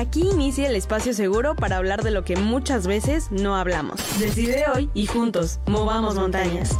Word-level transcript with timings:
Aquí 0.00 0.22
inicia 0.22 0.66
el 0.66 0.76
espacio 0.76 1.12
seguro 1.12 1.54
para 1.54 1.76
hablar 1.76 2.02
de 2.02 2.10
lo 2.10 2.24
que 2.24 2.34
muchas 2.34 2.86
veces 2.86 3.30
no 3.30 3.54
hablamos. 3.54 4.18
Decide 4.18 4.64
hoy 4.74 4.88
y 4.94 5.04
juntos, 5.04 5.60
movamos 5.66 6.14
montañas. 6.14 6.74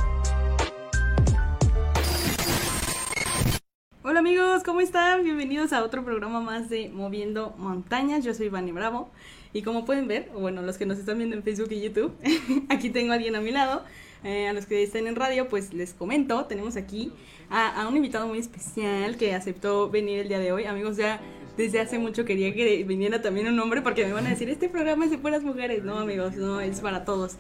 Hola 4.03 4.21
amigos, 4.21 4.63
¿cómo 4.65 4.81
están? 4.81 5.23
Bienvenidos 5.23 5.75
a 5.75 5.85
otro 5.85 6.03
programa 6.03 6.41
más 6.41 6.71
de 6.71 6.89
Moviendo 6.89 7.55
Montañas. 7.59 8.25
Yo 8.25 8.33
soy 8.33 8.49
Vani 8.49 8.73
Bravo 8.73 9.11
y 9.53 9.61
como 9.61 9.85
pueden 9.85 10.09
ver, 10.09 10.31
o 10.35 10.41
bueno, 10.41 10.63
los 10.63 10.79
que 10.79 10.87
nos 10.87 10.97
están 10.97 11.19
viendo 11.19 11.37
en 11.37 11.43
Facebook 11.43 11.73
y 11.73 11.83
YouTube, 11.83 12.17
aquí 12.71 12.89
tengo 12.89 13.13
a 13.13 13.17
alguien 13.17 13.37
a 13.37 13.43
mi 13.43 13.51
lado. 13.51 13.85
Eh, 14.25 14.49
a 14.49 14.55
los 14.55 14.65
que 14.65 14.83
estén 14.83 15.07
en 15.07 15.17
radio, 15.17 15.49
pues 15.49 15.75
les 15.75 15.93
comento, 15.93 16.45
tenemos 16.47 16.77
aquí 16.77 17.13
a, 17.51 17.83
a, 17.83 17.89
un 17.89 17.97
invitado 17.97 18.29
muy 18.29 18.39
especial 18.39 19.17
que 19.17 19.35
aceptó 19.35 19.91
venir 19.91 20.21
el 20.21 20.29
día 20.29 20.39
de 20.39 20.53
hoy. 20.53 20.65
Amigos, 20.65 20.99
ya 20.99 21.21
desde 21.61 21.81
hace 21.81 21.99
mucho 21.99 22.25
quería 22.25 22.55
que 22.55 22.85
viniera 22.85 23.21
también 23.21 23.47
un 23.47 23.59
hombre 23.61 23.83
porque 23.83 24.07
me 24.07 24.13
van 24.13 24.27
a 24.27 24.31
decir, 24.31 24.49
este 24.49 24.69
programa 24.69 25.05
es 25.05 25.11
de 25.11 25.19
puras 25.19 25.43
mujeres. 25.43 25.85
No, 25.85 25.99
amigos, 25.99 26.37
no, 26.37 26.61
es 26.61 26.81
para 26.81 27.05
todos. 27.05 27.37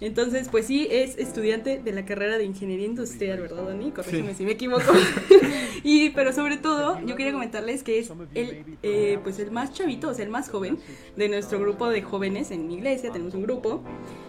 Entonces, 0.00 0.48
pues 0.48 0.66
sí, 0.66 0.88
es 0.90 1.18
estudiante 1.18 1.78
de 1.78 1.92
la 1.92 2.06
carrera 2.06 2.38
de 2.38 2.44
Ingeniería 2.44 2.86
Industrial, 2.86 3.38
¿verdad, 3.38 3.64
Dani? 3.64 3.92
Corrígeme 3.92 4.34
si 4.34 4.44
me 4.44 4.52
equivoco. 4.52 4.92
y, 5.84 6.10
pero 6.10 6.32
sobre 6.32 6.56
todo, 6.56 6.98
yo 7.04 7.16
quería 7.16 7.32
comentarles 7.32 7.82
que 7.82 7.98
es 7.98 8.10
el, 8.34 8.64
eh, 8.82 9.18
pues 9.22 9.38
el 9.38 9.50
más 9.50 9.72
chavito, 9.72 10.08
o 10.08 10.14
sea, 10.14 10.24
el 10.24 10.30
más 10.30 10.48
joven 10.48 10.78
de 11.16 11.28
nuestro 11.28 11.60
grupo 11.60 11.90
de 11.90 12.00
jóvenes 12.00 12.50
en 12.50 12.66
mi 12.66 12.76
iglesia, 12.76 13.12
tenemos 13.12 13.34
un 13.34 13.42
grupo. 13.42 13.82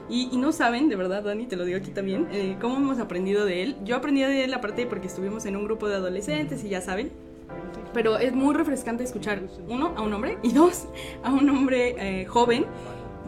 Y, 0.09 0.29
y 0.31 0.37
no 0.37 0.51
saben, 0.51 0.89
de 0.89 0.97
verdad, 0.97 1.23
Dani, 1.23 1.47
te 1.47 1.55
lo 1.55 1.63
digo 1.63 1.77
aquí 1.77 1.91
también, 1.91 2.27
eh, 2.33 2.57
cómo 2.59 2.75
hemos 2.75 2.99
aprendido 2.99 3.45
de 3.45 3.63
él. 3.63 3.77
Yo 3.85 3.95
aprendí 3.95 4.21
de 4.21 4.43
él 4.43 4.53
aparte 4.53 4.85
porque 4.85 5.07
estuvimos 5.07 5.45
en 5.45 5.55
un 5.55 5.63
grupo 5.63 5.87
de 5.87 5.95
adolescentes 5.95 6.65
y 6.65 6.69
ya 6.69 6.81
saben, 6.81 7.11
pero 7.93 8.17
es 8.17 8.33
muy 8.33 8.53
refrescante 8.53 9.03
escuchar, 9.03 9.41
uno, 9.67 9.93
a 9.95 10.01
un 10.01 10.13
hombre 10.13 10.37
y 10.43 10.51
dos, 10.51 10.87
a 11.23 11.31
un 11.31 11.49
hombre 11.49 11.95
eh, 11.97 12.25
joven 12.25 12.65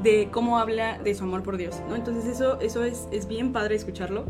de 0.01 0.29
cómo 0.31 0.57
habla 0.57 0.97
de 0.97 1.13
su 1.13 1.23
amor 1.23 1.43
por 1.43 1.57
Dios, 1.57 1.81
¿no? 1.87 1.95
Entonces 1.95 2.25
eso, 2.25 2.59
eso 2.59 2.83
es, 2.83 3.07
es 3.11 3.27
bien 3.27 3.51
padre 3.51 3.75
escucharlo. 3.75 4.25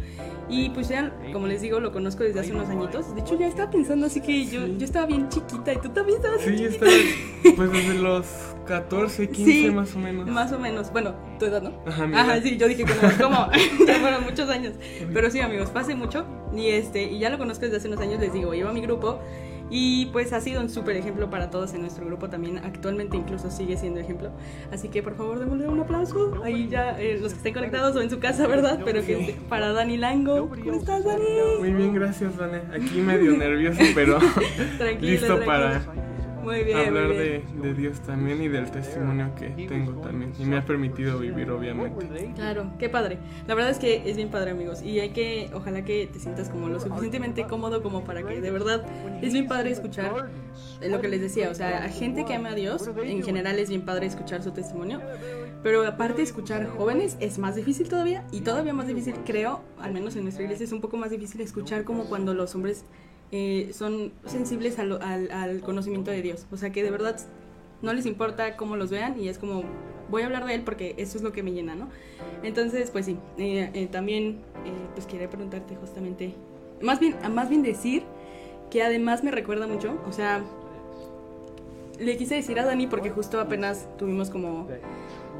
Y 0.50 0.70
pues 0.72 0.90
ya, 0.90 1.14
como 1.32 1.48
les 1.48 1.62
digo, 1.62 1.80
lo 1.80 1.92
conozco 1.92 2.24
desde 2.24 2.42
hace 2.42 2.54
unos 2.54 2.70
añitos. 2.70 3.16
De 3.16 3.22
hecho, 3.22 3.38
ya 3.38 3.48
estaba 3.48 3.72
pensando 3.72 4.08
así 4.08 4.20
que 4.20 4.46
yo, 4.46 4.68
yo 4.68 4.86
estaba 4.86 5.06
bien 5.06 5.30
chiquita 5.30 5.74
y 5.74 5.78
tú 5.78 5.90
también 5.90 6.18
estabas 6.18 6.42
Sí, 6.42 6.66
estaba 6.66 6.92
pues 7.56 7.72
desde 7.72 7.94
los 7.96 8.26
14, 8.68 9.30
15 9.30 9.52
Sí, 9.52 9.72
más 9.72 9.96
o 9.96 10.00
menos. 10.00 10.28
Más 10.28 10.52
o 10.52 10.60
menos. 10.60 10.92
Bueno, 10.92 11.16
tu 11.40 11.46
edad, 11.46 11.62
¿no? 11.62 11.72
Ajá, 11.86 12.10
Ajá, 12.14 12.42
sí, 12.42 12.58
yo 12.58 12.68
dije 12.68 12.84
como, 12.84 13.12
¿cómo? 13.22 13.48
ya 13.88 13.96
fueron 13.96 14.24
muchos 14.24 14.50
años. 14.50 14.74
Pero 15.14 15.32
sí, 15.32 15.40
amigos, 15.40 15.70
pasé 15.70 15.96
mucho. 15.96 16.26
Y 16.56 16.68
este, 16.68 17.04
y 17.04 17.20
ya 17.20 17.30
lo 17.30 17.38
conozco 17.38 17.66
desde 17.66 17.78
hace 17.78 17.88
unos 17.88 18.02
años, 18.02 18.20
les 18.20 18.34
digo, 18.34 18.54
llevo 18.54 18.70
a 18.70 18.74
mi 18.74 18.82
grupo. 18.82 19.20
Y 19.76 20.06
pues 20.14 20.32
ha 20.34 20.40
sido 20.40 20.62
un 20.62 20.70
súper 20.70 20.96
ejemplo 20.98 21.32
para 21.32 21.50
todos 21.50 21.74
en 21.74 21.82
nuestro 21.82 22.06
grupo 22.06 22.30
también. 22.30 22.60
Actualmente 22.60 23.18
incluso 23.18 23.50
sigue 23.50 23.76
siendo 23.76 24.00
ejemplo. 24.00 24.30
Así 24.72 24.88
que 24.88 25.02
por 25.02 25.16
favor 25.16 25.40
démosle 25.40 25.68
un 25.68 25.80
aplauso. 25.80 26.44
Ahí 26.44 26.68
ya 26.70 27.02
eh, 27.02 27.18
los 27.20 27.32
que 27.32 27.38
estén 27.38 27.56
conectados 27.56 27.96
o 27.96 28.02
en 28.02 28.12
su 28.12 28.20
casa, 28.20 28.46
¿verdad? 28.46 28.82
Pero 28.86 29.04
que 29.04 29.36
para 29.50 29.74
Dani 29.74 29.98
Lango. 29.98 30.48
¿Cómo 30.48 30.74
estás, 30.74 31.04
Dani? 31.04 31.26
Muy 31.60 31.72
bien, 31.72 31.96
gracias, 31.96 32.38
Vane. 32.38 32.62
Aquí 32.72 33.02
medio 33.02 33.36
nervioso, 33.36 33.80
pero 33.96 34.20
listo 35.02 35.26
tranquilo. 35.28 35.44
para 35.44 35.82
Muy 36.44 36.64
bien, 36.64 36.78
hablar 36.78 37.08
muy 37.08 37.18
de, 37.18 37.30
bien. 37.30 37.62
de 37.62 37.74
Dios 37.74 38.00
también 38.02 38.42
y 38.42 38.48
del 38.48 38.70
testimonio 38.70 39.34
que 39.36 39.50
tengo 39.68 39.94
también. 40.02 40.34
Y 40.38 40.46
me 40.46 40.58
ha 40.58 40.66
permitido 40.66 41.20
vivir, 41.20 41.50
obviamente. 41.50 42.32
Claro, 42.36 42.72
qué 42.78 42.90
padre. 42.90 43.18
La 43.48 43.56
verdad 43.56 43.72
es 43.72 43.80
que 43.80 44.10
es 44.10 44.16
bien 44.16 44.30
padre, 44.30 44.52
amigos. 44.52 44.82
Y 44.82 45.00
hay 45.00 45.10
que, 45.10 45.50
ojalá 45.54 45.86
que 45.86 46.08
te 46.08 46.20
sientas 46.20 46.50
como 46.50 46.68
lo 46.68 46.80
suficientemente 46.80 47.46
cómodo 47.46 47.82
como 47.82 48.04
para 48.04 48.24
que 48.24 48.42
de 48.42 48.52
verdad 48.52 48.86
es 49.22 49.34
bien 49.34 49.48
padre 49.48 49.72
escuchar 49.72 50.30
lo 50.82 51.02
que 51.02 51.08
les 51.08 51.22
decía. 51.22 51.50
O 51.50 51.56
sea, 51.56 51.84
a 51.84 51.90
gente 51.90 52.26
que 52.26 52.34
ama 52.34 52.50
a 52.50 52.56
Dios, 52.56 52.90
en 53.04 53.24
general 53.24 53.60
es 53.60 53.70
bien 53.70 53.86
padre 53.86 54.06
escuchar 54.06 54.44
su 54.44 54.52
testimonio. 54.52 55.02
Pero 55.62 55.86
aparte 55.88 56.18
de 56.18 56.24
escuchar 56.24 56.68
jóvenes 56.68 57.18
es 57.20 57.40
más 57.40 57.56
difícil 57.56 57.88
todavía. 57.88 58.26
Y 58.32 58.42
todavía 58.42 58.74
más 58.74 58.88
difícil, 58.88 59.16
creo, 59.26 59.62
al 59.80 59.94
menos 59.94 60.16
en 60.16 60.24
nuestra 60.24 60.44
iglesia, 60.44 60.66
es 60.66 60.72
un 60.72 60.82
poco 60.82 60.98
más 60.98 61.12
difícil 61.12 61.42
escuchar 61.42 61.84
como 61.84 62.06
cuando 62.06 62.34
los 62.34 62.54
hombres 62.56 62.86
eh, 63.36 63.72
son 63.74 64.14
sensibles 64.26 64.78
a 64.80 64.84
lo- 64.86 65.02
al, 65.02 65.30
al 65.32 65.60
conocimiento 65.62 66.12
de 66.12 66.22
Dios. 66.22 66.46
O 66.52 66.58
sea, 66.58 66.72
que 66.72 66.84
de 66.84 66.92
verdad 66.92 67.18
no 67.82 67.92
les 67.94 68.06
importa 68.06 68.56
cómo 68.56 68.76
los 68.78 68.90
vean 68.92 69.20
y 69.20 69.28
es 69.28 69.38
como 69.40 69.64
voy 70.10 70.22
a 70.22 70.26
hablar 70.28 70.46
de 70.46 70.54
él 70.56 70.62
porque 70.64 70.94
eso 70.98 71.18
es 71.18 71.24
lo 71.24 71.32
que 71.34 71.42
me 71.44 71.52
llena, 71.52 71.76
¿no? 71.76 71.90
Entonces, 72.44 72.92
pues 72.92 73.06
sí, 73.08 73.18
eh, 73.38 73.70
eh, 73.74 73.88
también 73.88 74.38
eh, 74.66 74.72
pues 74.94 75.08
quería 75.08 75.30
preguntarte 75.30 75.76
justamente, 75.76 76.34
más 76.82 77.00
bien, 77.00 77.16
más 77.34 77.50
bien 77.50 77.64
decir 77.64 78.04
que 78.70 78.84
además 78.84 79.24
me 79.24 79.32
recuerda 79.32 79.66
mucho, 79.68 79.98
o 80.08 80.12
sea, 80.12 80.44
le 82.00 82.18
quise 82.18 82.36
decir 82.36 82.60
a 82.60 82.66
Dani 82.66 82.88
porque 82.88 83.10
justo 83.10 83.40
apenas 83.40 83.88
tuvimos 83.98 84.30
como, 84.30 84.68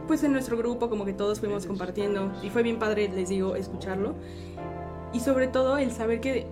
pues 0.08 0.24
en 0.24 0.32
nuestro 0.32 0.58
grupo 0.58 0.90
como 0.90 1.06
que 1.06 1.14
todos 1.14 1.40
fuimos 1.40 1.66
compartiendo 1.66 2.32
y 2.44 2.50
fue 2.50 2.64
bien 2.64 2.78
padre, 2.80 3.10
les 3.10 3.30
digo, 3.30 3.56
escucharlo 3.56 4.14
y 5.14 5.20
sobre 5.20 5.48
todo 5.48 5.78
el 5.78 5.92
saber 5.92 6.20
que 6.22 6.46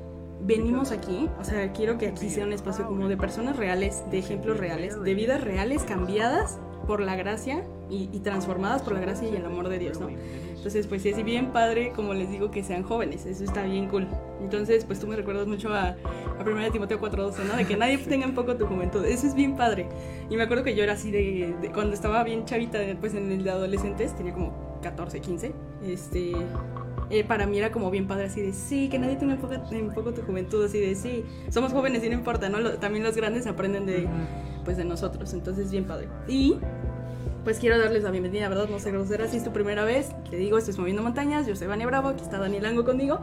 venimos 0.43 0.91
aquí, 0.91 1.29
o 1.39 1.43
sea, 1.43 1.71
quiero 1.71 1.97
que 1.97 2.07
aquí 2.07 2.29
sea 2.29 2.45
un 2.45 2.53
espacio 2.53 2.85
como 2.87 3.07
de 3.07 3.17
personas 3.17 3.57
reales, 3.57 4.03
de 4.09 4.19
ejemplos 4.19 4.57
reales, 4.57 5.01
de 5.01 5.13
vidas 5.13 5.43
reales 5.43 5.83
cambiadas 5.83 6.59
por 6.87 6.99
la 6.99 7.15
gracia 7.15 7.63
y, 7.89 8.09
y 8.11 8.19
transformadas 8.19 8.81
por 8.81 8.93
la 8.93 8.99
gracia 9.01 9.29
y 9.29 9.35
el 9.35 9.45
amor 9.45 9.69
de 9.69 9.77
Dios, 9.77 9.99
¿no? 9.99 10.09
Entonces, 10.09 10.87
pues 10.87 11.05
es 11.05 11.23
bien 11.23 11.47
padre, 11.51 11.91
como 11.95 12.13
les 12.13 12.29
digo, 12.29 12.49
que 12.51 12.63
sean 12.63 12.83
jóvenes, 12.83 13.25
eso 13.25 13.43
está 13.43 13.63
bien 13.63 13.87
cool. 13.87 14.07
Entonces, 14.41 14.83
pues 14.85 14.99
tú 14.99 15.07
me 15.07 15.15
recuerdas 15.15 15.47
mucho 15.47 15.73
a, 15.73 15.89
a 15.89 16.43
1 16.45 16.71
Timoteo 16.71 16.99
4.12, 16.99 17.45
¿no? 17.47 17.55
De 17.55 17.65
que 17.65 17.77
nadie 17.77 17.97
tenga 17.99 18.25
en 18.25 18.33
poco 18.35 18.55
tu 18.55 18.65
juventud, 18.65 19.05
eso 19.05 19.27
es 19.27 19.35
bien 19.35 19.55
padre. 19.55 19.87
Y 20.29 20.37
me 20.37 20.43
acuerdo 20.43 20.63
que 20.63 20.75
yo 20.75 20.83
era 20.83 20.93
así 20.93 21.11
de, 21.11 21.55
de- 21.61 21.71
cuando 21.71 21.93
estaba 21.93 22.23
bien 22.23 22.45
chavita, 22.45 22.79
pues 22.99 23.13
en 23.13 23.31
el 23.31 23.43
de 23.43 23.51
adolescentes, 23.51 24.15
tenía 24.15 24.33
como 24.33 24.79
14, 24.81 25.19
15, 25.21 25.51
este... 25.87 26.33
eh, 27.11 27.23
para 27.23 27.45
mí 27.45 27.57
era 27.57 27.71
como 27.71 27.91
bien 27.91 28.07
padre 28.07 28.25
así 28.25 28.41
de 28.41 28.53
sí, 28.53 28.89
que 28.89 28.97
nadie 28.99 29.15
tenga 29.17 29.33
en 29.33 29.39
poco, 29.39 29.53
en 29.71 29.89
poco 29.93 30.13
tu 30.13 30.21
juventud, 30.21 30.63
así 30.65 30.79
de 30.79 30.95
sí, 30.95 31.23
somos 31.49 31.71
jóvenes 31.73 32.03
y 32.03 32.09
no 32.09 32.15
importa, 32.15 32.49
¿no? 32.49 32.59
Lo- 32.59 32.73
también 32.79 33.03
los 33.03 33.15
grandes 33.15 33.45
aprenden 33.47 33.85
de, 33.85 34.07
pues, 34.65 34.77
de 34.77 34.85
nosotros, 34.85 35.33
entonces 35.33 35.71
bien 35.71 35.85
padre. 35.85 36.07
Y 36.27 36.55
pues 37.43 37.57
quiero 37.59 37.79
darles 37.79 38.03
la 38.03 38.11
bienvenida, 38.11 38.47
¿verdad? 38.49 38.67
No 38.69 38.77
sé 38.79 38.91
grosera, 38.91 39.27
si 39.27 39.37
es 39.37 39.43
tu 39.43 39.51
primera 39.51 39.83
vez, 39.83 40.09
te 40.29 40.35
digo, 40.37 40.57
esto 40.57 40.71
es 40.71 40.77
Moviendo 40.77 41.01
Montañas, 41.01 41.47
yo 41.47 41.55
soy 41.55 41.67
Vania 41.67 41.87
Bravo, 41.87 42.09
aquí 42.09 42.23
está 42.23 42.37
Daniel 42.37 42.65
Ango 42.65 42.85
conmigo. 42.85 43.19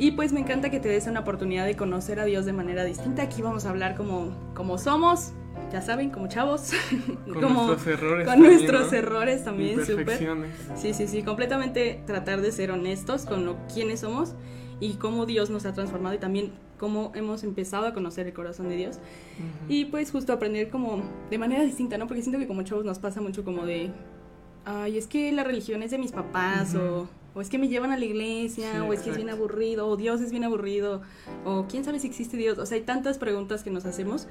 Y 0.00 0.12
pues 0.12 0.32
me 0.32 0.38
encanta 0.40 0.70
que 0.70 0.78
te 0.78 0.88
des 0.88 1.06
una 1.08 1.20
oportunidad 1.20 1.64
de 1.66 1.74
conocer 1.74 2.20
a 2.20 2.24
Dios 2.24 2.44
de 2.46 2.52
manera 2.52 2.84
distinta. 2.84 3.22
Aquí 3.22 3.42
vamos 3.42 3.64
a 3.66 3.70
hablar 3.70 3.96
como, 3.96 4.32
como 4.54 4.78
somos, 4.78 5.32
ya 5.72 5.82
saben, 5.82 6.10
como 6.10 6.28
chavos. 6.28 6.72
Con 7.24 7.42
como, 7.42 7.66
nuestros 7.66 7.86
errores. 7.86 8.26
Con 8.26 8.34
también, 8.34 8.54
nuestros 8.54 8.92
¿no? 8.92 8.98
errores 8.98 9.44
también, 9.44 9.84
súper. 9.84 10.18
Sí, 10.76 10.94
sí, 10.94 11.06
sí, 11.06 11.22
completamente 11.22 12.02
tratar 12.06 12.40
de 12.40 12.52
ser 12.52 12.70
honestos 12.70 13.24
con 13.24 13.44
lo 13.44 13.56
quiénes 13.72 14.00
somos 14.00 14.34
y 14.80 14.94
cómo 14.94 15.26
Dios 15.26 15.50
nos 15.50 15.66
ha 15.66 15.72
transformado 15.72 16.14
y 16.14 16.18
también 16.18 16.52
cómo 16.78 17.12
hemos 17.14 17.42
empezado 17.44 17.86
a 17.86 17.94
conocer 17.94 18.26
el 18.26 18.32
corazón 18.32 18.68
de 18.68 18.76
Dios. 18.76 18.96
Ujú. 18.96 19.72
Y 19.72 19.84
pues 19.86 20.10
justo 20.10 20.32
aprender 20.32 20.70
como 20.70 21.02
de 21.30 21.38
manera 21.38 21.62
distinta, 21.62 21.98
¿no? 21.98 22.06
Porque 22.06 22.22
siento 22.22 22.38
que 22.38 22.46
como 22.46 22.62
chavos 22.62 22.84
nos 22.84 22.98
pasa 22.98 23.20
mucho 23.20 23.44
como 23.44 23.66
de, 23.66 23.90
ay, 24.64 24.96
es 24.96 25.06
que 25.06 25.32
la 25.32 25.44
religión 25.44 25.82
es 25.82 25.90
de 25.90 25.98
mis 25.98 26.12
papás 26.12 26.74
Ujú. 26.74 26.82
o, 26.84 27.08
o 27.34 27.40
es 27.40 27.48
que 27.50 27.58
me 27.58 27.68
llevan 27.68 27.90
a 27.90 27.96
la 27.96 28.04
iglesia 28.04 28.72
Sí, 28.72 28.78
o 28.78 28.92
es 28.92 29.00
que 29.00 29.10
es 29.10 29.16
bien 29.16 29.30
aburrido 29.30 29.86
o 29.88 29.96
Dios 29.96 30.20
es 30.20 30.30
bien 30.30 30.44
aburrido 30.44 31.02
o 31.44 31.66
quién 31.68 31.84
sabe 31.84 31.98
si 31.98 32.06
existe 32.06 32.36
Dios. 32.36 32.58
O 32.58 32.66
sea, 32.66 32.76
hay 32.76 32.84
tantas 32.84 33.18
preguntas 33.18 33.62
que 33.62 33.70
nos 33.70 33.84
hacemos 33.84 34.28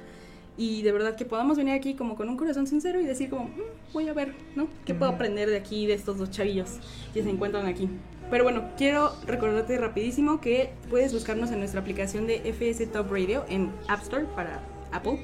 y 0.58 0.82
de 0.82 0.92
verdad 0.92 1.14
que 1.16 1.24
podamos 1.24 1.56
venir 1.56 1.72
aquí 1.72 1.94
como 1.94 2.16
con 2.16 2.28
un 2.28 2.36
corazón 2.36 2.66
sincero 2.66 3.00
y 3.00 3.04
decir 3.06 3.30
como, 3.30 3.44
"Mm, 3.44 3.92
voy 3.94 4.08
a 4.08 4.12
ver, 4.12 4.34
¿no? 4.56 4.66
¿Qué 4.84 4.92
puedo 4.92 5.10
aprender 5.12 5.48
de 5.48 5.56
aquí, 5.56 5.86
de 5.86 5.94
estos 5.94 6.18
dos 6.18 6.30
chavillos 6.30 6.78
que 7.14 7.22
se 7.22 7.30
encuentran 7.30 7.66
aquí? 7.66 7.88
Pero 8.28 8.44
bueno, 8.44 8.64
quiero 8.76 9.12
recordarte 9.26 9.78
rapidísimo 9.78 10.40
que 10.40 10.70
puedes 10.90 11.14
buscarnos 11.14 11.50
en 11.52 11.60
nuestra 11.60 11.80
aplicación 11.80 12.26
de 12.26 12.42
FS 12.44 12.86
Top 12.88 13.10
Radio 13.10 13.44
en 13.48 13.70
App 13.86 14.02
Store 14.02 14.26
para 14.34 14.60
Apple 14.92 15.20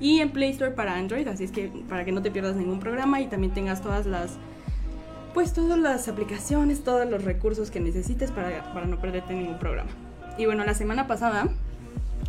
y 0.00 0.20
en 0.20 0.30
Play 0.30 0.50
Store 0.50 0.72
para 0.72 0.94
Android, 0.94 1.28
así 1.28 1.44
es 1.44 1.52
que 1.52 1.70
para 1.88 2.04
que 2.04 2.12
no 2.12 2.22
te 2.22 2.30
pierdas 2.30 2.56
ningún 2.56 2.80
programa 2.80 3.20
y 3.20 3.26
también 3.26 3.52
tengas 3.52 3.82
todas 3.82 4.06
las 4.06 4.38
pues 5.34 5.52
todas 5.52 5.78
las 5.78 6.08
aplicaciones, 6.08 6.82
todos 6.82 7.08
los 7.08 7.22
recursos 7.22 7.70
que 7.70 7.78
necesites 7.78 8.30
para, 8.32 8.72
para 8.72 8.86
no 8.86 8.98
perderte 8.98 9.34
ningún 9.34 9.58
programa. 9.58 9.90
Y 10.38 10.46
bueno, 10.46 10.64
la 10.64 10.74
semana 10.74 11.06
pasada 11.06 11.48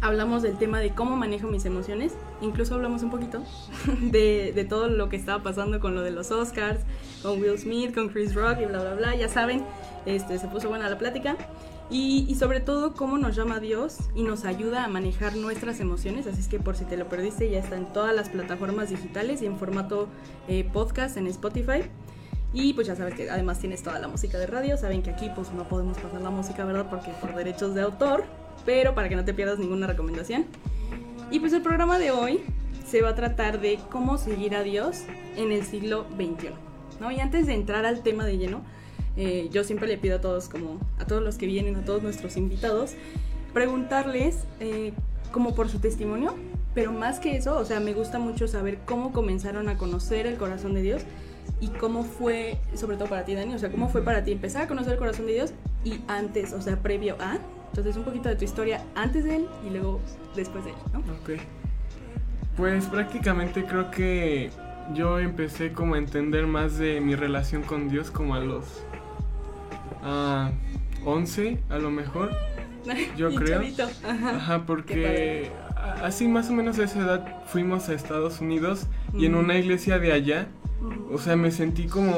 hablamos 0.02 0.42
del 0.42 0.58
tema 0.58 0.80
de 0.80 0.92
cómo 0.92 1.16
manejo 1.16 1.48
mis 1.48 1.66
emociones, 1.66 2.14
incluso 2.42 2.76
hablamos 2.76 3.04
un 3.04 3.12
poquito 3.12 3.44
de, 4.02 4.66
todo 4.70 4.88
lo 4.88 5.10
que 5.10 5.16
estaba 5.16 5.44
pasando 5.44 5.80
con 5.80 5.96
lo 5.96 6.02
de 6.02 6.12
los 6.12 6.32
Oscars, 6.32 6.82
con 7.22 7.42
Will 7.42 7.58
Smith, 7.58 7.94
con 7.94 8.10
Chris 8.10 8.34
Rock 8.34 8.60
y 8.62 8.66
bla, 8.66 8.82
bla, 8.82 8.94
bla, 8.96 9.16
ya 9.16 9.30
saben, 9.30 9.64
este, 10.06 10.38
se 10.38 10.48
puso 10.48 10.70
buena 10.70 10.90
la 10.90 10.98
plática. 10.98 11.36
Y, 11.92 12.28
y 12.30 12.36
sobre 12.36 12.60
todo 12.60 12.94
cómo 12.94 13.18
nos 13.18 13.36
llama 13.36 13.60
Dios 13.60 13.98
y 14.14 14.22
nos 14.22 14.46
ayuda 14.46 14.84
a 14.84 14.88
manejar 14.88 15.36
nuestras 15.36 15.80
emociones. 15.80 16.28
Así 16.28 16.40
es 16.40 16.48
que 16.48 16.60
por 16.60 16.76
si 16.76 16.86
te 16.86 16.98
lo 16.98 17.10
perdiste, 17.10 17.50
ya 17.50 17.58
está 17.58 17.78
en 17.78 17.92
todas 17.92 18.16
las 18.16 18.30
plataformas 18.30 18.92
digitales 18.92 19.42
y 19.42 19.48
en 19.48 19.58
formato 19.58 20.08
eh, 20.48 20.70
podcast 20.72 21.18
en 21.18 21.26
Spotify. 21.26 21.82
Y 22.54 22.74
pues 22.74 22.86
ya 22.86 22.96
sabes 22.96 23.16
que 23.16 23.32
además 23.32 23.58
tienes 23.58 23.82
toda 23.82 23.98
la 23.98 24.08
música 24.08 24.38
de 24.38 24.46
radio. 24.46 24.78
Saben 24.78 25.02
que 25.02 25.10
aquí 25.10 25.32
pues 25.34 25.52
no 25.52 25.68
podemos 25.68 25.98
pasar 25.98 26.22
la 26.22 26.30
música, 26.30 26.64
¿verdad? 26.64 26.88
Porque 26.92 27.12
por 27.22 27.34
derechos 27.34 27.74
de 27.74 27.82
autor. 27.82 28.24
Pero 28.66 28.96
para 28.96 29.10
que 29.10 29.16
no 29.16 29.26
te 29.26 29.34
pierdas 29.34 29.60
ninguna 29.60 29.88
recomendación. 29.88 30.46
Y 31.32 31.40
pues 31.40 31.54
el 31.54 31.62
programa 31.62 32.00
de 32.00 32.12
hoy 32.12 32.42
se 32.88 33.02
va 33.02 33.10
a 33.10 33.16
tratar 33.16 33.62
de 33.62 33.80
cómo 33.92 34.18
seguir 34.18 34.56
a 34.56 34.64
Dios 34.64 35.04
en 35.36 35.52
el 35.52 35.64
siglo 35.64 36.06
XXI. 36.16 36.50
¿no? 37.00 37.12
Y 37.12 37.20
antes 37.20 37.46
de 37.48 37.54
entrar 37.54 37.86
al 37.86 38.02
tema 38.02 38.26
de 38.26 38.38
lleno, 38.38 38.62
eh, 39.16 39.50
yo 39.52 39.64
siempre 39.64 39.88
le 39.88 39.98
pido 39.98 40.18
a 40.18 40.22
todos, 40.22 40.50
como 40.50 40.80
a 40.98 41.06
todos 41.06 41.22
los 41.22 41.38
que 41.38 41.46
vienen, 41.46 41.76
a 41.76 41.86
todos 41.86 42.02
nuestros 42.02 42.38
invitados, 42.38 42.94
preguntarles 43.54 44.46
eh, 44.60 44.94
como 45.32 45.56
por 45.56 45.70
su 45.70 45.80
testimonio, 45.80 46.36
pero 46.74 46.92
más 46.92 47.20
que 47.20 47.36
eso, 47.36 47.58
o 47.58 47.66
sea, 47.66 47.80
me 47.80 47.94
gusta 47.94 48.20
mucho 48.20 48.48
saber 48.48 48.80
cómo 48.86 49.12
comenzaron 49.12 49.70
a 49.70 49.78
conocer 49.78 50.26
el 50.26 50.38
corazón 50.38 50.74
de 50.74 50.82
Dios 50.82 51.02
y 51.60 51.68
cómo 51.68 52.04
fue, 52.04 52.60
sobre 52.76 52.98
todo 52.98 53.10
para 53.10 53.26
ti, 53.26 53.36
Dani, 53.36 53.54
o 53.54 53.60
sea, 53.60 53.70
cómo 53.70 53.90
fue 53.90 54.04
para 54.04 54.24
ti 54.24 54.32
empezar 54.32 54.64
a 54.64 54.68
conocer 54.68 54.94
el 54.94 55.00
corazón 55.00 55.26
de 55.26 55.34
Dios 55.34 55.52
y 55.84 56.00
antes, 56.08 56.54
o 56.54 56.62
sea, 56.62 56.78
previo 56.78 57.16
a. 57.20 57.40
Entonces, 57.70 57.98
un 57.98 58.04
poquito 58.04 58.30
de 58.30 58.36
tu 58.36 58.46
historia 58.46 58.84
antes 58.96 59.24
de 59.24 59.38
él 59.38 59.48
y 59.66 59.70
luego 59.70 60.00
después 60.36 60.66
de 60.66 60.72
él, 60.72 60.78
¿no? 60.94 61.00
Ok. 61.00 61.42
Pues 62.58 62.86
prácticamente 62.88 63.64
creo 63.64 63.90
que 63.90 64.50
yo 64.94 65.20
empecé 65.20 65.72
como 65.72 65.96
a 65.96 65.98
entender 65.98 66.46
más 66.48 66.78
de 66.78 67.00
mi 67.00 67.16
relación 67.16 67.62
con 67.64 67.90
Dios 67.90 68.12
como 68.12 68.36
a 68.36 68.40
los 68.40 68.66
11 71.06 71.60
a 71.70 71.78
lo 71.78 71.92
mejor. 71.92 72.32
Yo 73.18 73.34
creo. 73.36 73.62
Ajá, 74.08 74.36
Ajá 74.36 74.66
porque 74.66 75.52
así 76.02 76.28
más 76.28 76.50
o 76.50 76.54
menos 76.54 76.80
a 76.80 76.86
esa 76.86 77.00
edad 77.00 77.44
fuimos 77.46 77.90
a 77.90 77.94
Estados 77.94 78.42
Unidos 78.42 78.88
y 79.14 79.26
en 79.26 79.36
una 79.36 79.58
iglesia 79.58 80.00
de 80.00 80.14
allá, 80.14 80.48
o 81.12 81.18
sea, 81.18 81.36
me 81.36 81.52
sentí 81.52 81.88
como 81.88 82.18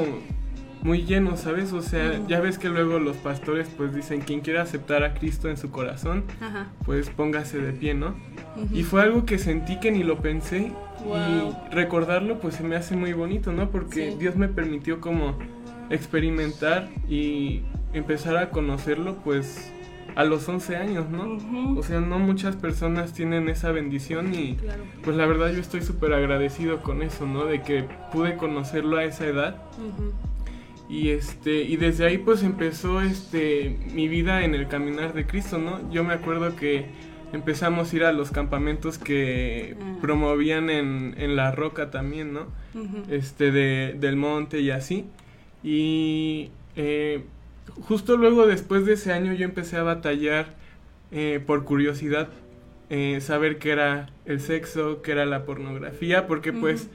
muy 0.82 1.04
lleno, 1.04 1.36
¿sabes? 1.36 1.72
O 1.72 1.80
sea, 1.80 2.20
ya 2.26 2.40
ves 2.40 2.58
que 2.58 2.68
luego 2.68 2.98
los 2.98 3.16
pastores 3.16 3.68
pues 3.76 3.94
dicen, 3.94 4.20
quien 4.20 4.40
quiera 4.40 4.62
aceptar 4.62 5.04
a 5.04 5.14
Cristo 5.14 5.48
en 5.48 5.56
su 5.56 5.70
corazón, 5.70 6.24
pues 6.84 7.08
póngase 7.10 7.58
de 7.58 7.72
pie, 7.72 7.94
¿no? 7.94 8.14
Y 8.72 8.82
fue 8.82 9.02
algo 9.02 9.24
que 9.24 9.38
sentí 9.38 9.78
que 9.78 9.90
ni 9.90 10.02
lo 10.02 10.18
pensé 10.18 10.72
y 11.04 11.74
recordarlo 11.74 12.38
pues 12.40 12.56
se 12.56 12.64
me 12.64 12.76
hace 12.76 12.96
muy 12.96 13.12
bonito, 13.12 13.52
¿no? 13.52 13.70
Porque 13.70 14.16
Dios 14.18 14.36
me 14.36 14.48
permitió 14.48 15.00
como 15.00 15.36
experimentar 15.90 16.88
y 17.08 17.62
empezar 17.92 18.36
a 18.36 18.50
conocerlo 18.50 19.16
pues 19.22 19.70
a 20.14 20.24
los 20.24 20.48
11 20.48 20.76
años, 20.76 21.08
¿no? 21.08 21.38
O 21.78 21.82
sea, 21.82 22.00
no 22.00 22.18
muchas 22.18 22.56
personas 22.56 23.12
tienen 23.12 23.48
esa 23.48 23.70
bendición 23.70 24.34
y 24.34 24.56
pues 25.02 25.16
la 25.16 25.26
verdad 25.26 25.52
yo 25.52 25.60
estoy 25.60 25.82
súper 25.82 26.12
agradecido 26.12 26.82
con 26.82 27.02
eso, 27.02 27.26
¿no? 27.26 27.46
De 27.46 27.62
que 27.62 27.84
pude 28.12 28.36
conocerlo 28.36 28.96
a 28.98 29.04
esa 29.04 29.26
edad. 29.26 29.62
Y 30.92 31.08
este 31.08 31.62
y 31.62 31.78
desde 31.78 32.04
ahí 32.04 32.18
pues 32.18 32.42
empezó 32.42 33.00
este 33.00 33.78
mi 33.94 34.08
vida 34.08 34.44
en 34.44 34.54
el 34.54 34.68
caminar 34.68 35.14
de 35.14 35.26
Cristo, 35.26 35.56
¿no? 35.56 35.90
Yo 35.90 36.04
me 36.04 36.12
acuerdo 36.12 36.54
que 36.54 36.84
empezamos 37.32 37.90
a 37.90 37.96
ir 37.96 38.04
a 38.04 38.12
los 38.12 38.30
campamentos 38.30 38.98
que 38.98 39.74
ah. 39.80 39.96
promovían 40.02 40.68
en, 40.68 41.14
en, 41.16 41.34
La 41.34 41.50
Roca 41.50 41.90
también, 41.90 42.34
¿no? 42.34 42.46
Este 43.08 43.50
de, 43.52 43.96
del 43.98 44.16
monte 44.16 44.60
y 44.60 44.70
así. 44.70 45.06
Y 45.62 46.50
eh, 46.76 47.24
justo 47.80 48.18
luego 48.18 48.46
después 48.46 48.84
de 48.84 48.92
ese 48.92 49.14
año 49.14 49.32
yo 49.32 49.46
empecé 49.46 49.78
a 49.78 49.82
batallar 49.84 50.56
eh, 51.10 51.42
por 51.46 51.64
curiosidad, 51.64 52.28
eh, 52.90 53.18
saber 53.22 53.56
qué 53.56 53.70
era 53.70 54.10
el 54.26 54.40
sexo, 54.40 55.00
qué 55.00 55.12
era 55.12 55.24
la 55.24 55.46
pornografía, 55.46 56.26
porque 56.26 56.52
pues 56.52 56.90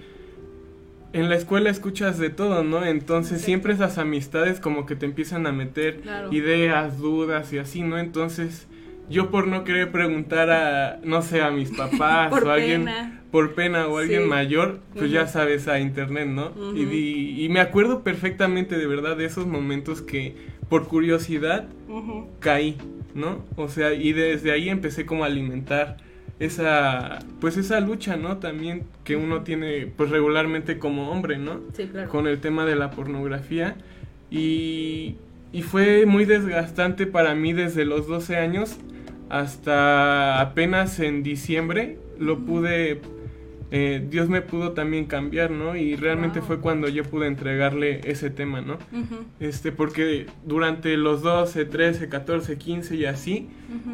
en 1.17 1.29
la 1.29 1.35
escuela 1.35 1.69
escuchas 1.69 2.19
de 2.19 2.29
todo, 2.29 2.63
¿no? 2.63 2.85
Entonces 2.85 3.41
siempre 3.41 3.73
esas 3.73 3.97
amistades 3.97 4.59
como 4.59 4.85
que 4.85 4.95
te 4.95 5.05
empiezan 5.05 5.47
a 5.47 5.51
meter 5.51 6.01
ideas, 6.31 6.99
dudas 6.99 7.51
y 7.53 7.57
así, 7.57 7.81
¿no? 7.81 7.97
Entonces 7.97 8.67
yo 9.09 9.31
por 9.31 9.47
no 9.47 9.63
querer 9.63 9.91
preguntar 9.91 10.49
a, 10.51 10.99
no 11.03 11.21
sé, 11.21 11.41
a 11.41 11.49
mis 11.49 11.71
papás 11.77 12.31
o 12.31 12.49
a 12.49 12.53
alguien 12.53 12.87
por 13.31 13.55
pena 13.55 13.87
o 13.87 13.97
alguien 13.97 14.27
mayor, 14.27 14.79
pues 14.93 15.11
ya 15.11 15.27
sabes 15.27 15.67
a 15.67 15.79
internet, 15.79 16.27
¿no? 16.27 16.53
y, 16.75 17.43
y, 17.43 17.49
me 17.49 17.59
acuerdo 17.59 18.03
perfectamente 18.03 18.77
de 18.77 18.87
verdad 18.87 19.17
de 19.17 19.25
esos 19.25 19.45
momentos 19.45 20.01
que 20.01 20.35
por 20.69 20.87
curiosidad 20.87 21.67
caí, 22.39 22.77
¿no? 23.15 23.43
O 23.55 23.69
sea, 23.69 23.93
y 23.93 24.13
desde 24.13 24.51
ahí 24.51 24.69
empecé 24.69 25.05
como 25.05 25.23
a 25.23 25.27
alimentar 25.27 25.97
esa 26.39 27.19
pues 27.39 27.57
esa 27.57 27.79
lucha, 27.79 28.17
¿no? 28.17 28.37
También 28.37 28.83
que 29.03 29.15
uno 29.15 29.41
tiene 29.41 29.87
pues 29.87 30.09
regularmente 30.09 30.77
como 30.77 31.11
hombre, 31.11 31.37
¿no? 31.37 31.61
Sí, 31.73 31.87
claro. 31.87 32.09
Con 32.09 32.27
el 32.27 32.39
tema 32.39 32.65
de 32.65 32.75
la 32.75 32.91
pornografía 32.91 33.75
y 34.29 35.15
y 35.53 35.61
fue 35.61 36.05
muy 36.05 36.25
desgastante 36.25 37.07
para 37.07 37.33
mí 37.33 37.53
desde 37.53 37.85
los 37.85 38.07
12 38.07 38.37
años 38.37 38.77
hasta 39.29 40.41
apenas 40.41 40.99
en 40.99 41.23
diciembre 41.23 41.97
lo 42.19 42.39
pude 42.39 43.01
eh, 43.69 44.05
Dios 44.09 44.29
me 44.29 44.41
pudo 44.41 44.71
también 44.71 45.05
cambiar, 45.05 45.51
¿no? 45.51 45.75
Y 45.75 45.95
realmente 45.95 46.41
fue 46.41 46.59
cuando 46.59 46.87
yo 46.87 47.03
pude 47.03 47.27
entregarle 47.27 47.99
ese 48.05 48.29
tema, 48.29 48.61
¿no? 48.61 48.77
Este, 49.39 49.71
porque 49.71 50.27
durante 50.45 50.95
los 50.95 51.21
12, 51.21 51.65
13, 51.65 52.07
14, 52.07 52.57
15 52.57 52.95
y 52.95 53.05
así, 53.05 53.49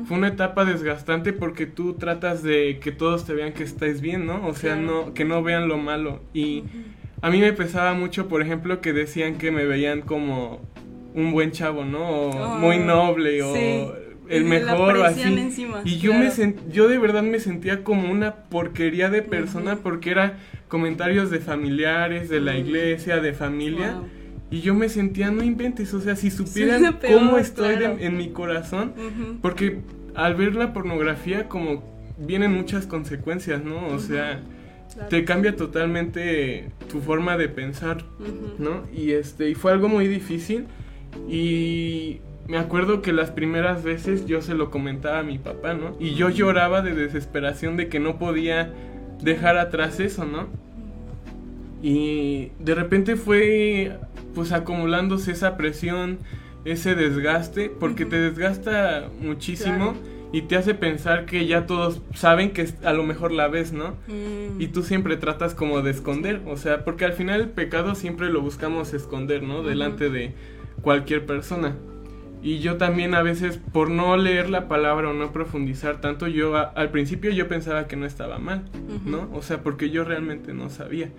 fue 0.05 0.17
una 0.17 0.27
etapa 0.27 0.65
desgastante 0.65 1.33
porque 1.33 1.65
tú 1.65 1.93
tratas 1.93 2.43
de 2.43 2.79
que 2.81 2.91
todos 2.91 3.25
te 3.25 3.33
vean 3.33 3.53
que 3.53 3.63
estáis 3.63 3.99
bien, 4.01 4.27
¿no? 4.27 4.45
O 4.47 4.53
sea, 4.53 4.75
no, 4.75 5.13
que 5.13 5.25
no 5.25 5.41
vean 5.41 5.67
lo 5.67 5.77
malo. 5.77 6.21
Y 6.33 6.63
a 7.21 7.31
mí 7.31 7.39
me 7.39 7.53
pesaba 7.53 7.93
mucho, 7.93 8.27
por 8.27 8.41
ejemplo, 8.41 8.79
que 8.79 8.93
decían 8.93 9.37
que 9.39 9.49
me 9.49 9.65
veían 9.65 10.01
como 10.01 10.61
un 11.15 11.31
buen 11.31 11.51
chavo, 11.51 11.83
¿no? 11.83 12.09
O 12.09 12.57
muy 12.59 12.77
oh, 12.77 12.85
noble, 12.85 13.41
o 13.41 13.95
el 14.29 14.45
mejor 14.45 14.97
o 14.97 15.03
así. 15.03 15.21
y 15.83 15.97
yo 15.97 16.13
me 16.13 16.31
yo 16.71 16.87
de 16.87 16.97
verdad 16.97 17.23
me 17.23 17.39
sentía 17.39 17.83
como 17.83 18.11
una 18.11 18.35
porquería 18.35 19.09
de 19.09 19.21
persona 19.21 19.77
porque 19.77 20.11
era 20.11 20.37
comentarios 20.67 21.29
de 21.29 21.39
familiares, 21.39 22.29
de 22.29 22.41
la 22.41 22.57
iglesia, 22.57 23.19
de 23.19 23.33
familia. 23.33 24.01
Y 24.49 24.61
yo 24.61 24.75
me 24.75 24.87
sentía, 24.87 25.31
no 25.31 25.43
inventes, 25.43 25.93
o 25.95 26.01
sea, 26.01 26.15
si 26.15 26.29
supieran 26.29 26.99
cómo 27.11 27.37
estoy 27.37 27.75
en 27.99 28.17
mi 28.17 28.29
corazón, 28.29 28.93
porque 29.41 29.79
al 30.15 30.35
ver 30.35 30.55
la 30.55 30.73
pornografía 30.73 31.49
como 31.49 31.83
vienen 32.17 32.51
muchas 32.51 32.85
consecuencias, 32.85 33.63
¿no? 33.63 33.87
O 33.87 33.99
sea, 33.99 34.41
te 35.09 35.25
cambia 35.25 35.55
totalmente 35.55 36.69
tu 36.89 37.01
forma 37.01 37.37
de 37.37 37.49
pensar, 37.49 38.05
¿no? 38.59 38.83
Y 38.93 39.11
este, 39.11 39.49
y 39.49 39.55
fue 39.55 39.71
algo 39.71 39.89
muy 39.89 40.07
difícil 40.07 40.65
y 41.27 42.21
me 42.47 42.57
acuerdo 42.57 43.01
que 43.01 43.13
las 43.13 43.31
primeras 43.31 43.83
veces 43.83 44.25
yo 44.25 44.41
se 44.41 44.53
lo 44.53 44.69
comentaba 44.69 45.19
a 45.19 45.23
mi 45.23 45.37
papá, 45.37 45.73
¿no? 45.73 45.95
Y 45.99 46.15
yo 46.15 46.29
lloraba 46.29 46.81
de 46.81 46.93
desesperación 46.93 47.77
de 47.77 47.87
que 47.87 47.99
no 47.99 48.17
podía 48.17 48.73
dejar 49.21 49.57
atrás 49.57 49.99
eso, 49.99 50.25
¿no? 50.25 50.47
Y 51.81 52.51
de 52.59 52.75
repente 52.75 53.15
fue 53.15 53.97
pues 54.35 54.51
acumulándose 54.51 55.31
esa 55.31 55.57
presión, 55.57 56.19
ese 56.65 56.95
desgaste, 56.95 57.69
porque 57.69 58.05
te 58.05 58.17
desgasta 58.17 59.09
muchísimo 59.21 59.93
y 60.31 60.41
te 60.43 60.55
hace 60.55 60.73
pensar 60.73 61.25
que 61.25 61.45
ya 61.45 61.67
todos 61.67 62.01
saben 62.15 62.51
que 62.51 62.67
a 62.83 62.93
lo 62.93 63.03
mejor 63.03 63.31
la 63.31 63.47
ves, 63.47 63.71
¿no? 63.71 63.91
Mm. 64.07 64.59
Y 64.59 64.67
tú 64.67 64.81
siempre 64.81 65.15
tratas 65.15 65.53
como 65.53 65.81
de 65.81 65.91
esconder, 65.91 66.41
o 66.47 66.57
sea, 66.57 66.83
porque 66.83 67.05
al 67.05 67.13
final 67.13 67.41
el 67.41 67.49
pecado 67.49 67.95
siempre 67.95 68.29
lo 68.29 68.41
buscamos 68.41 68.93
esconder, 68.93 69.43
¿no? 69.43 69.61
Delante 69.61 70.09
de 70.09 70.33
cualquier 70.81 71.25
persona. 71.25 71.75
Y 72.43 72.59
yo 72.59 72.75
también 72.75 73.15
a 73.15 73.23
veces, 73.23 73.57
por 73.71 73.89
no 73.89 74.17
leer 74.17 74.49
la 74.49 74.67
palabra 74.67 75.09
o 75.09 75.13
no 75.13 75.31
profundizar 75.31 76.01
tanto, 76.01 76.27
yo 76.27 76.57
al 76.57 76.91
principio 76.91 77.31
yo 77.31 77.47
pensaba 77.47 77.87
que 77.87 77.95
no 77.95 78.05
estaba 78.05 78.37
mal, 78.37 78.65
¿no? 79.05 79.29
O 79.33 79.41
sea, 79.41 79.63
porque 79.63 79.89
yo 79.89 80.03
realmente 80.03 80.53
no 80.53 80.69
sabía. 80.69 81.09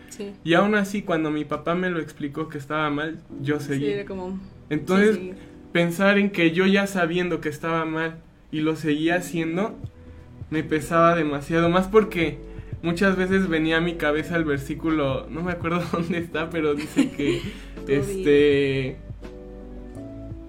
Y 0.44 0.52
aún 0.52 0.74
así, 0.74 1.00
cuando 1.00 1.30
mi 1.30 1.46
papá 1.46 1.74
me 1.74 1.88
lo 1.88 1.98
explicó 1.98 2.50
que 2.50 2.58
estaba 2.58 2.90
mal, 2.90 3.20
yo 3.40 3.58
seguí. 3.58 3.90
Sí, 3.90 4.04
como... 4.04 4.38
Entonces, 4.68 5.18
pensar 5.72 6.18
en 6.18 6.28
que 6.28 6.50
yo 6.50 6.66
ya 6.66 6.86
sabiendo 6.86 7.40
que 7.40 7.48
estaba 7.48 7.86
mal 7.86 8.18
y 8.52 8.60
lo 8.60 8.76
seguía 8.76 9.16
haciendo, 9.16 9.78
me 10.50 10.62
pesaba 10.62 11.14
demasiado. 11.14 11.70
Más 11.70 11.88
porque 11.88 12.38
muchas 12.82 13.16
veces 13.16 13.48
venía 13.48 13.78
a 13.78 13.80
mi 13.80 13.94
cabeza 13.94 14.36
el 14.36 14.44
versículo, 14.44 15.26
no 15.30 15.42
me 15.42 15.52
acuerdo 15.52 15.82
dónde 15.92 16.18
está, 16.18 16.50
pero 16.50 16.74
dice 16.74 17.10
que, 17.10 17.40
este 17.88 18.98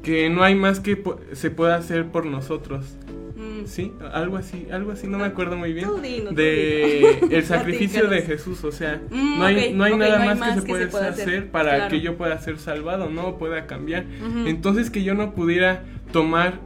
que 0.05 0.29
no 0.29 0.43
hay 0.43 0.53
más 0.53 0.79
que 0.79 1.01
se 1.33 1.50
pueda 1.50 1.77
hacer 1.77 2.05
por 2.05 2.27
nosotros. 2.27 2.95
Mm. 3.35 3.65
Sí, 3.65 3.91
algo 4.13 4.38
así, 4.38 4.67
algo 4.71 4.91
así, 4.91 5.07
no 5.07 5.17
me 5.17 5.25
acuerdo 5.25 5.57
muy 5.57 5.74
bien. 5.74 5.89
de 6.31 7.27
el 7.31 7.43
sacrificio 7.43 8.07
de 8.07 8.21
Jesús, 8.21 8.63
o 8.63 8.71
sea, 8.71 9.01
mm, 9.09 9.39
no 9.39 9.45
hay, 9.45 9.74
no 9.74 9.83
hay 9.83 9.97
nada 9.97 10.35
más, 10.35 10.63
que, 10.63 10.75
se, 10.75 10.88
puede 10.88 11.07
hacer, 11.07 11.50
para 11.50 11.88
que 11.88 12.01
yo 12.01 12.17
pueda 12.17 12.38
ser 12.39 12.59
salvado, 12.59 13.09
no 13.09 13.39
pueda 13.39 13.65
cambiar. 13.65 14.05
Entonces 14.45 14.91
que 14.91 15.03
yo 15.03 15.15
no 15.15 15.33
pudiera 15.33 15.83
tomar 16.12 16.59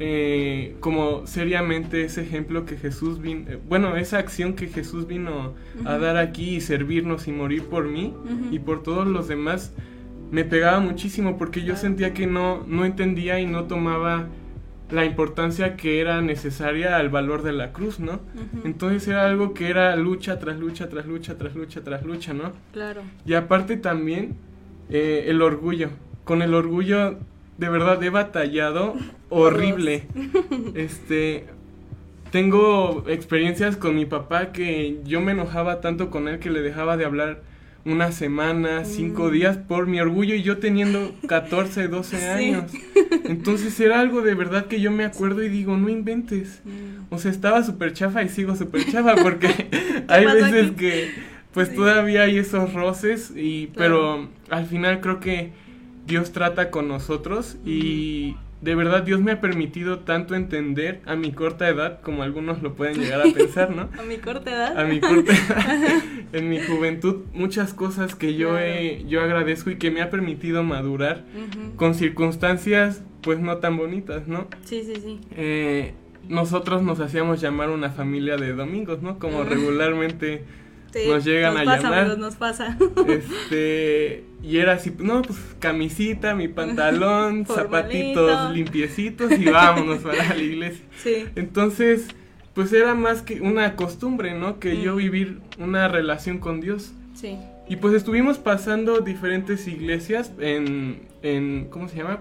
eh, 0.00 0.74
como 0.80 1.28
seriamente 1.28 2.02
ese 2.02 2.22
ejemplo 2.22 2.64
que 2.64 2.76
Jesús 2.76 3.20
vino, 3.20 3.48
eh, 3.52 3.58
bueno, 3.68 3.96
esa 3.96 4.18
acción 4.18 4.54
que 4.54 4.66
Jesús 4.66 5.06
vino 5.06 5.54
a 5.84 5.96
dar 5.96 6.16
aquí 6.16 6.56
y 6.56 6.60
servirnos 6.60 7.28
y 7.28 7.32
morir 7.32 7.62
por 7.66 7.86
mí 7.86 8.14
y 8.50 8.58
por 8.58 8.82
todos 8.82 9.06
los 9.06 9.28
demás 9.28 9.74
me 10.30 10.44
pegaba 10.44 10.80
muchísimo 10.80 11.36
porque 11.38 11.62
yo 11.62 11.76
sentía 11.76 12.14
que 12.14 12.26
no, 12.26 12.64
no 12.66 12.84
entendía 12.84 13.40
y 13.40 13.46
no 13.46 13.64
tomaba 13.64 14.28
la 14.90 15.04
importancia 15.04 15.76
que 15.76 16.00
era 16.00 16.20
necesaria 16.20 16.96
al 16.96 17.08
valor 17.08 17.42
de 17.42 17.52
la 17.52 17.72
cruz, 17.72 18.00
¿no? 18.00 18.20
Entonces 18.64 19.06
era 19.08 19.26
algo 19.26 19.54
que 19.54 19.70
era 19.70 19.94
lucha 19.96 20.38
tras 20.38 20.58
lucha, 20.58 20.88
tras 20.88 21.06
lucha, 21.06 21.38
tras 21.38 21.54
lucha, 21.54 21.82
tras 21.82 22.04
lucha, 22.04 22.32
¿no? 22.32 22.52
Claro. 22.72 23.02
Y 23.24 23.34
aparte 23.34 23.76
también 23.76 24.36
eh, 24.88 25.26
el 25.28 25.42
orgullo. 25.42 25.90
Con 26.24 26.42
el 26.42 26.54
orgullo, 26.54 27.18
de 27.58 27.68
verdad, 27.68 28.02
he 28.02 28.10
batallado 28.10 28.94
horrible. 29.28 30.06
este, 30.74 31.46
tengo 32.30 33.04
experiencias 33.08 33.76
con 33.76 33.94
mi 33.94 34.06
papá 34.06 34.52
que 34.52 35.00
yo 35.04 35.20
me 35.20 35.32
enojaba 35.32 35.80
tanto 35.80 36.10
con 36.10 36.26
él 36.28 36.40
que 36.40 36.50
le 36.50 36.62
dejaba 36.62 36.96
de 36.96 37.04
hablar 37.04 37.42
una 37.84 38.12
semana, 38.12 38.84
cinco 38.84 39.28
Mm. 39.28 39.32
días 39.32 39.56
por 39.56 39.86
mi 39.86 40.00
orgullo 40.00 40.34
y 40.34 40.42
yo 40.42 40.58
teniendo 40.58 41.14
14, 41.28 41.88
12 41.88 42.18
Sí. 42.18 42.24
años. 42.24 42.70
Entonces 43.24 43.78
era 43.80 44.00
algo 44.00 44.22
de 44.22 44.34
verdad 44.34 44.66
que 44.66 44.80
yo 44.80 44.90
me 44.90 45.04
acuerdo 45.04 45.42
y 45.42 45.48
digo, 45.48 45.76
no 45.76 45.88
inventes. 45.88 46.60
Mm. 46.64 47.12
O 47.14 47.18
sea, 47.18 47.30
estaba 47.30 47.62
súper 47.62 47.92
chafa 47.92 48.22
y 48.22 48.28
sigo 48.28 48.54
súper 48.56 48.84
chafa 48.90 49.14
porque 49.22 49.48
hay 50.08 50.24
veces 50.26 50.66
aquí? 50.68 50.76
que 50.76 51.10
pues 51.52 51.68
Sí. 51.68 51.74
todavía 51.74 52.22
hay 52.22 52.38
esos 52.38 52.72
roces 52.74 53.32
y 53.34 53.68
Claro. 53.68 54.28
pero 54.48 54.56
al 54.56 54.66
final 54.66 55.00
creo 55.00 55.18
que 55.20 55.50
Dios 56.06 56.32
trata 56.32 56.70
con 56.70 56.86
nosotros 56.88 57.56
y 57.64 58.36
de 58.62 58.74
verdad 58.74 59.02
Dios 59.04 59.20
me 59.20 59.32
ha 59.32 59.40
permitido 59.40 60.00
tanto 60.00 60.34
entender 60.34 61.00
a 61.06 61.16
mi 61.16 61.32
corta 61.32 61.68
edad 61.68 62.00
como 62.02 62.22
algunos 62.22 62.62
lo 62.62 62.74
pueden 62.74 62.98
llegar 62.98 63.20
a 63.20 63.32
pensar, 63.34 63.70
¿no? 63.74 63.88
A 63.98 64.02
mi 64.02 64.18
corta 64.18 64.50
edad. 64.50 64.78
A 64.78 64.84
mi 64.84 65.00
corta 65.00 65.32
edad, 65.34 66.02
en 66.32 66.48
mi 66.50 66.60
juventud, 66.60 67.22
muchas 67.32 67.72
cosas 67.74 68.14
que 68.14 68.34
yo 68.34 68.58
he, 68.58 69.04
yo 69.08 69.22
agradezco 69.22 69.70
y 69.70 69.76
que 69.76 69.90
me 69.90 70.02
ha 70.02 70.10
permitido 70.10 70.62
madurar 70.62 71.24
con 71.76 71.94
circunstancias 71.94 73.02
pues 73.22 73.38
no 73.38 73.58
tan 73.58 73.76
bonitas, 73.76 74.26
¿no? 74.28 74.46
Sí, 74.64 74.82
sí, 74.84 74.94
sí. 75.00 75.20
eh, 75.36 75.94
nosotros 76.28 76.82
nos 76.82 77.00
hacíamos 77.00 77.40
llamar 77.40 77.70
una 77.70 77.90
familia 77.90 78.36
de 78.36 78.52
domingos, 78.52 79.02
¿no? 79.02 79.18
Como 79.18 79.42
regularmente, 79.42 80.44
Sí, 80.92 81.00
Nos 81.08 81.24
llegan 81.24 81.54
nos 81.54 81.62
a 81.62 81.64
pasa, 81.66 81.82
llamar. 81.82 81.98
amigos, 82.00 82.18
nos 82.18 82.34
pasa. 82.36 82.76
este, 83.08 84.24
y 84.42 84.56
era 84.58 84.72
así, 84.72 84.92
no, 84.98 85.22
pues 85.22 85.38
camisita, 85.58 86.34
mi 86.34 86.48
pantalón, 86.48 87.46
zapatitos 87.48 88.52
limpiecitos 88.52 89.30
y 89.38 89.44
vámonos 89.44 89.98
para 89.98 90.28
la 90.34 90.36
iglesia. 90.36 90.84
Sí. 91.02 91.24
Entonces, 91.36 92.08
pues 92.54 92.72
era 92.72 92.94
más 92.94 93.22
que 93.22 93.40
una 93.40 93.76
costumbre, 93.76 94.34
¿no? 94.34 94.58
Que 94.58 94.82
yo 94.82 94.96
vivir 94.96 95.40
una 95.58 95.88
relación 95.88 96.38
con 96.38 96.60
Dios. 96.60 96.92
Sí. 97.14 97.38
Y 97.68 97.76
pues 97.76 97.94
estuvimos 97.94 98.38
pasando 98.38 99.00
diferentes 99.00 99.66
iglesias 99.68 100.32
en, 100.40 101.02
en 101.22 101.68
¿cómo 101.70 101.88
se 101.88 101.96
llama? 101.96 102.20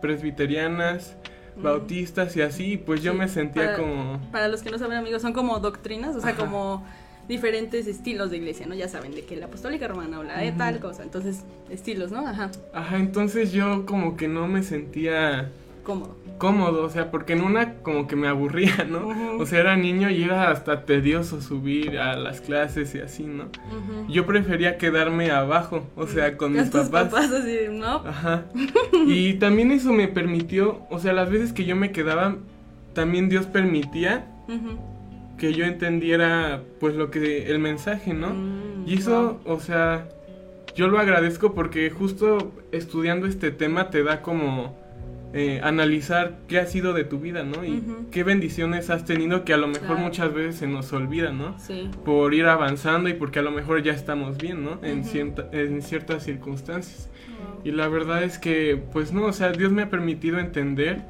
Presbiterianas, 0.00 1.16
bautistas 1.60 2.36
y 2.36 2.42
así, 2.42 2.72
y 2.74 2.76
pues 2.76 3.02
yo 3.02 3.12
Sí, 3.12 3.18
me 3.18 3.28
sentía 3.28 3.64
para- 3.64 3.76
como... 3.76 4.20
Para 4.30 4.48
los 4.48 4.62
que 4.62 4.70
no 4.70 4.78
saben, 4.78 4.96
amigos, 4.98 5.22
son 5.22 5.32
como 5.32 5.58
doctrinas, 5.58 6.14
o 6.16 6.20
sea, 6.20 6.30
Ajá. 6.30 6.38
como 6.38 6.86
diferentes 7.28 7.86
estilos 7.86 8.30
de 8.30 8.36
iglesia, 8.38 8.66
¿no? 8.66 8.74
Ya 8.74 8.88
saben, 8.88 9.14
de 9.14 9.24
que 9.24 9.36
la 9.36 9.46
apostólica 9.46 9.88
romana 9.88 10.18
o 10.20 10.22
la 10.22 10.38
de 10.38 10.52
tal 10.52 10.78
cosa. 10.80 11.02
Entonces, 11.02 11.44
estilos, 11.70 12.10
¿no? 12.12 12.26
Ajá. 12.26 12.50
Ajá, 12.72 12.96
entonces 12.96 13.52
yo 13.52 13.84
como 13.86 14.16
que 14.16 14.28
no 14.28 14.46
me 14.48 14.62
sentía 14.62 15.50
Cómodo. 15.82 16.16
cómodo, 16.38 16.84
o 16.84 16.90
sea, 16.90 17.10
porque 17.12 17.32
en 17.34 17.42
una 17.42 17.74
como 17.74 18.06
que 18.08 18.16
me 18.16 18.26
aburría, 18.28 18.84
¿no? 18.90 19.08
O 19.38 19.46
sea, 19.46 19.60
era 19.60 19.76
niño 19.76 20.10
y 20.10 20.22
era 20.24 20.50
hasta 20.50 20.84
tedioso 20.84 21.40
subir 21.40 21.98
a 21.98 22.16
las 22.16 22.40
clases 22.40 22.94
y 22.94 22.98
así, 23.00 23.22
¿no? 23.24 23.44
Ujú. 23.44 24.12
Yo 24.12 24.26
prefería 24.26 24.78
quedarme 24.78 25.30
abajo, 25.30 25.86
o 25.96 26.06
sea, 26.06 26.36
con 26.36 26.52
mis 26.54 26.70
tus 26.70 26.88
papás. 26.88 27.30
así, 27.32 27.58
¿no? 27.70 27.96
Ajá. 28.06 28.44
Y 29.06 29.34
también 29.34 29.70
eso 29.72 29.92
me 29.92 30.08
permitió, 30.08 30.82
o 30.90 30.98
sea, 30.98 31.12
las 31.12 31.30
veces 31.30 31.52
que 31.52 31.64
yo 31.64 31.76
me 31.76 31.92
quedaba, 31.92 32.36
también 32.94 33.28
Dios 33.28 33.46
permitía 33.46 34.26
Ujú. 34.48 34.78
Que 35.38 35.52
yo 35.52 35.64
entendiera 35.64 36.62
pues 36.80 36.94
lo 36.94 37.10
que 37.10 37.50
el 37.50 37.58
mensaje, 37.58 38.14
¿no? 38.14 38.30
Mm, 38.30 38.84
Y 38.86 38.94
eso, 38.94 39.40
o 39.44 39.58
sea, 39.60 40.08
yo 40.74 40.88
lo 40.88 40.98
agradezco 40.98 41.52
porque 41.54 41.90
justo 41.90 42.52
estudiando 42.72 43.26
este 43.26 43.50
tema 43.50 43.90
te 43.90 44.02
da 44.02 44.22
como 44.22 44.76
eh, 45.34 45.60
analizar 45.62 46.38
qué 46.48 46.58
ha 46.60 46.66
sido 46.66 46.92
de 46.94 47.04
tu 47.04 47.18
vida, 47.18 47.42
¿no? 47.42 47.64
Y 47.64 47.82
qué 48.10 48.22
bendiciones 48.24 48.88
has 48.88 49.04
tenido 49.04 49.44
que 49.44 49.52
a 49.52 49.56
lo 49.58 49.66
mejor 49.66 49.88
Claro. 49.88 50.02
muchas 50.02 50.32
veces 50.32 50.56
se 50.56 50.66
nos 50.66 50.92
olvida, 50.94 51.32
¿no? 51.32 51.58
Sí. 51.58 51.90
Por 52.04 52.32
ir 52.32 52.46
avanzando 52.46 53.08
y 53.10 53.14
porque 53.14 53.40
a 53.40 53.42
lo 53.42 53.50
mejor 53.50 53.82
ya 53.82 53.92
estamos 53.92 54.38
bien, 54.38 54.64
¿no? 54.64 54.78
En, 54.82 55.04
cierta- 55.04 55.48
en 55.52 55.82
ciertas 55.82 56.22
circunstancias. 56.22 57.10
Y 57.64 57.72
la 57.72 57.88
verdad 57.88 58.22
es 58.22 58.38
que, 58.38 58.80
pues 58.92 59.12
no, 59.12 59.24
o 59.26 59.32
sea, 59.32 59.50
Dios 59.52 59.72
me 59.72 59.82
ha 59.82 59.90
permitido 59.90 60.38
entender, 60.38 61.00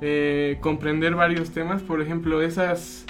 eh, 0.00 0.56
comprender 0.60 1.14
varios 1.14 1.50
temas, 1.50 1.82
por 1.82 2.00
ejemplo, 2.00 2.40
esas, 2.42 3.04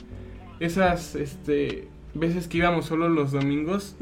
esas, 0.60 1.14
este, 1.14 1.88
veces 2.14 2.48
que 2.48 2.58
íbamos 2.58 2.86
solo 2.86 3.08
los 3.08 3.32
domingos, 3.32 3.96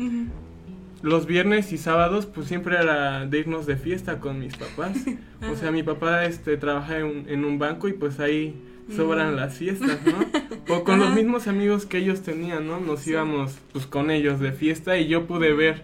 los 1.02 1.26
viernes 1.26 1.72
y 1.72 1.78
sábados, 1.78 2.26
pues 2.26 2.46
siempre 2.48 2.76
era 2.76 3.26
de 3.26 3.38
irnos 3.40 3.66
de 3.66 3.76
fiesta 3.76 4.20
con 4.20 4.38
mis 4.40 4.56
papás. 4.56 4.96
o 5.52 5.56
sea, 5.56 5.70
mi 5.70 5.82
papá, 5.82 6.24
este, 6.24 6.56
trabaja 6.56 6.98
en, 7.00 7.26
en 7.28 7.44
un 7.44 7.58
banco 7.58 7.88
y 7.88 7.92
pues 7.92 8.20
ahí 8.20 8.54
sobran 8.94 9.36
las 9.36 9.54
fiestas, 9.58 9.98
¿no? 10.04 10.24
O 10.74 10.82
con 10.82 10.98
los 10.98 11.14
mismos 11.14 11.46
amigos 11.46 11.84
que 11.84 11.98
ellos 11.98 12.22
tenían, 12.22 12.66
¿no? 12.66 12.80
Nos 12.80 13.00
Sí. 13.00 13.10
íbamos, 13.10 13.58
pues, 13.72 13.86
con 13.86 14.10
ellos 14.10 14.40
de 14.40 14.52
fiesta 14.52 14.96
y 14.96 15.08
yo 15.08 15.26
pude 15.26 15.52
ver 15.52 15.82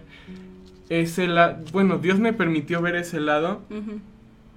ese 0.89 1.27
lado, 1.27 1.63
bueno, 1.71 1.99
Dios 1.99 2.17
me 2.19 2.33
permitió 2.33 2.81
ver 2.81 2.95
ese 2.95 3.19
lado 3.19 3.61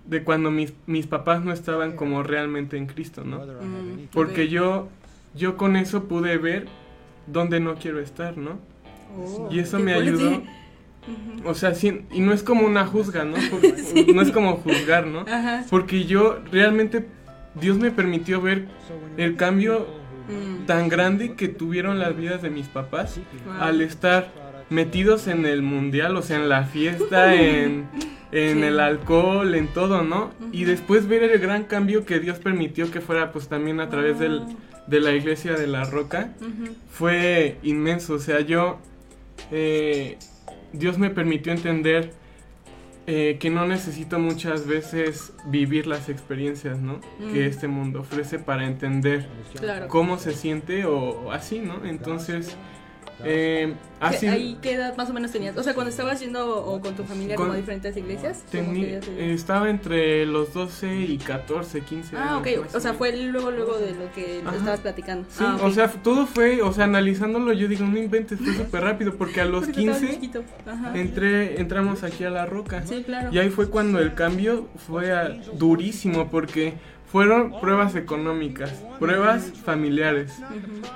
de 0.07 0.23
cuando 0.25 0.51
mis, 0.51 0.73
mis 0.87 1.07
papás 1.07 1.45
no 1.45 1.53
estaban 1.53 1.93
como 1.95 2.23
realmente 2.23 2.79
en 2.79 2.87
Cristo, 2.87 3.23
¿no? 3.25 3.39
Mm, 3.41 4.09
Porque 4.13 4.49
yo, 4.49 4.89
yo 5.35 5.57
con 5.57 5.77
eso 5.77 6.05
pude 6.05 6.37
ver 6.39 6.67
dónde 7.27 7.61
no 7.61 7.75
quiero 7.77 8.01
estar, 8.01 8.37
¿no? 8.37 8.59
Oh, 9.17 9.49
Y 9.51 9.59
eso 9.61 9.79
me 9.79 9.95
ayudó. 9.95 10.43
O 11.45 11.55
sea, 11.55 11.75
sí, 11.75 12.03
y 12.13 12.21
no 12.21 12.33
es 12.33 12.43
como 12.43 12.67
una 12.67 12.87
juzga, 12.87 13.25
¿no? 13.25 13.37
Por- 13.51 14.15
No 14.15 14.23
es 14.23 14.31
como 14.31 14.57
juzgar, 14.57 15.07
¿no? 15.07 15.21
Ajá. 15.21 15.65
Porque 15.69 16.05
yo 16.05 16.39
realmente, 16.51 17.07
Dios 17.55 17.77
me 17.79 17.91
permitió 17.91 18.41
ver 18.41 18.67
el 19.17 19.37
cambio 19.37 20.03
Mm. 20.27 20.65
tan 20.65 20.89
grande 20.89 21.35
que 21.35 21.49
tuvieron 21.49 21.99
las 21.99 22.17
vidas 22.17 22.41
de 22.41 22.49
mis 22.49 22.67
papás 22.69 23.21
Wow. 23.45 23.55
al 23.61 23.83
estar 23.83 24.33
metidos 24.71 25.27
en 25.27 25.45
el 25.45 25.61
mundial, 25.61 26.17
o 26.17 26.23
sea, 26.23 26.39
en 26.39 26.49
la 26.49 26.65
fiesta, 26.65 27.35
en, 27.35 27.85
en 28.33 28.57
Sí. 28.57 28.63
el 28.63 28.81
alcohol, 28.81 29.55
en 29.55 29.69
todo, 29.69 30.01
¿no? 30.03 30.31
Y 30.51 30.65
después 30.65 31.07
ver 31.09 31.25
el 31.25 31.39
gran 31.41 31.65
cambio 31.65 32.07
que 32.07 32.21
Dios 32.21 32.39
permitió 32.39 32.91
que 32.91 33.03
fuera 33.03 33.33
pues 33.33 33.49
también 33.49 33.81
a 33.81 33.91
través 33.91 34.19
del. 34.19 34.45
De 34.87 35.01
la 35.01 35.13
iglesia 35.13 35.53
de 35.55 35.67
la 35.67 35.85
roca, 35.85 36.33
fue 36.91 37.59
inmenso, 37.63 38.15
o 38.15 38.19
sea, 38.19 38.41
yo, 38.41 38.79
eh, 39.51 40.19
Dios 40.73 40.99
me 40.99 41.11
permitió 41.11 41.53
entender 41.53 42.13
eh, 43.07 43.37
que 43.39 43.51
no 43.51 43.67
necesito 43.67 44.19
muchas 44.19 44.67
veces 44.67 45.33
vivir 45.47 45.87
las 45.87 46.09
experiencias, 46.09 46.79
¿no? 46.81 47.01
Que 47.33 47.47
este 47.47 47.69
mundo 47.69 48.01
ofrece 48.01 48.39
para 48.39 48.67
entender 48.67 49.27
Claro. 49.61 49.89
cómo 49.89 50.19
se 50.19 50.33
siente 50.33 50.87
o, 50.87 50.97
o 51.27 51.33
así, 51.33 51.59
¿no? 51.61 51.85
Entonces, 51.85 52.57
eh, 53.23 53.75
¿Qué- 54.01 54.07
así 54.07 54.27
¿Ahí 54.27 54.59
qué 54.61 54.73
edad 54.75 54.97
más 54.97 55.09
o 55.09 55.13
menos 55.15 55.31
tenías? 55.33 55.57
O 55.57 55.63
sea, 55.63 55.75
cuando 55.75 55.91
estabas 55.91 56.21
yendo 56.21 56.65
o 56.65 56.81
con 56.81 56.95
tu 56.95 57.05
familia 57.05 57.37
como 57.37 57.49
Con- 57.49 57.57
a 57.57 57.61
diferentes 57.61 57.97
iglesias. 57.97 58.43
¿cómo 58.51 58.73
tení- 58.73 59.01
estaba 59.19 59.71
entre 59.71 60.27
los 60.27 60.53
12 60.53 60.97
y 60.97 61.17
14, 61.19 61.81
15 61.83 62.17
Ah, 62.17 62.37
años. 62.37 62.41
ok. 62.41 62.65
más 62.65 62.75
O 62.75 62.77
o 62.77 62.81
sea, 62.81 62.95
fue 62.95 63.17
luego, 63.17 63.51
luego 63.51 63.79
de 63.79 63.93
lo 63.93 64.13
que 64.15 64.43
Ajá. 64.45 64.57
estabas 64.57 64.81
platicando. 64.81 65.27
Sí, 65.31 65.45
Ah, 65.47 65.59
o 65.63 65.67
ok. 65.69 65.73
sea, 65.75 65.89
todo 65.89 66.27
fue, 66.27 66.61
o 66.63 66.73
sea, 66.73 66.85
analizándolo, 66.85 67.53
yo 67.53 67.69
digo, 67.69 67.87
no 67.87 67.97
inventes, 67.99 68.39
fue 68.39 68.53
súper 68.55 68.83
rápido, 68.83 69.15
porque 69.15 69.41
a 69.41 69.45
los 69.45 69.65
Porque 69.65 69.81
estabas 69.81 70.01
15 70.01 70.15
chiquito. 70.15 70.43
Ajá. 70.67 70.99
entré, 70.99 71.61
entramos 71.61 72.03
aquí 72.03 72.25
a 72.25 72.31
la 72.31 72.47
roca. 72.47 72.83
Sí, 72.87 73.03
claro. 73.05 73.31
Y 73.33 73.39
ahí 73.39 73.49
fue 73.51 73.69
cuando 73.71 74.01
el 74.01 74.15
cambio 74.15 74.69
fue 74.87 75.13
ah, 75.13 75.35
durísimo, 75.55 76.29
porque 76.31 76.75
fueron 77.15 77.53
pruebas 77.61 77.95
económicas, 77.95 78.73
pruebas 78.99 79.53
familiares. 79.65 80.37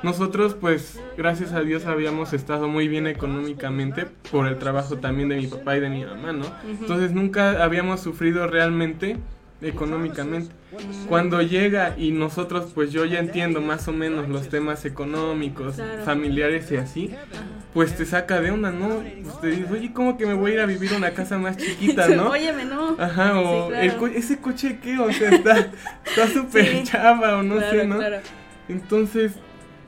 Nosotros, 0.02 0.56
pues, 0.60 1.00
gracias 1.16 1.52
a 1.52 1.60
Dios 1.60 1.86
habíamos 1.86 2.32
estado 2.32 2.66
muy 2.66 2.88
bien 2.88 3.06
económicamente 3.06 4.06
por 4.32 4.48
el 4.48 4.58
trabajo 4.58 4.98
también 4.98 5.28
de 5.28 5.36
mi 5.36 5.46
papá 5.46 5.76
y 5.76 5.80
de 5.80 5.90
mi 5.90 6.04
mamá, 6.04 6.32
¿no? 6.32 6.46
Entonces 6.68 7.12
nunca 7.12 7.62
habíamos 7.62 8.00
sufrido 8.00 8.48
realmente 8.48 9.16
económicamente. 9.60 10.54
Cuando 11.08 11.40
llega 11.42 11.94
y 11.96 12.12
nosotros, 12.12 12.70
pues 12.74 12.92
yo 12.92 13.04
ya 13.04 13.18
entiendo 13.18 13.60
más 13.60 13.88
o 13.88 13.92
menos 13.92 14.28
los 14.28 14.48
temas 14.48 14.84
económicos, 14.84 15.76
Claro. 15.76 16.04
familiares 16.04 16.70
y 16.70 16.76
así, 16.76 17.10
pues 17.74 17.96
te 17.96 18.04
saca 18.04 18.40
de 18.40 18.50
onda, 18.50 18.70
¿no? 18.70 19.02
Pues 19.22 19.40
te 19.40 19.46
dices, 19.48 19.70
oye, 19.70 19.92
¿cómo 19.92 20.16
que 20.18 20.26
me 20.26 20.34
voy 20.34 20.52
a 20.52 20.54
ir 20.54 20.60
a 20.60 20.66
vivir 20.66 20.92
a 20.94 20.96
una 20.96 21.10
casa 21.12 21.38
más 21.38 21.56
chiquita, 21.58 22.08
no? 22.08 22.30
Óyeme, 22.30 22.64
no. 22.64 22.96
Ajá, 22.98 23.38
o 23.40 23.64
Sí, 23.66 23.68
claro. 23.70 23.82
el 23.84 23.96
co- 23.96 24.06
ese 24.08 24.38
coche 24.40 24.78
qué, 24.82 24.98
o 24.98 25.12
sea, 25.12 25.30
está 25.30 25.58
está 26.06 26.28
súper 26.32 26.66
Sí. 26.66 26.82
chava 26.84 27.38
o 27.38 27.42
no 27.42 27.56
claro, 27.56 27.70
sé, 27.80 27.86
¿no? 27.86 27.96
claro. 27.98 28.16
Entonces, 28.68 29.32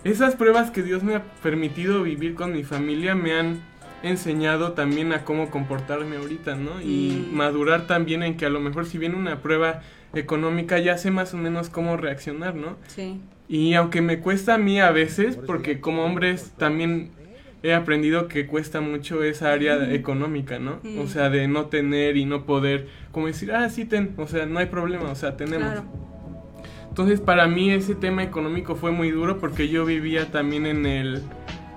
esas 0.05 0.35
pruebas 0.35 0.71
que 0.71 0.83
Dios 0.83 1.03
me 1.03 1.15
ha 1.17 1.23
permitido 1.43 2.03
vivir 2.03 2.35
con 2.35 2.53
mi 2.53 2.65
familia 2.65 3.15
me 3.15 3.35
han 3.39 3.61
enseñado 4.02 4.73
también 4.73 5.12
a 5.12 5.25
cómo 5.25 5.50
comportarme 5.50 6.16
ahorita, 6.16 6.54
¿no? 6.57 6.80
Y 6.83 7.26
Mm. 7.30 7.37
madurar 7.37 7.87
también 7.87 8.23
en 8.23 8.37
que 8.37 8.47
a 8.47 8.50
lo 8.50 8.61
mejor 8.61 8.87
si 8.87 8.99
viene 8.99 9.16
una 9.16 9.40
prueba 9.42 9.83
económica 10.14 10.78
ya 10.78 10.97
sé 10.99 11.11
más 11.11 11.35
o 11.35 11.37
menos 11.37 11.69
cómo 11.69 11.97
reaccionar, 11.97 12.54
¿no? 12.54 12.76
Sí. 12.88 13.21
Y 13.49 13.75
aunque 13.75 14.00
me 14.00 14.21
cuesta 14.21 14.54
a 14.54 14.59
mí 14.59 14.80
a 14.80 14.90
veces, 14.90 15.37
porque 15.37 15.80
como 15.80 16.04
hombres 16.04 16.52
también 16.57 17.11
he 17.62 17.75
aprendido 17.75 18.26
que 18.26 18.47
cuesta 18.47 18.80
mucho 18.80 19.23
esa 19.23 19.52
área 19.52 19.92
económica, 19.92 20.59
¿no? 20.59 20.80
Mm. 20.83 21.00
O 21.00 21.07
sea, 21.07 21.28
de 21.28 21.47
no 21.47 21.66
tener 21.66 22.16
y 22.16 22.25
no 22.25 22.45
poder, 22.47 22.87
como 23.12 23.26
decir, 23.26 23.52
ah, 23.52 23.69
sí, 23.69 23.85
ten, 23.85 24.14
o 24.16 24.26
sea, 24.26 24.47
no 24.47 24.59
hay 24.61 24.66
problema, 24.66 25.11
o 25.11 25.14
sea, 25.14 25.37
tenemos. 25.37 25.66
Claro. 25.66 25.85
Entonces, 26.88 27.21
para 27.21 27.47
mí 27.47 27.71
ese 27.71 27.95
tema 27.95 28.23
económico 28.23 28.75
fue 28.76 28.90
muy 28.92 29.11
duro 29.11 29.38
porque 29.38 29.69
yo 29.69 29.85
vivía 29.85 30.26
también 30.33 30.66
en 30.66 30.87
el, 30.87 31.23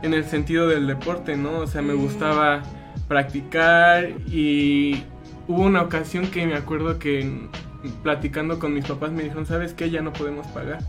en 0.04 0.14
el 0.14 0.26
sentido 0.26 0.68
del 0.68 0.86
deporte, 0.86 1.36
¿no? 1.36 1.58
O 1.60 1.68
sea, 1.68 1.82
me 1.82 1.94
gustaba 1.94 2.62
practicar 3.08 4.10
y 4.32 5.04
hubo 5.48 5.64
una 5.64 5.82
ocasión 5.82 6.28
que 6.28 6.46
me 6.46 6.56
acuerdo 6.56 7.00
que 7.00 7.48
platicando 8.02 8.60
con 8.60 8.74
mis 8.74 8.86
papás 8.86 9.12
me 9.12 9.24
dijeron, 9.24 9.46
¿sabes 9.46 9.74
qué? 9.74 9.90
Ya 9.90 10.02
no 10.02 10.14
podemos 10.14 10.48
pagar. 10.48 10.80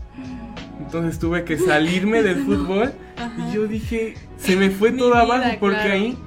Entonces 0.79 1.19
tuve 1.19 1.43
que 1.43 1.57
salirme 1.57 2.23
del 2.23 2.35
fútbol 2.45 2.91
Ajá. 3.17 3.33
y 3.49 3.53
yo 3.55 3.67
dije, 3.67 4.15
se 4.37 4.55
me 4.55 4.69
fue 4.69 4.91
todo 4.91 5.09
vida, 5.11 5.21
abajo 5.21 5.57
porque 5.59 5.77
claro. 5.77 5.93
ahí 5.93 6.17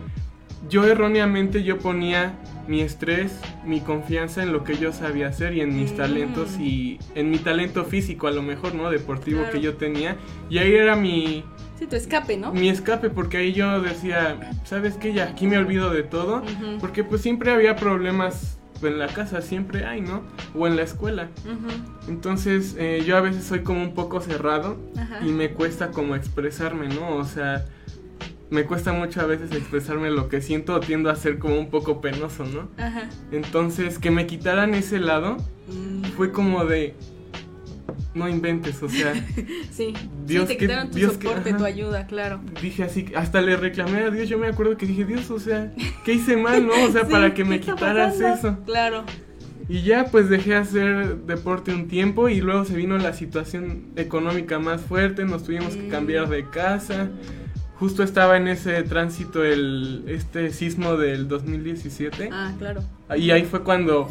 yo 0.69 0.85
erróneamente 0.85 1.63
yo 1.63 1.79
ponía 1.79 2.35
mi 2.67 2.83
estrés, 2.83 3.41
mi 3.65 3.81
confianza 3.81 4.43
en 4.43 4.53
lo 4.53 4.63
que 4.63 4.77
yo 4.77 4.93
sabía 4.93 5.29
hacer 5.29 5.55
y 5.55 5.63
en 5.63 5.75
mis 5.75 5.93
Mm. 5.93 5.97
talentos 5.97 6.59
y 6.61 6.99
en 7.15 7.31
mi 7.31 7.39
talento 7.39 7.85
físico 7.87 8.27
a 8.27 8.31
lo 8.31 8.43
mejor, 8.43 8.75
¿no? 8.75 8.91
Deportivo 8.91 9.39
Claro. 9.41 9.53
que 9.55 9.61
yo 9.63 9.75
tenía. 9.77 10.17
Y 10.51 10.59
ahí 10.59 10.75
era 10.75 10.95
mi, 10.95 11.45
Sí, 11.79 11.87
tu 11.87 11.97
escape, 11.97 12.37
¿no? 12.37 12.53
mi 12.53 12.69
escape 12.69 13.09
porque 13.11 13.37
ahí 13.37 13.53
yo 13.53 13.81
decía, 13.81 14.53
¿sabes 14.65 14.95
qué? 14.97 15.13
Ya 15.13 15.25
aquí 15.25 15.47
me 15.47 15.59
olvido 15.59 15.91
de 15.91 16.03
todo. 16.03 16.43
Porque 16.81 17.05
pues 17.05 17.23
siempre 17.23 17.53
había 17.53 17.77
problemas 17.77 18.59
en 18.83 18.99
la 18.99 19.07
casa, 19.09 19.43
siempre 19.43 19.85
hay, 19.85 20.01
¿no? 20.01 20.23
O 20.55 20.67
en 20.67 20.77
la 20.77 20.83
escuela. 20.83 21.29
Entonces 22.09 22.75
eh, 22.79 23.03
yo 23.07 23.17
a 23.17 23.21
veces 23.21 23.45
soy 23.45 23.61
como 23.61 23.83
un 23.83 23.95
poco 23.95 24.21
cerrado 24.21 24.77
Ajá. 24.97 25.21
y 25.25 25.31
me 25.31 25.51
cuesta 25.51 25.91
como 25.91 26.17
expresarme, 26.17 26.89
¿no? 26.89 27.17
O 27.17 27.25
sea, 27.25 27.65
me 28.51 28.65
cuesta 28.65 28.93
mucho 28.93 29.21
a 29.21 29.27
veces 29.27 29.53
expresarme 29.53 30.11
lo 30.11 30.29
que 30.29 30.41
siento 30.41 30.75
o 30.75 30.81
tiendo 30.81 31.11
a 31.11 31.17
ser 31.17 31.39
como 31.39 31.59
un 31.59 31.71
poco 31.71 32.01
penoso, 32.01 32.45
¿no? 32.45 32.69
Ajá. 32.83 33.09
Entonces, 33.31 33.99
que 33.99 34.11
me 34.11 34.27
quitaran 34.27 34.75
ese 34.75 34.99
lado 34.99 35.37
Mm, 35.69 36.03
fue 36.17 36.33
como 36.33 36.65
de 36.65 36.95
no 38.19 38.29
inventes, 38.29 38.83
o 38.83 38.89
sea, 38.89 39.15
Sí. 39.73 39.95
Dios, 40.27 40.43
sí, 40.49 40.49
te 40.55 40.57
¿qué- 40.59 40.67
quitaron 40.67 40.91
tu 40.91 40.97
Dios, 40.99 41.15
soporte, 41.15 41.51
ajá. 41.51 41.59
tu 41.59 41.65
ayuda, 41.65 42.07
claro. 42.07 42.41
dije 42.61 42.83
así, 42.83 43.07
hasta 43.17 43.41
le 43.41 43.57
reclamé 43.57 44.01
a 44.01 44.11
Dios, 44.11 44.29
yo 44.29 44.39
me 44.39 44.49
acuerdo 44.49 44.77
que 44.77 44.87
dije, 44.87 45.05
Dios, 45.05 45.31
o 45.31 45.39
sea, 45.39 45.73
¿qué 46.05 46.15
hice 46.15 46.37
mal, 46.37 46.67
no? 46.67 46.73
O 46.85 46.91
sea, 46.93 47.05
Sí, 47.07 47.11
para 47.13 47.31
que 47.33 47.43
¿qué 47.43 47.49
me 47.49 47.61
quitaras 47.61 48.15
pasando? 48.17 48.35
eso. 48.35 48.59
Claro. 48.67 49.05
Y 49.71 49.83
ya 49.83 50.07
pues 50.07 50.31
dejé 50.31 50.55
hacer 50.57 51.17
deporte 51.27 51.73
un 51.75 51.89
tiempo 51.89 52.29
y 52.31 52.41
luego 52.41 52.65
se 52.65 52.75
vino 52.75 52.97
la 52.97 53.13
situación 53.13 53.89
económica 53.97 54.59
más 54.59 54.81
fuerte, 54.81 55.25
nos 55.27 55.45
tuvimos 55.45 55.75
que 55.77 55.89
cambiar 55.89 56.29
de 56.31 56.49
casa. 56.49 57.11
Justo 57.79 58.03
estaba 58.03 58.39
en 58.39 58.49
ese 58.49 58.83
tránsito 58.83 59.45
el 59.45 60.05
este 60.09 60.51
sismo 60.51 60.97
del 60.97 61.29
2017 61.29 62.31
Ah, 62.33 62.53
claro. 62.59 62.81
y 63.17 63.31
ahí 63.31 63.45
fue 63.45 63.63
cuando 63.63 64.09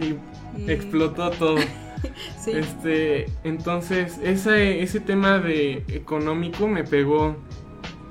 y 0.00 0.14
Mm. 0.58 0.70
explotó 0.70 1.28
todo. 1.30 1.56
Sí. 2.44 2.52
Este, 2.52 3.26
entonces 3.44 4.18
ese 4.22 4.82
ese 4.82 5.00
tema 5.00 5.38
de 5.38 5.84
económico 5.88 6.68
me 6.68 6.84
pegó 6.84 7.36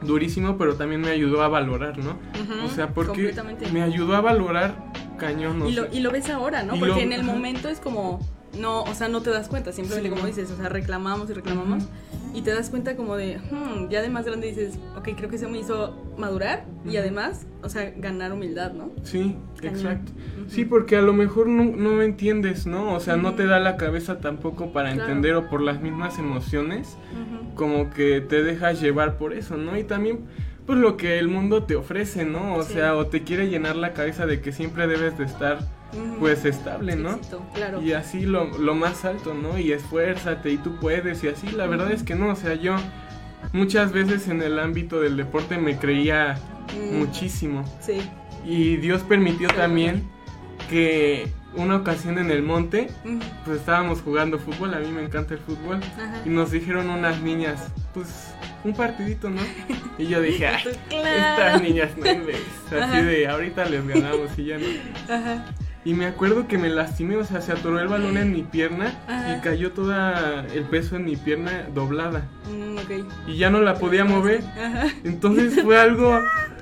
durísimo, 0.01 0.57
pero 0.57 0.75
también 0.75 1.01
me 1.01 1.09
ayudó 1.09 1.41
a 1.41 1.47
valorar, 1.47 1.97
¿no? 1.97 2.17
O 2.65 2.69
sea, 2.69 2.89
porque 2.93 3.33
me 3.71 3.81
ayudó 3.81 4.15
a 4.15 4.21
valorar 4.21 4.91
cañón, 5.17 5.65
Y 5.67 5.71
lo, 5.73 5.91
y 5.91 6.01
lo 6.01 6.11
ves 6.11 6.29
ahora, 6.29 6.63
¿no? 6.63 6.75
Y 6.75 6.79
Porque 6.79 6.95
lo- 6.95 6.99
en 7.01 7.13
el 7.13 7.23
momento 7.23 7.69
es 7.69 7.79
como, 7.79 8.19
no, 8.59 8.83
o 8.83 8.93
sea, 8.93 9.07
no 9.07 9.21
te 9.21 9.29
das 9.29 9.47
cuenta, 9.47 9.71
simplemente 9.71 10.09
Sí, 10.09 10.13
como 10.15 10.27
dices, 10.27 10.51
o 10.51 10.57
sea, 10.57 10.67
reclamamos 10.69 11.29
y 11.29 11.33
reclamamos 11.33 11.85
y 12.33 12.41
te 12.41 12.53
das 12.53 12.69
cuenta 12.69 12.97
como 12.97 13.15
de, 13.15 13.37
hmm, 13.37 13.89
ya 13.89 14.01
de 14.01 14.09
más 14.09 14.25
grande 14.25 14.47
dices, 14.47 14.77
ok, 14.97 15.09
creo 15.15 15.29
que 15.29 15.37
eso 15.37 15.47
me 15.49 15.57
hizo 15.59 15.95
madurar 16.17 16.65
y 16.85 16.97
además, 16.97 17.45
o 17.63 17.69
sea, 17.69 17.91
ganar 17.95 18.33
humildad, 18.33 18.73
¿no? 18.73 18.91
Sí, 19.03 19.37
Cañón. 19.61 19.75
exacto. 19.75 20.11
Sí, 20.47 20.65
porque 20.65 20.95
a 20.97 21.01
lo 21.01 21.13
mejor 21.13 21.47
no, 21.47 21.63
no 21.65 22.01
entiendes, 22.01 22.65
¿no? 22.67 22.93
O 22.93 22.99
sea, 22.99 23.17
no 23.17 23.33
te 23.33 23.45
da 23.45 23.59
la 23.59 23.77
cabeza 23.77 24.19
tampoco 24.19 24.71
para 24.71 24.91
Claro. 24.93 25.03
entender 25.09 25.35
o 25.35 25.49
por 25.49 25.61
las 25.61 25.81
mismas 25.81 26.19
emociones, 26.19 26.97
como 27.55 27.89
que 27.89 28.21
te 28.21 28.43
dejas 28.43 28.81
llevar 28.81 29.17
por 29.17 29.33
eso, 29.33 29.57
¿no? 29.57 29.77
Y 29.77 29.83
también, 29.83 30.19
pues 30.65 30.77
lo 30.79 30.97
que 30.97 31.19
el 31.19 31.27
mundo 31.27 31.63
te 31.63 31.75
ofrece, 31.75 32.25
¿no? 32.25 32.55
O 32.55 32.63
Sí. 32.63 32.73
sea, 32.73 32.95
o 32.95 33.07
te 33.07 33.23
quiere 33.23 33.49
llenar 33.49 33.75
la 33.75 33.93
cabeza 33.93 34.25
de 34.25 34.41
que 34.41 34.51
siempre 34.51 34.87
debes 34.87 35.17
de 35.17 35.25
estar, 35.25 35.59
pues, 36.19 36.43
estable, 36.45 36.95
¿no? 36.95 37.15
Éxito, 37.15 37.41
claro. 37.53 37.81
Y 37.81 37.93
así 37.93 38.25
lo, 38.25 38.45
lo 38.57 38.75
más 38.75 39.05
alto, 39.05 39.33
¿no? 39.33 39.57
Y 39.57 39.71
esfuérzate 39.71 40.51
y 40.51 40.57
tú 40.57 40.75
puedes 40.79 41.23
y 41.23 41.27
así. 41.29 41.47
La 41.51 41.67
verdad 41.67 41.91
es 41.91 42.03
que 42.03 42.15
no, 42.15 42.29
o 42.29 42.35
sea, 42.35 42.53
yo 42.55 42.75
muchas 43.53 43.91
veces 43.93 44.27
en 44.27 44.41
el 44.41 44.59
ámbito 44.59 44.99
del 45.01 45.17
deporte 45.17 45.57
me 45.57 45.77
creía 45.77 46.37
Mm, 46.75 46.97
muchísimo. 46.97 47.63
Sí. 47.79 48.01
Y 48.43 48.77
Dios 48.77 49.03
permitió 49.03 49.47
también 49.49 50.03
que 50.69 51.27
una 51.55 51.77
ocasión 51.77 52.17
en 52.17 52.31
el 52.31 52.41
monte, 52.43 52.89
pues 53.45 53.59
estábamos 53.59 54.01
jugando 54.01 54.39
fútbol, 54.39 54.73
a 54.73 54.79
mí 54.79 54.87
me 54.91 55.03
encanta 55.03 55.33
el 55.35 55.39
fútbol, 55.39 55.77
Ajá. 55.95 56.21
y 56.25 56.29
nos 56.29 56.51
dijeron 56.51 56.89
unas 56.89 57.21
niñas, 57.21 57.67
pues 57.93 58.33
un 58.63 58.73
partidito, 58.73 59.29
¿no? 59.29 59.41
Y 59.97 60.07
yo 60.07 60.21
dije, 60.21 60.47
"Ay, 60.47 60.63
Claro. 60.89 61.17
estas 61.17 61.61
niñas 61.61 61.91
no 61.97 62.11
inventes", 62.11 62.43
así 62.67 62.75
Ajá. 62.77 63.01
de 63.01 63.27
ahorita 63.27 63.65
les 63.65 63.87
ganamos 63.87 64.37
y 64.37 64.45
ya 64.45 64.57
no. 64.57 64.65
Ajá. 65.13 65.45
Y 65.85 65.93
me 65.93 66.07
acuerdo 66.07 66.47
que 66.47 66.57
me 66.57 66.67
lastimé, 66.69 67.15
o 67.15 67.23
sea, 67.23 67.41
se 67.41 67.51
atoró 67.51 67.79
el 67.79 67.87
balón 67.87 68.17
en 68.17 68.33
mi 68.33 68.41
pierna 68.41 68.91
Ajá. 69.07 69.37
y 69.37 69.41
cayó 69.41 69.71
todo 69.71 69.93
el 70.51 70.63
peso 70.63 70.95
en 70.95 71.05
mi 71.05 71.15
pierna 71.15 71.67
doblada. 71.75 72.23
Mm. 72.51 73.29
Y 73.29 73.37
ya 73.37 73.51
no 73.51 73.61
la 73.61 73.75
podía 73.75 74.03
mover. 74.03 74.41
Ajá. 74.59 74.87
Entonces 75.03 75.61
fue 75.61 75.79
algo 75.79 76.19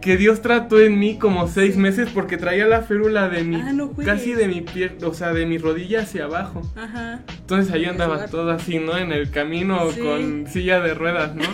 que 0.00 0.16
Dios 0.16 0.42
trató 0.42 0.80
en 0.80 0.98
mí 0.98 1.16
como 1.18 1.46
seis 1.46 1.76
meses 1.76 2.08
porque 2.12 2.36
traía 2.36 2.66
la 2.66 2.82
férula 2.82 3.28
de 3.28 3.44
mi, 3.44 3.56
Ah, 3.56 3.72
no 3.72 3.92
casi 3.92 4.32
de 4.34 4.48
mi 4.48 4.60
pierna, 4.62 5.06
o 5.06 5.14
sea, 5.14 5.32
de 5.32 5.46
mi 5.46 5.58
rodilla 5.58 6.00
hacia 6.02 6.24
abajo. 6.24 6.62
Ajá. 6.76 7.20
Entonces 7.38 7.72
ahí 7.72 7.84
andaba 7.84 8.26
todo 8.26 8.50
así, 8.50 8.78
¿no? 8.78 8.96
En 8.98 9.12
el 9.12 9.30
camino 9.30 9.90
Sí. 9.92 10.00
con 10.00 10.46
silla 10.48 10.80
de 10.80 10.94
ruedas, 10.94 11.34
¿no? 11.36 11.44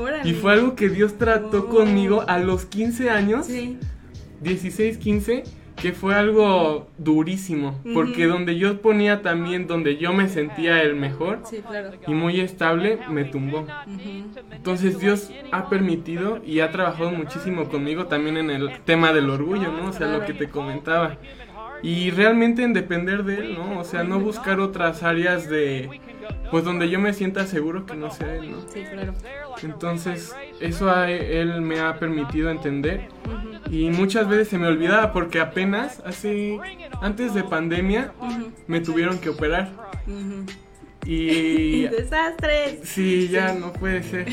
Órale. 0.00 0.28
Y 0.28 0.32
fue 0.34 0.52
algo 0.52 0.74
que 0.74 0.88
Dios 0.88 1.18
trató 1.18 1.66
Oh. 1.68 1.68
conmigo 1.68 2.24
a 2.28 2.38
los 2.38 2.64
15 2.66 3.10
años, 3.10 3.46
Sí. 3.46 3.78
16, 4.40 4.96
15, 4.98 5.44
que 5.80 5.92
fue 5.92 6.14
algo 6.14 6.88
durísimo, 6.98 7.80
porque 7.94 8.26
donde 8.26 8.56
yo 8.58 8.80
ponía 8.80 9.22
también, 9.22 9.66
donde 9.66 9.96
yo 9.96 10.12
me 10.12 10.28
sentía 10.28 10.82
el 10.82 10.94
mejor 10.94 11.40
Sí, 11.44 11.58
claro. 11.66 11.90
y 12.06 12.12
muy 12.14 12.40
estable, 12.40 12.98
me 13.08 13.24
tumbó. 13.24 13.66
Entonces 14.50 14.98
Dios 14.98 15.30
ha 15.52 15.68
permitido 15.68 16.40
y 16.44 16.60
ha 16.60 16.70
trabajado 16.70 17.10
muchísimo 17.10 17.68
conmigo 17.68 18.06
también 18.06 18.36
en 18.36 18.50
el 18.50 18.80
tema 18.84 19.12
del 19.12 19.30
orgullo, 19.30 19.72
¿no? 19.72 19.88
O 19.88 19.92
sea, 19.92 20.08
lo 20.08 20.24
que 20.24 20.34
te 20.34 20.48
comentaba. 20.48 21.16
Y 21.80 22.10
realmente 22.10 22.64
en 22.64 22.72
depender 22.72 23.22
de 23.22 23.36
Él, 23.36 23.54
¿no? 23.54 23.78
O 23.78 23.84
sea, 23.84 24.02
no 24.02 24.18
buscar 24.18 24.58
otras 24.58 25.04
áreas 25.04 25.48
de, 25.48 25.88
pues 26.50 26.64
donde 26.64 26.90
yo 26.90 26.98
me 26.98 27.12
sienta 27.12 27.46
seguro 27.46 27.86
que 27.86 27.94
no 27.94 28.10
sea 28.10 28.34
Él, 28.34 28.50
¿no? 28.50 28.58
Sí, 28.68 28.82
claro. 28.90 29.14
Entonces, 29.62 30.34
eso 30.60 30.90
a 30.90 31.08
Él 31.10 31.60
me 31.60 31.78
ha 31.78 31.96
permitido 32.00 32.50
entender. 32.50 33.08
Y 33.70 33.90
muchas 33.90 34.28
veces 34.28 34.48
se 34.48 34.58
me 34.58 34.66
olvidaba 34.66 35.12
porque 35.12 35.40
apenas 35.40 36.00
hace, 36.06 36.58
antes 37.02 37.34
de 37.34 37.44
pandemia, 37.44 38.12
me 38.66 38.80
tuvieron 38.80 39.18
que 39.18 39.28
operar. 39.30 39.70
Ujú. 40.06 40.44
Y 41.06 41.82
Desastres. 41.88 42.80
Sí, 42.84 43.28
ya 43.28 43.54
no 43.54 43.72
puede 43.72 44.02
ser. 44.02 44.26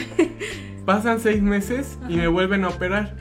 Pasan 0.85 1.19
seis 1.19 1.41
meses 1.41 1.97
y 2.09 2.17
me 2.17 2.27
vuelven 2.27 2.63
a 2.65 2.69
operar. 2.69 3.15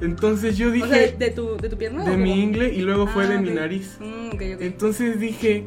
Entonces 0.00 0.56
yo 0.58 0.68
O 0.70 0.72
sea, 0.74 0.86
dije 0.86 1.14
de 1.18 1.30
tu, 1.30 1.56
de 1.56 1.68
tu 1.68 1.78
pierna. 1.78 2.04
de 2.04 2.16
mi 2.16 2.42
ingle 2.42 2.72
y 2.74 2.80
luego 2.80 3.06
fue 3.06 3.24
Ah, 3.24 3.28
de 3.28 3.36
ok. 3.36 3.42
mi 3.42 3.50
nariz. 3.50 3.96
Mm. 4.00 4.30
Entonces 4.60 5.20
dije, 5.20 5.66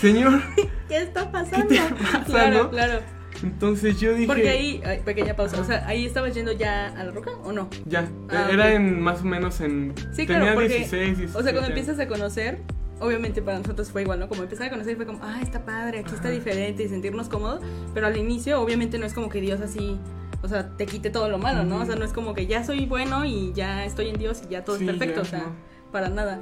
Señor, 0.00 0.40
¿Qué 0.88 0.96
está 1.02 1.30
pasando? 1.30 1.68
¿Qué 1.68 1.76
te 1.78 1.94
pasa, 1.94 2.24
claro, 2.24 2.62
no? 2.64 2.70
claro. 2.70 3.00
Entonces 3.42 3.98
yo 4.00 4.12
dije, 4.14 4.26
Porque 4.26 4.48
ahí, 4.48 4.80
ay, 4.84 5.00
pequeña 5.04 5.34
pausa. 5.34 5.60
O 5.60 5.64
sea, 5.64 5.86
ahí 5.86 6.04
estabas 6.04 6.34
yendo 6.34 6.52
ya 6.52 6.88
a 6.88 7.04
la 7.04 7.10
roca 7.10 7.30
o 7.44 7.52
no? 7.52 7.68
ya, 7.86 8.08
Ah, 8.28 8.48
era 8.52 8.64
ok. 8.66 8.70
en 8.72 9.00
más 9.00 9.20
o 9.22 9.24
menos 9.24 9.60
en 9.60 9.94
Sí, 10.12 10.26
tenía 10.26 10.40
claro, 10.42 10.54
porque, 10.54 10.68
16, 10.78 11.18
17. 11.18 11.38
O 11.38 11.42
sea, 11.42 11.52
cuando 11.52 11.68
empiezas 11.68 11.98
a 11.98 12.06
conocer, 12.06 12.58
obviamente 13.00 13.40
para 13.42 13.58
nosotros 13.58 13.90
fue 13.90 14.02
igual, 14.02 14.20
¿no? 14.20 14.28
Como 14.28 14.42
empezar 14.42 14.66
a 14.66 14.70
conocer 14.70 14.96
fue 14.96 15.06
como, 15.06 15.20
ah, 15.22 15.40
está 15.42 15.64
padre, 15.64 16.00
aquí 16.00 16.14
está 16.14 16.28
diferente 16.30 16.82
y 16.84 16.88
sentirnos 16.88 17.28
cómodos. 17.28 17.62
Pero 17.94 18.06
al 18.06 18.16
inicio, 18.16 18.60
obviamente, 18.60 18.98
no 18.98 19.06
es 19.06 19.14
como 19.14 19.28
que 19.30 19.40
Dios 19.40 19.60
así, 19.60 19.98
o 20.42 20.48
sea, 20.48 20.68
te 20.76 20.86
quite 20.86 21.08
todo 21.10 21.28
lo 21.28 21.38
malo, 21.38 21.64
¿no? 21.64 21.76
O 21.82 21.86
sea, 21.86 21.96
no 21.96 22.04
es 22.04 22.12
como 22.12 22.34
que 22.34 22.46
ya 22.46 22.62
soy 22.64 22.86
bueno 22.86 23.24
y 23.24 23.52
ya 23.54 23.84
estoy 23.84 24.08
en 24.08 24.18
Dios 24.18 24.42
y 24.46 24.52
ya 24.52 24.64
todo 24.64 24.76
Sí, 24.76 24.84
es 24.84 24.90
perfecto. 24.90 25.22
ya, 25.22 25.22
o 25.22 25.24
sea, 25.30 25.38
no. 25.40 25.52
para 25.92 26.08
nada. 26.10 26.40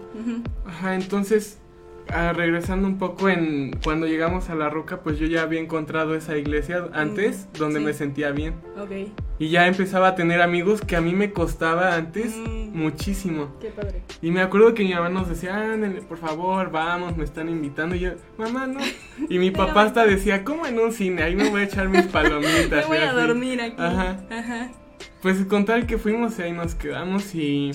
Ajá, 0.67 0.95
entonces 0.97 1.59
ah, 2.13 2.33
regresando 2.33 2.87
un 2.89 2.99
poco 2.99 3.29
en 3.29 3.73
cuando 3.85 4.07
llegamos 4.07 4.51
a 4.51 4.55
la 4.55 4.69
roca, 4.71 5.01
pues 5.03 5.19
yo 5.19 5.27
ya 5.27 5.43
había 5.43 5.61
encontrado 5.61 6.15
esa 6.15 6.37
iglesia 6.37 6.89
antes 6.93 7.47
Mm, 7.55 7.59
donde 7.59 7.79
sí. 7.81 7.85
me 7.87 7.93
sentía 7.93 8.31
bien. 8.33 8.55
Ok. 8.81 8.91
Y 9.39 9.51
ya 9.51 9.67
empezaba 9.69 10.09
a 10.09 10.15
tener 10.17 10.43
amigos 10.43 10.81
que 10.81 10.97
a 10.97 11.01
mí 11.01 11.13
me 11.13 11.33
costaba 11.33 11.95
antes 11.95 12.37
Mm. 12.37 12.77
muchísimo. 12.77 13.55
Qué 13.61 13.69
padre. 13.71 14.03
Y 14.23 14.31
me 14.31 14.41
acuerdo 14.41 14.75
que 14.75 14.83
mi 14.85 14.93
mamá 14.95 15.09
nos 15.09 15.29
decía, 15.29 15.57
ándale, 15.57 16.03
por 16.03 16.19
favor, 16.19 16.71
vamos, 16.71 17.17
me 17.17 17.25
están 17.25 17.49
invitando. 17.49 17.95
Y 17.95 18.01
yo, 18.01 18.11
mamá, 18.37 18.67
no. 18.67 18.81
Y 19.29 19.39
mi 19.39 19.51
papá 19.53 19.83
hasta 19.83 20.05
decía, 20.07 20.45
¿cómo 20.45 20.67
en 20.67 20.79
un 20.79 20.93
cine? 20.93 21.23
Ahí 21.23 21.37
me 21.37 21.51
voy 21.51 21.61
a 21.63 21.65
echar 21.65 21.89
mis 21.89 22.07
palomitas. 22.07 22.71
Me 22.71 22.85
voy 22.87 22.99
a 22.99 23.11
así. 23.11 23.17
dormir 23.27 23.61
aquí. 23.61 23.75
Ajá. 23.79 24.17
Ajá. 24.31 24.71
Pues 25.23 25.45
con 25.47 25.65
tal 25.65 25.87
que 25.87 25.99
fuimos 25.99 26.39
y 26.39 26.43
ahí 26.43 26.53
nos 26.53 26.75
quedamos 26.77 27.35
y 27.35 27.73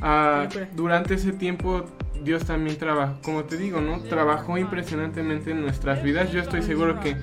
ah, 0.00 0.48
durante 0.74 1.14
ese 1.14 1.32
tiempo 1.32 1.84
Dios 2.22 2.44
también 2.44 2.76
trabajó, 2.76 3.20
como 3.22 3.44
te 3.44 3.56
digo, 3.56 3.80
¿no? 3.80 4.00
Trabajó 4.02 4.58
impresionantemente 4.58 5.50
en 5.50 5.62
nuestras 5.62 6.02
vidas. 6.02 6.32
Yo 6.32 6.40
estoy 6.40 6.62
seguro 6.62 7.00
que 7.00 7.16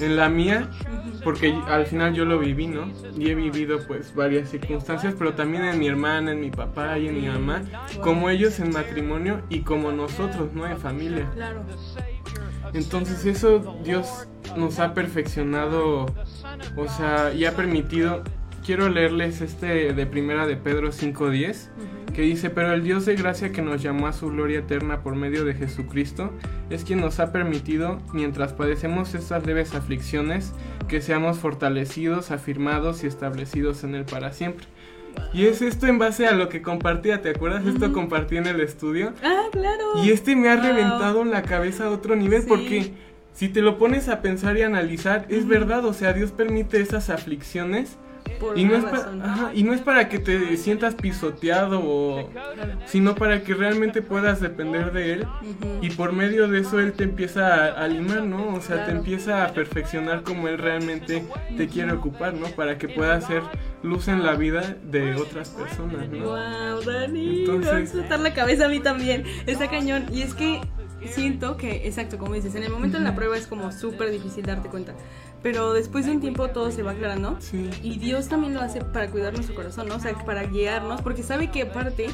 en 0.00 0.16
la 0.16 0.28
mía, 0.28 0.68
porque 1.22 1.54
al 1.68 1.86
final 1.86 2.14
yo 2.14 2.24
lo 2.24 2.38
viví, 2.38 2.66
¿no? 2.66 2.90
Y 3.16 3.30
he 3.30 3.34
vivido 3.34 3.78
pues 3.86 4.14
varias 4.14 4.50
circunstancias, 4.50 5.14
pero 5.16 5.34
también 5.34 5.64
en 5.64 5.78
mi 5.78 5.86
hermana, 5.86 6.32
en 6.32 6.40
mi 6.40 6.50
papá 6.50 6.98
y 6.98 7.08
en 7.08 7.14
mi 7.14 7.28
mamá, 7.28 7.62
como 8.02 8.28
ellos 8.28 8.58
en 8.58 8.70
matrimonio 8.72 9.42
y 9.48 9.60
como 9.60 9.92
nosotros, 9.92 10.52
¿no? 10.52 10.66
En 10.66 10.78
familia. 10.78 11.30
Entonces 12.72 13.24
eso 13.24 13.78
Dios 13.84 14.26
nos 14.56 14.80
ha 14.80 14.94
perfeccionado, 14.94 16.06
o 16.76 16.88
sea, 16.88 17.32
y 17.32 17.44
ha 17.44 17.52
permitido. 17.52 18.22
Quiero 18.64 18.88
leerles 18.88 19.42
este 19.42 19.92
de 19.92 20.06
primera 20.06 20.46
de 20.46 20.56
Pedro 20.56 20.90
5:10, 20.90 21.68
que 22.14 22.22
dice, 22.22 22.48
pero 22.48 22.72
el 22.72 22.82
Dios 22.84 23.04
de 23.06 23.16
gracia 23.16 23.50
que 23.52 23.60
nos 23.60 23.82
llamó 23.82 24.06
a 24.06 24.12
su 24.12 24.28
gloria 24.30 24.60
eterna 24.60 25.02
por 25.02 25.16
medio 25.16 25.44
de 25.44 25.52
Jesucristo, 25.54 26.32
es 26.70 26.84
quien 26.84 27.00
nos 27.00 27.20
ha 27.20 27.32
permitido, 27.32 27.98
mientras 28.12 28.52
padecemos 28.52 29.14
estas 29.14 29.44
leves 29.46 29.74
aflicciones, 29.74 30.52
que 30.88 31.00
seamos 31.00 31.38
fortalecidos, 31.38 32.30
afirmados 32.30 33.04
y 33.04 33.08
establecidos 33.08 33.84
en 33.84 33.94
Él 33.96 34.04
para 34.04 34.32
siempre. 34.32 34.66
Y 35.32 35.46
es 35.46 35.62
esto 35.62 35.86
en 35.86 35.98
base 35.98 36.26
a 36.26 36.32
lo 36.32 36.48
que 36.48 36.62
compartía, 36.62 37.20
¿te 37.22 37.30
acuerdas? 37.30 37.66
Esto 37.66 37.92
compartí 37.92 38.36
en 38.36 38.46
el 38.46 38.60
estudio. 38.60 39.12
Ah, 39.22 39.44
claro. 39.52 40.02
Y 40.04 40.10
este 40.10 40.34
me 40.36 40.48
ha 40.48 40.56
Wow. 40.56 40.64
reventado 40.64 41.24
la 41.24 41.42
cabeza 41.42 41.84
a 41.86 41.90
otro 41.90 42.16
nivel 42.16 42.42
Sí. 42.42 42.48
porque 42.48 42.92
si 43.32 43.48
te 43.48 43.60
lo 43.62 43.78
pones 43.78 44.08
a 44.08 44.22
pensar 44.22 44.56
y 44.56 44.62
analizar, 44.62 45.26
es 45.28 45.46
verdad, 45.46 45.84
o 45.84 45.92
sea, 45.92 46.12
Dios 46.12 46.30
permite 46.32 46.80
esas 46.80 47.10
aflicciones 47.10 47.96
Por 48.40 48.58
y 48.58 48.64
no, 48.64 48.74
es 48.76 48.84
pa- 48.84 48.90
razón. 48.90 49.22
ajá, 49.22 49.50
y 49.54 49.62
no 49.62 49.72
es 49.72 49.80
para 49.80 50.08
que 50.08 50.18
te 50.18 50.56
sientas 50.56 50.94
pisoteado 50.94 51.80
o 51.84 52.30
sino 52.86 53.14
para 53.14 53.42
que 53.42 53.54
realmente 53.54 54.02
puedas 54.02 54.40
depender 54.40 54.92
de 54.92 55.12
él 55.12 55.26
y 55.80 55.90
por 55.90 56.12
medio 56.12 56.48
de 56.48 56.60
eso 56.60 56.80
él 56.80 56.92
te 56.92 57.04
empieza 57.04 57.54
a, 57.54 57.84
a 57.84 57.88
limar, 57.88 58.22
¿no? 58.22 58.54
O 58.54 58.60
sea, 58.60 58.84
te 58.86 58.92
empieza 58.92 59.44
a 59.44 59.52
perfeccionar 59.52 60.22
como 60.22 60.48
él 60.48 60.58
realmente 60.58 61.24
te 61.56 61.68
quiere 61.68 61.92
ocupar, 61.92 62.34
¿no? 62.34 62.46
Para 62.48 62.76
que 62.78 62.88
puedas 62.88 63.26
ser 63.26 63.42
luz 63.82 64.08
en 64.08 64.24
la 64.24 64.34
vida 64.34 64.76
de 64.82 65.14
otras 65.14 65.50
personas, 65.50 66.08
¿no? 66.08 66.24
Wow, 66.24 66.82
Dani, 66.84 67.40
Entonces- 67.40 67.94
me 67.94 68.08
va 68.08 68.14
a 68.14 68.18
la 68.18 68.34
cabeza 68.34 68.66
a 68.66 68.68
mí 68.68 68.80
también. 68.80 69.24
Está 69.46 69.68
cañón. 69.68 70.06
Y 70.12 70.22
es 70.22 70.34
que 70.34 70.60
siento 71.06 71.56
que, 71.56 71.86
exacto, 71.86 72.16
como 72.18 72.34
dices, 72.34 72.54
en 72.54 72.62
el 72.64 72.70
momento 72.70 72.98
de 72.98 73.04
la 73.04 73.14
prueba 73.14 73.36
es 73.36 73.46
como 73.46 73.70
súper 73.72 74.10
difícil 74.10 74.44
darte 74.44 74.68
cuenta. 74.68 74.94
Pero 75.44 75.74
después 75.74 76.06
de 76.06 76.12
un 76.12 76.20
tiempo 76.22 76.48
todo 76.48 76.70
se 76.70 76.82
va 76.82 76.92
aclarando. 76.92 77.36
Sí. 77.38 77.68
Y 77.82 77.98
Dios 77.98 78.28
también 78.28 78.54
lo 78.54 78.62
hace 78.62 78.80
para 78.80 79.10
cuidar 79.10 79.34
nuestro 79.34 79.54
corazón, 79.54 79.86
¿no? 79.88 79.96
O 79.96 80.00
sea, 80.00 80.14
para 80.24 80.44
guiarnos, 80.44 81.02
porque 81.02 81.22
sabe 81.22 81.50
que 81.50 81.64
aparte, 81.64 82.06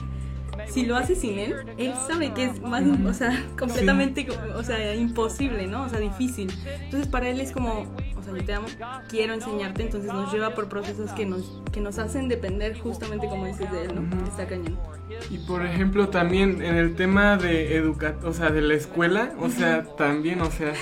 si 0.69 0.85
lo 0.85 0.97
hace 0.97 1.15
sin 1.15 1.39
Él, 1.39 1.55
Él 1.79 1.95
sabe 2.09 2.35
que 2.35 2.47
es 2.47 2.61
más, 2.61 2.83
o 3.07 3.13
sea, 3.13 3.47
completamente, 3.59 4.27
o 4.57 4.65
sea, 4.65 4.97
imposible, 4.97 5.69
¿no? 5.69 5.85
O 5.85 5.89
sea, 5.89 6.01
difícil. 6.01 6.53
Entonces 6.83 7.07
para 7.07 7.29
Él 7.29 7.41
es 7.41 7.53
como, 7.53 7.87
o 8.17 8.23
sea, 8.25 8.35
yo 8.35 8.45
te 8.45 8.53
amo, 8.53 8.67
quiero 9.09 9.33
enseñarte, 9.33 9.85
entonces 9.85 10.13
nos 10.13 10.33
lleva 10.33 10.53
por 10.57 10.69
procesos 10.69 11.13
que 11.13 11.25
nos, 11.25 11.63
que 11.71 11.81
nos 11.81 12.01
hacen 12.01 12.27
depender 12.27 12.77
justamente 12.81 13.29
como 13.29 13.47
dices 13.47 13.71
de 13.71 13.85
Él, 13.85 13.95
¿no? 13.95 14.01
Ujú. 14.01 14.27
Está 14.27 14.49
cañón. 14.49 14.77
Y 15.31 15.39
por 15.39 15.65
ejemplo 15.65 16.09
también 16.09 16.63
en 16.63 16.75
el 16.75 16.97
tema 16.97 17.37
de 17.37 17.77
educa 17.77 18.17
o 18.25 18.33
sea, 18.33 18.51
de 18.51 18.61
la 18.61 18.75
escuela, 18.75 19.35
o 19.39 19.51
sea, 19.51 19.85
también, 19.85 20.41
o 20.41 20.51
sea, 20.51 20.73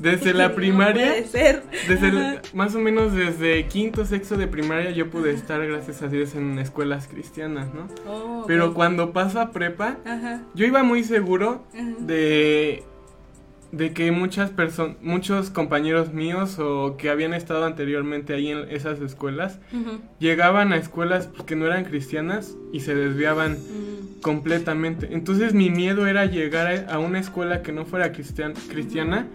desde 0.00 0.32
la 0.34 0.48
No 0.48 0.54
primaria, 0.54 1.08
puede 1.08 1.24
ser. 1.26 1.62
desde 1.88 2.08
el- 2.08 2.40
más 2.54 2.74
o 2.74 2.80
menos 2.80 3.12
desde 3.14 3.66
quinto, 3.66 4.04
sexto 4.04 4.36
de 4.36 4.46
primaria 4.46 4.90
yo 4.90 5.10
pude 5.10 5.32
estar, 5.32 5.64
gracias 5.66 6.02
a 6.02 6.08
Dios, 6.08 6.34
en 6.34 6.58
escuelas 6.58 7.06
cristianas, 7.08 7.68
¿no? 7.74 7.86
Oh. 8.08 8.44
Pero 8.46 8.74
cuando 8.74 9.12
paso 9.12 9.40
a 9.40 9.50
prepa, 9.52 9.98
Ajá. 10.04 10.42
yo 10.54 10.66
iba 10.66 10.82
muy 10.82 11.04
seguro 11.04 11.64
Ajá. 11.74 11.84
de 12.00 12.82
de 13.72 13.92
que 13.92 14.10
muchas 14.10 14.50
personas, 14.50 14.96
muchos 15.00 15.50
compañeros 15.50 16.12
míos 16.12 16.58
o 16.58 16.96
que 16.96 17.08
habían 17.08 17.34
estado 17.34 17.64
anteriormente 17.64 18.34
ahí 18.34 18.48
en 18.50 18.68
esas 18.70 19.00
escuelas, 19.00 19.58
llegaban 20.18 20.72
a 20.72 20.76
escuelas 20.76 21.28
pues, 21.28 21.44
que 21.44 21.54
no 21.56 21.66
eran 21.66 21.84
cristianas 21.84 22.56
y 22.72 22.80
se 22.80 22.94
desviaban 22.94 23.52
Mm. 23.52 24.20
completamente. 24.22 25.08
Entonces 25.12 25.54
mi 25.54 25.70
miedo 25.70 26.06
era 26.08 26.26
llegar 26.26 26.86
a, 26.90 26.98
una 26.98 27.20
escuela 27.20 27.62
que 27.62 27.70
no 27.72 27.84
fuera 27.86 28.12
cristian- 28.12 28.54
cristiana 28.68 29.26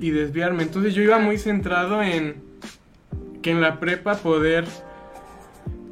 y 0.00 0.10
desviarme. 0.10 0.62
Entonces 0.64 0.94
yo 0.94 1.02
iba 1.02 1.18
muy 1.18 1.38
centrado 1.38 2.02
en 2.02 2.34
que 3.40 3.50
en 3.52 3.60
la 3.60 3.78
prepa 3.80 4.16
poder 4.16 4.64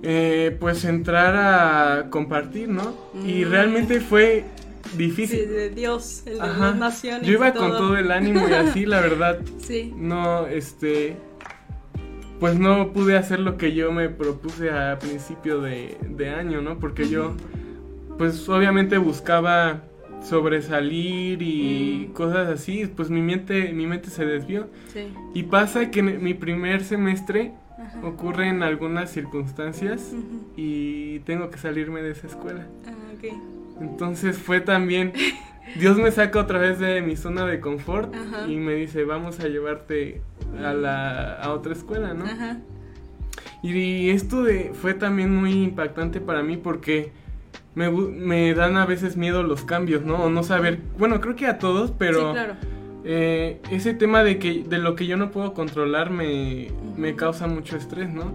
eh, 0.02 0.56
pues 0.60 0.84
entrar 0.84 1.34
a 1.36 2.10
compartir, 2.10 2.68
¿no? 2.68 2.94
Y 3.26 3.44
Mm. 3.44 3.50
realmente 3.50 4.00
fue 4.00 4.44
Sí, 4.90 4.96
difícil. 4.96 5.48
de 5.48 5.70
Dios, 5.70 6.22
el 6.26 6.34
de 6.34 6.40
Ajá. 6.42 6.66
las 6.68 6.76
naciones. 6.76 7.26
Yo 7.26 7.34
iba 7.34 7.48
y 7.48 7.52
con 7.52 7.70
todo 7.72 7.96
el 7.96 8.10
ánimo 8.10 8.48
y 8.48 8.52
así, 8.52 8.86
la 8.86 9.00
verdad, 9.00 9.38
Sí. 9.58 9.92
no, 9.96 10.46
este, 10.46 11.16
pues 12.40 12.58
no 12.58 12.92
pude 12.92 13.16
hacer 13.16 13.40
lo 13.40 13.56
que 13.56 13.74
yo 13.74 13.92
me 13.92 14.08
propuse 14.08 14.70
a 14.70 14.98
principio 14.98 15.60
de, 15.60 15.96
de 16.08 16.30
año, 16.30 16.60
¿no? 16.62 16.78
Porque 16.78 17.08
yo, 17.08 17.34
pues 18.16 18.48
obviamente 18.48 18.98
buscaba 18.98 19.82
sobresalir 20.22 21.42
y 21.42 22.06
Mm. 22.08 22.12
cosas 22.12 22.48
así, 22.48 22.86
pues 22.86 23.10
mi 23.10 23.20
mente, 23.22 23.72
mi 23.72 23.86
mente 23.86 24.10
se 24.10 24.24
desvió. 24.24 24.68
Sí. 24.92 25.08
Y 25.34 25.44
pasa 25.44 25.90
que 25.90 26.00
en 26.00 26.22
mi 26.22 26.34
primer 26.34 26.82
semestre 26.84 27.52
Ajá. 27.78 28.00
ocurren 28.06 28.62
algunas 28.64 29.10
circunstancias 29.12 30.12
y 30.56 31.20
tengo 31.20 31.50
que 31.50 31.58
salirme 31.58 32.02
de 32.02 32.10
esa 32.12 32.26
escuela. 32.26 32.66
Ah, 32.86 32.92
ok. 33.16 33.32
Entonces 33.80 34.36
fue 34.38 34.60
también, 34.60 35.12
Dios 35.78 35.96
me 35.98 36.10
saca 36.10 36.40
otra 36.40 36.58
vez 36.58 36.78
de 36.78 37.00
mi 37.02 37.16
zona 37.16 37.46
de 37.46 37.60
confort 37.60 38.14
Ajá. 38.14 38.46
y 38.48 38.56
me 38.56 38.74
dice, 38.74 39.04
vamos 39.04 39.40
a 39.40 39.48
llevarte 39.48 40.20
a, 40.62 40.72
la, 40.72 41.34
a 41.34 41.52
otra 41.52 41.72
escuela, 41.72 42.14
¿no? 42.14 42.24
Ajá. 42.24 42.58
Y 43.62 44.10
esto 44.10 44.42
de, 44.42 44.72
fue 44.72 44.94
también 44.94 45.34
muy 45.34 45.52
impactante 45.52 46.20
para 46.20 46.42
mí 46.42 46.56
porque 46.56 47.10
me, 47.74 47.90
me 47.90 48.54
dan 48.54 48.76
a 48.76 48.86
veces 48.86 49.16
miedo 49.16 49.42
los 49.42 49.62
cambios, 49.64 50.02
¿no? 50.04 50.16
O 50.24 50.30
no 50.30 50.42
saber, 50.42 50.80
bueno, 50.96 51.20
creo 51.20 51.34
que 51.36 51.46
a 51.46 51.58
todos, 51.58 51.92
pero 51.96 52.28
sí, 52.28 52.32
claro. 52.34 52.54
eh, 53.04 53.60
ese 53.70 53.94
tema 53.94 54.22
de, 54.22 54.38
que, 54.38 54.62
de 54.62 54.78
lo 54.78 54.94
que 54.94 55.06
yo 55.06 55.16
no 55.16 55.30
puedo 55.30 55.54
controlar 55.54 56.10
me, 56.10 56.68
me 56.96 57.14
causa 57.16 57.46
mucho 57.48 57.76
estrés, 57.76 58.08
¿no? 58.10 58.32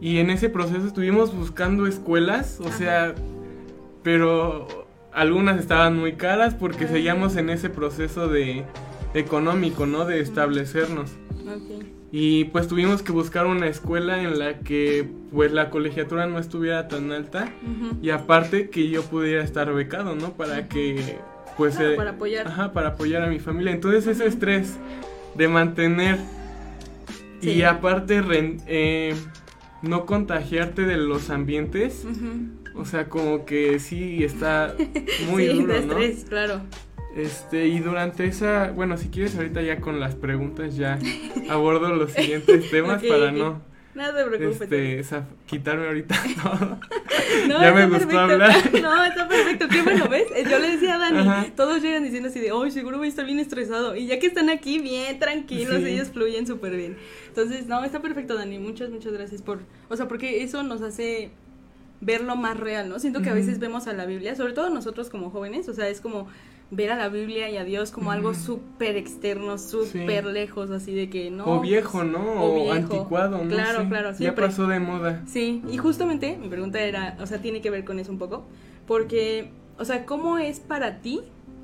Y 0.00 0.18
en 0.18 0.30
ese 0.30 0.48
proceso 0.48 0.86
estuvimos 0.86 1.34
buscando 1.34 1.86
escuelas, 1.86 2.60
o 2.60 2.68
Ajá. 2.68 2.76
sea, 2.78 3.14
pero 4.06 4.86
algunas 5.12 5.58
estaban 5.58 5.96
muy 5.98 6.12
caras 6.12 6.54
porque 6.54 6.84
Ah. 6.84 6.88
seguíamos 6.92 7.34
en 7.34 7.50
ese 7.50 7.70
proceso 7.70 8.28
de 8.28 8.62
económico, 9.14 9.84
¿no? 9.84 10.04
De 10.04 10.20
establecernos. 10.20 11.10
Y 12.12 12.44
pues 12.44 12.68
tuvimos 12.68 13.02
que 13.02 13.10
buscar 13.10 13.46
una 13.46 13.66
escuela 13.66 14.22
en 14.22 14.38
la 14.38 14.60
que 14.60 15.08
pues 15.32 15.50
la 15.50 15.70
colegiatura 15.70 16.28
no 16.28 16.38
estuviera 16.38 16.86
tan 16.86 17.10
alta 17.10 17.48
y 18.00 18.10
aparte 18.10 18.70
que 18.70 18.88
yo 18.90 19.02
pudiera 19.02 19.42
estar 19.42 19.72
becado, 19.74 20.14
¿no? 20.14 20.34
Para 20.34 20.68
que 20.68 21.16
pues 21.56 21.74
Claro, 21.74 21.90
eh, 21.90 21.96
para 21.96 22.10
apoyar. 22.10 22.46
Ajá, 22.46 22.72
para 22.72 22.90
apoyar 22.90 23.22
a 23.22 23.26
mi 23.26 23.40
familia. 23.40 23.72
Entonces 23.72 24.06
ese 24.06 24.26
estrés 24.26 24.76
de 25.34 25.48
mantener 25.48 26.18
y 27.42 27.62
aparte 27.62 28.22
ren- 28.22 28.62
eh, 28.68 29.16
no 29.82 30.06
contagiarte 30.06 30.82
de 30.82 30.96
los 30.96 31.28
ambientes, 31.30 32.04
Ujú. 32.08 32.65
O 32.76 32.84
sea, 32.84 33.08
como 33.08 33.44
que 33.44 33.78
sí 33.80 34.22
está 34.24 34.74
muy 35.30 35.46
sí, 35.48 35.52
duro, 35.54 35.72
de 35.74 35.80
¿no? 35.86 35.98
estrés, 35.98 36.24
claro. 36.28 36.60
Este, 37.16 37.66
y 37.68 37.78
durante 37.80 38.26
esa, 38.26 38.72
bueno, 38.72 38.98
si 38.98 39.08
quieres 39.08 39.34
ahorita 39.36 39.62
ya 39.62 39.80
con 39.80 40.00
las 40.00 40.14
preguntas 40.14 40.76
ya 40.76 40.98
abordo 41.48 41.88
los 41.94 42.12
siguientes 42.12 42.70
temas 42.70 43.02
para 43.02 43.32
no 43.32 43.62
No 43.94 44.14
te 44.14 44.24
preocupes. 44.24 44.60
este, 44.60 45.00
zaf- 45.02 45.24
quitarme 45.46 45.86
ahorita 45.86 46.14
todo. 46.42 46.78
No, 47.48 47.60
ya 47.62 47.72
me 47.72 47.86
gustó 47.86 48.06
perfecto. 48.08 48.18
hablar. 48.20 48.70
No, 48.82 49.04
está 49.06 49.28
perfecto. 49.28 49.68
Qué 49.68 49.80
bueno, 49.82 50.08
¿ves? 50.10 50.24
Yo 50.50 50.58
le 50.58 50.72
decía 50.72 50.96
a 50.96 50.98
Dani, 50.98 51.18
Ajá. 51.20 51.46
todos 51.56 51.80
llegan 51.82 52.04
diciendo 52.04 52.28
así 52.28 52.38
de, 52.40 52.52
oh, 52.52 52.68
seguro 52.70 52.98
voy 52.98 53.06
a 53.06 53.10
estar 53.10 53.24
bien 53.24 53.40
estresado. 53.40 53.96
Y 53.96 54.06
ya 54.08 54.18
que 54.18 54.26
están 54.26 54.50
aquí, 54.50 54.78
bien 54.78 55.18
tranquilos, 55.18 55.76
Sí. 55.82 55.86
ellos 55.88 56.08
fluyen 56.10 56.46
súper 56.46 56.76
bien. 56.76 56.98
Entonces, 57.28 57.66
no, 57.66 57.82
está 57.82 58.02
perfecto, 58.02 58.34
Dani. 58.34 58.58
Muchas, 58.58 58.90
muchas 58.90 59.14
gracias 59.14 59.40
por. 59.40 59.60
O 59.88 59.96
sea, 59.96 60.06
porque 60.06 60.42
eso 60.42 60.62
nos 60.62 60.82
hace 60.82 61.30
verlo 62.00 62.36
más 62.36 62.58
real, 62.58 62.88
¿no? 62.88 62.98
Siento 62.98 63.22
que 63.22 63.30
a 63.30 63.34
veces 63.34 63.58
vemos 63.58 63.86
a 63.86 63.92
la 63.92 64.06
Biblia, 64.06 64.36
sobre 64.36 64.52
todo 64.52 64.70
nosotros 64.70 65.10
como 65.10 65.30
jóvenes, 65.30 65.68
o 65.68 65.74
sea, 65.74 65.88
es 65.88 66.00
como 66.00 66.26
ver 66.70 66.90
a 66.90 66.96
la 66.96 67.08
Biblia 67.08 67.48
y 67.48 67.56
a 67.56 67.64
Dios 67.64 67.90
como 67.90 68.10
algo 68.10 68.34
súper 68.34 68.96
externo, 68.96 69.56
súper 69.56 70.24
lejos, 70.26 70.70
así 70.70 70.94
de 70.94 71.08
que 71.08 71.30
no. 71.30 71.44
O 71.46 71.60
viejo, 71.60 72.04
¿no? 72.04 72.18
O, 72.18 72.72
anticuado, 72.72 73.42
¿no? 73.44 73.48
Claro, 73.48 73.88
claro. 73.88 74.12
Ya 74.18 74.34
pasó 74.34 74.66
de 74.66 74.80
moda. 74.80 75.22
Sí, 75.26 75.62
y 75.70 75.76
justamente 75.78 76.36
mi 76.36 76.48
pregunta 76.48 76.80
era, 76.80 77.16
o 77.20 77.26
sea, 77.26 77.40
tiene 77.40 77.60
que 77.60 77.70
ver 77.70 77.84
con 77.84 77.98
eso 77.98 78.10
un 78.10 78.18
poco, 78.18 78.44
porque, 78.86 79.50
o 79.78 79.84
sea, 79.84 80.04
¿cómo 80.06 80.38
es 80.38 80.60
para 80.60 81.00
ti 81.00 81.20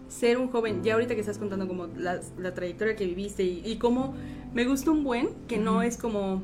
ser 0.08 0.36
un 0.36 0.48
joven, 0.48 0.82
ya 0.84 0.94
ahorita 0.94 1.14
que 1.14 1.20
estás 1.20 1.38
contando 1.38 1.66
como 1.66 1.88
la, 1.96 2.20
trayectoria 2.54 2.96
que 2.96 3.06
viviste 3.06 3.44
y, 3.44 3.62
y 3.64 3.76
cómo 3.76 4.14
me 4.52 4.66
gusta 4.66 4.90
un 4.90 5.04
buen, 5.04 5.30
que 5.48 5.56
no 5.56 5.82
es 5.82 5.96
como 5.96 6.42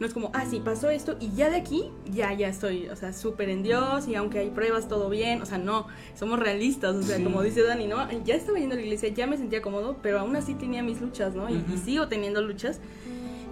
no 0.00 0.06
es 0.06 0.12
como, 0.12 0.30
ah, 0.34 0.44
sí, 0.48 0.60
pasó 0.64 0.90
esto 0.90 1.16
y 1.20 1.30
ya 1.36 1.50
de 1.50 1.56
aquí, 1.56 1.90
ya, 2.10 2.32
ya 2.32 2.48
estoy, 2.48 2.88
o 2.88 2.96
sea, 2.96 3.12
súper 3.12 3.48
en 3.48 3.62
Dios 3.62 4.08
y 4.08 4.16
aunque 4.16 4.40
hay 4.40 4.50
pruebas, 4.50 4.88
todo 4.88 5.08
bien. 5.08 5.40
O 5.40 5.46
sea, 5.46 5.58
no, 5.58 5.86
somos 6.16 6.40
realistas. 6.40 6.96
O 6.96 7.02
sea, 7.02 7.22
como 7.22 7.42
dice 7.42 7.62
Dani, 7.62 7.86
¿no? 7.86 8.10
Ya 8.24 8.34
estaba 8.34 8.58
yendo 8.58 8.74
a 8.74 8.76
la 8.76 8.82
iglesia, 8.82 9.08
ya 9.10 9.26
me 9.26 9.36
sentía 9.36 9.62
cómodo, 9.62 9.98
pero 10.02 10.18
aún 10.18 10.34
así 10.34 10.54
tenía 10.54 10.82
mis 10.82 11.00
luchas, 11.00 11.34
¿no? 11.34 11.48
y, 11.48 11.62
sigo 11.84 12.08
teniendo 12.08 12.42
luchas. 12.42 12.80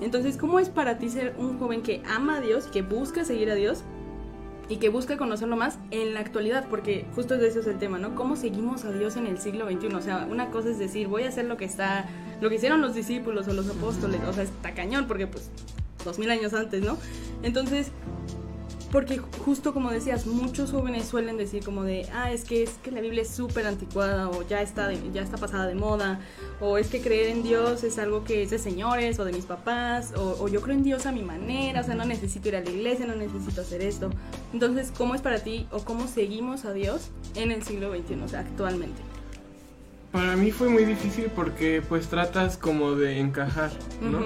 Entonces, 0.01 0.37
¿cómo 0.37 0.59
es 0.59 0.69
para 0.69 0.99
ti 0.99 1.09
ser 1.09 1.35
un 1.39 1.59
joven 1.61 1.83
que 1.83 2.03
ama 2.09 2.39
a 2.39 2.41
Dios, 2.41 2.67
que 2.67 2.83
busca 2.83 3.25
seguir 3.25 3.51
a 3.51 3.55
Dios 3.55 3.85
y 4.69 4.79
que 4.79 4.89
busca 4.89 5.17
conocerlo 5.17 5.55
más 5.55 5.79
en 5.93 6.13
la 6.15 6.21
actualidad? 6.21 6.67
Porque 6.69 7.07
justo 7.15 7.39
de 7.39 7.47
eso 7.47 7.61
es 7.61 7.69
el 7.69 7.79
tema, 7.79 7.99
¿no? 7.99 8.17
¿Cómo 8.17 8.35
seguimos 8.35 8.85
a 8.85 8.91
Dios 8.91 9.17
en 9.17 9.29
el 9.29 9.39
siglo 9.39 9.71
XXI? 9.71 9.95
O 9.95 10.03
sea, 10.03 10.27
una 10.29 10.51
cosa 10.51 10.71
es 10.71 10.81
decir, 10.81 11.07
voy 11.07 11.23
a 11.23 11.29
hacer 11.29 11.45
lo 11.45 11.57
que 11.57 11.67
está, 11.67 12.09
lo 12.41 12.49
que 12.49 12.57
hicieron 12.57 12.81
los 12.81 12.97
discípulos 12.97 13.47
o 13.47 13.53
los 13.53 13.71
apóstoles. 13.71 14.21
O 14.29 14.33
sea, 14.33 14.43
está 14.43 14.75
cañón, 14.75 15.07
porque 15.07 15.29
pues 15.29 15.51
dos 16.05 16.19
mil 16.19 16.31
años 16.31 16.55
antes, 16.55 16.83
¿no? 16.83 16.99
Entonces, 17.43 17.93
porque 18.93 19.19
justo 19.45 19.73
como 19.73 19.91
decías, 19.91 20.27
muchos 20.27 20.71
jóvenes 20.71 21.07
suelen 21.07 21.39
decir 21.39 21.65
como 21.65 21.83
de, 21.83 22.07
ah, 22.13 22.31
es 22.31 22.45
que 22.45 22.63
es 22.63 22.73
que 22.83 22.91
la 22.91 23.01
Biblia 23.01 23.23
es 23.23 23.31
súper 23.31 23.67
anticuada 23.67 24.29
o 24.29 24.47
ya 24.47 24.61
está, 24.61 24.93
ya 24.93 25.23
está 25.23 25.39
pasada 25.39 25.67
de 25.67 25.75
moda, 25.75 26.21
o 26.61 26.77
es 26.77 26.89
que 26.89 27.01
creer 27.01 27.29
en 27.29 27.43
Dios 27.43 27.85
es 27.85 27.99
algo 27.99 28.23
que 28.23 28.43
es 28.43 28.51
de 28.51 28.59
señores 28.59 29.19
o 29.19 29.25
de 29.25 29.33
mis 29.33 29.47
papás, 29.47 30.13
o, 30.15 30.47
yo 30.47 30.61
creo 30.61 30.77
en 30.77 30.85
Dios 30.85 31.07
a 31.07 31.13
mi 31.13 31.23
manera, 31.23 31.81
o 31.81 31.85
sea, 31.85 31.95
no 31.95 32.05
necesito 32.05 32.49
ir 32.49 32.57
a 32.57 32.61
la 32.61 32.69
iglesia, 32.69 33.07
no 33.07 33.17
necesito 33.17 33.63
hacer 33.63 33.81
esto. 33.81 34.11
Entonces, 34.53 34.93
¿cómo 34.97 35.15
es 35.15 35.23
para 35.23 35.39
ti 35.39 35.67
o 35.71 35.81
cómo 35.81 36.07
seguimos 36.07 36.67
a 36.67 36.75
Dios 36.75 37.09
en 37.35 37.51
el 37.51 37.63
siglo 37.63 37.91
XXI, 37.97 38.21
o 38.23 38.29
sea, 38.29 38.41
actualmente? 38.41 39.01
Para 40.13 40.37
mí 40.37 40.51
fue 40.51 40.69
muy 40.69 40.85
difícil 40.85 41.31
porque 41.35 41.83
pues 41.89 42.09
tratas 42.09 42.59
como 42.59 42.95
de 42.95 43.19
encajar, 43.19 43.71
¿no? 44.03 44.21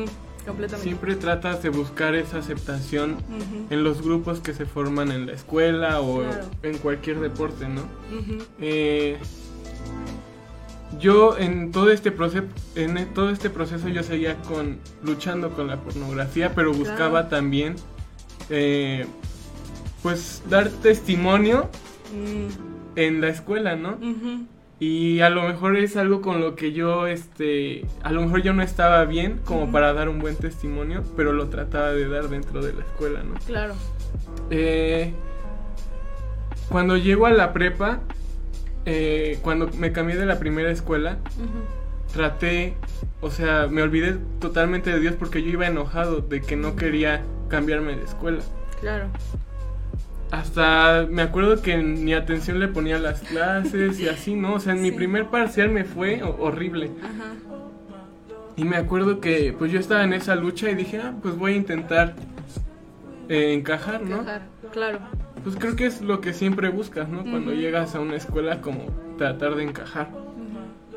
Siempre 0.78 1.16
tratas 1.16 1.62
de 1.62 1.70
buscar 1.70 2.14
esa 2.14 2.38
aceptación 2.38 3.16
en 3.70 3.85
los 3.85 4.02
grupos 4.02 4.40
que 4.40 4.54
se 4.54 4.66
forman 4.66 5.11
en 5.11 5.26
la 5.26 5.32
escuela 5.32 6.00
o 6.00 6.22
en 6.62 6.78
cualquier 6.78 7.20
deporte, 7.20 7.68
¿no? 7.68 7.82
Eh, 8.61 9.18
yo 11.00 11.37
en 11.37 11.72
todo 11.72 11.90
este 11.90 12.12
proceso, 12.12 12.46
en 12.74 13.12
todo 13.12 13.30
este 13.30 13.50
proceso 13.50 13.88
yo 13.88 14.02
seguía 14.02 14.37
con 14.42 14.78
luchando 15.02 15.50
con 15.50 15.66
la 15.66 15.76
pornografía, 15.76 16.54
pero 16.54 16.72
buscaba 16.72 17.28
también, 17.28 17.74
eh, 18.48 19.06
pues, 20.02 20.42
dar 20.48 20.68
testimonio 20.70 21.68
mm. 22.14 22.98
en 22.98 23.20
la 23.20 23.28
escuela, 23.28 23.76
¿no? 23.76 23.98
Y 24.79 25.21
a 25.21 25.31
lo 25.31 25.43
mejor 25.43 25.77
es 25.77 25.97
algo 25.97 26.21
con 26.21 26.41
lo 26.41 26.55
que 26.55 26.73
yo, 26.73 27.07
este, 27.07 27.87
a 28.03 28.12
lo 28.12 28.21
mejor 28.21 28.43
yo 28.43 28.53
no 28.53 28.62
estaba 28.62 29.05
bien 29.07 29.41
como 29.45 29.73
para 29.73 29.95
dar 29.95 30.11
un 30.11 30.19
buen 30.19 30.37
testimonio, 30.37 31.03
pero 31.17 31.33
lo 31.33 31.49
trataba 31.49 31.93
de 31.93 32.07
dar 32.09 32.29
dentro 32.29 32.62
de 32.62 32.75
la 32.75 32.83
escuela, 32.83 33.23
¿no? 33.23 33.35
Claro. 33.47 33.75
Eh, 34.51 35.15
cuando 36.69 36.99
llego 36.99 37.25
a 37.25 37.31
la 37.31 37.55
prepa, 37.55 38.01
eh, 38.85 39.39
cuando 39.43 39.71
me 39.79 39.93
cambié 39.93 40.17
de 40.17 40.27
la 40.27 40.39
primera 40.39 40.71
escuela, 40.71 41.19
traté, 42.12 42.75
o 43.23 43.31
sea, 43.31 43.69
me 43.69 43.81
olvidé 43.81 44.19
totalmente 44.41 44.93
de 44.93 45.01
Dios 45.01 45.15
porque 45.19 45.43
yo 45.43 45.49
iba 45.49 45.67
enojado 45.67 46.21
de 46.21 46.43
que 46.43 46.57
no 46.57 46.77
quería 46.77 47.23
cambiarme 47.49 47.97
de 47.97 48.05
escuela. 48.05 48.43
Claro 48.81 49.09
hasta 50.38 51.07
me 51.09 51.22
acuerdo 51.22 51.62
que 51.62 51.77
ni 51.79 52.12
atención 52.12 52.61
le 52.61 52.68
ponía 52.68 52.96
a 52.96 53.01
las 53.01 53.20
clases 53.20 53.99
y 54.01 54.09
así, 54.09 54.35
¿no? 54.35 54.55
O 54.55 54.61
sea, 54.61 54.75
en 54.75 54.83
mi 54.83 54.90
primer 54.90 55.27
parcial 55.27 55.70
me 55.70 55.85
fue 55.85 56.22
horrible. 56.22 56.90
Ajá. 57.03 57.35
Y 58.57 58.64
me 58.64 58.77
acuerdo 58.77 59.20
que 59.20 59.55
pues 59.57 59.72
yo 59.72 59.81
estaba 59.81 60.05
en 60.05 60.12
esa 60.12 60.35
lucha 60.35 60.70
y 60.70 60.75
dije, 60.75 61.01
ah, 61.03 61.14
pues 61.22 61.37
voy 61.37 61.53
a 61.53 61.57
intentar 61.57 62.14
eh, 63.29 63.55
encajar, 63.55 64.03
¿no? 64.03 64.20
Encajar, 64.20 64.42
claro. 64.72 64.99
Pues 65.42 65.57
creo 65.57 65.77
que 65.77 65.87
es 65.87 66.01
lo 66.01 66.20
que 66.20 66.33
siempre 66.33 66.68
buscas, 66.70 67.09
¿no? 67.09 67.22
Cuando 67.22 67.53
llegas 67.53 67.94
a 67.94 68.01
una 68.01 68.16
escuela 68.16 68.61
como 68.61 68.87
tratar 69.18 69.55
de 69.55 69.64
encajar. 69.64 70.09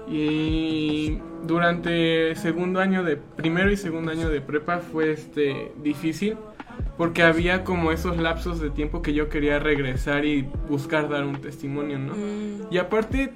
Y 0.10 1.20
durante 1.44 2.36
segundo 2.36 2.80
año 2.80 3.04
de 3.04 3.16
primero 3.16 3.72
y 3.72 3.78
segundo 3.78 4.12
año 4.12 4.30
de 4.30 4.42
prepa 4.42 4.80
fue 4.80 5.12
este 5.12 5.72
difícil 5.84 6.36
porque 7.00 7.24
había 7.24 7.64
como 7.64 7.94
esos 7.94 8.18
lapsos 8.18 8.60
de 8.60 8.72
tiempo 8.72 9.02
que 9.02 9.14
yo 9.14 9.30
quería 9.30 9.58
regresar 9.58 10.26
y 10.26 10.42
buscar 10.68 11.08
dar 11.08 11.24
un 11.24 11.40
testimonio, 11.40 11.98
¿no? 11.98 12.14
Mm. 12.14 12.74
Y 12.74 12.78
aparte, 12.78 13.32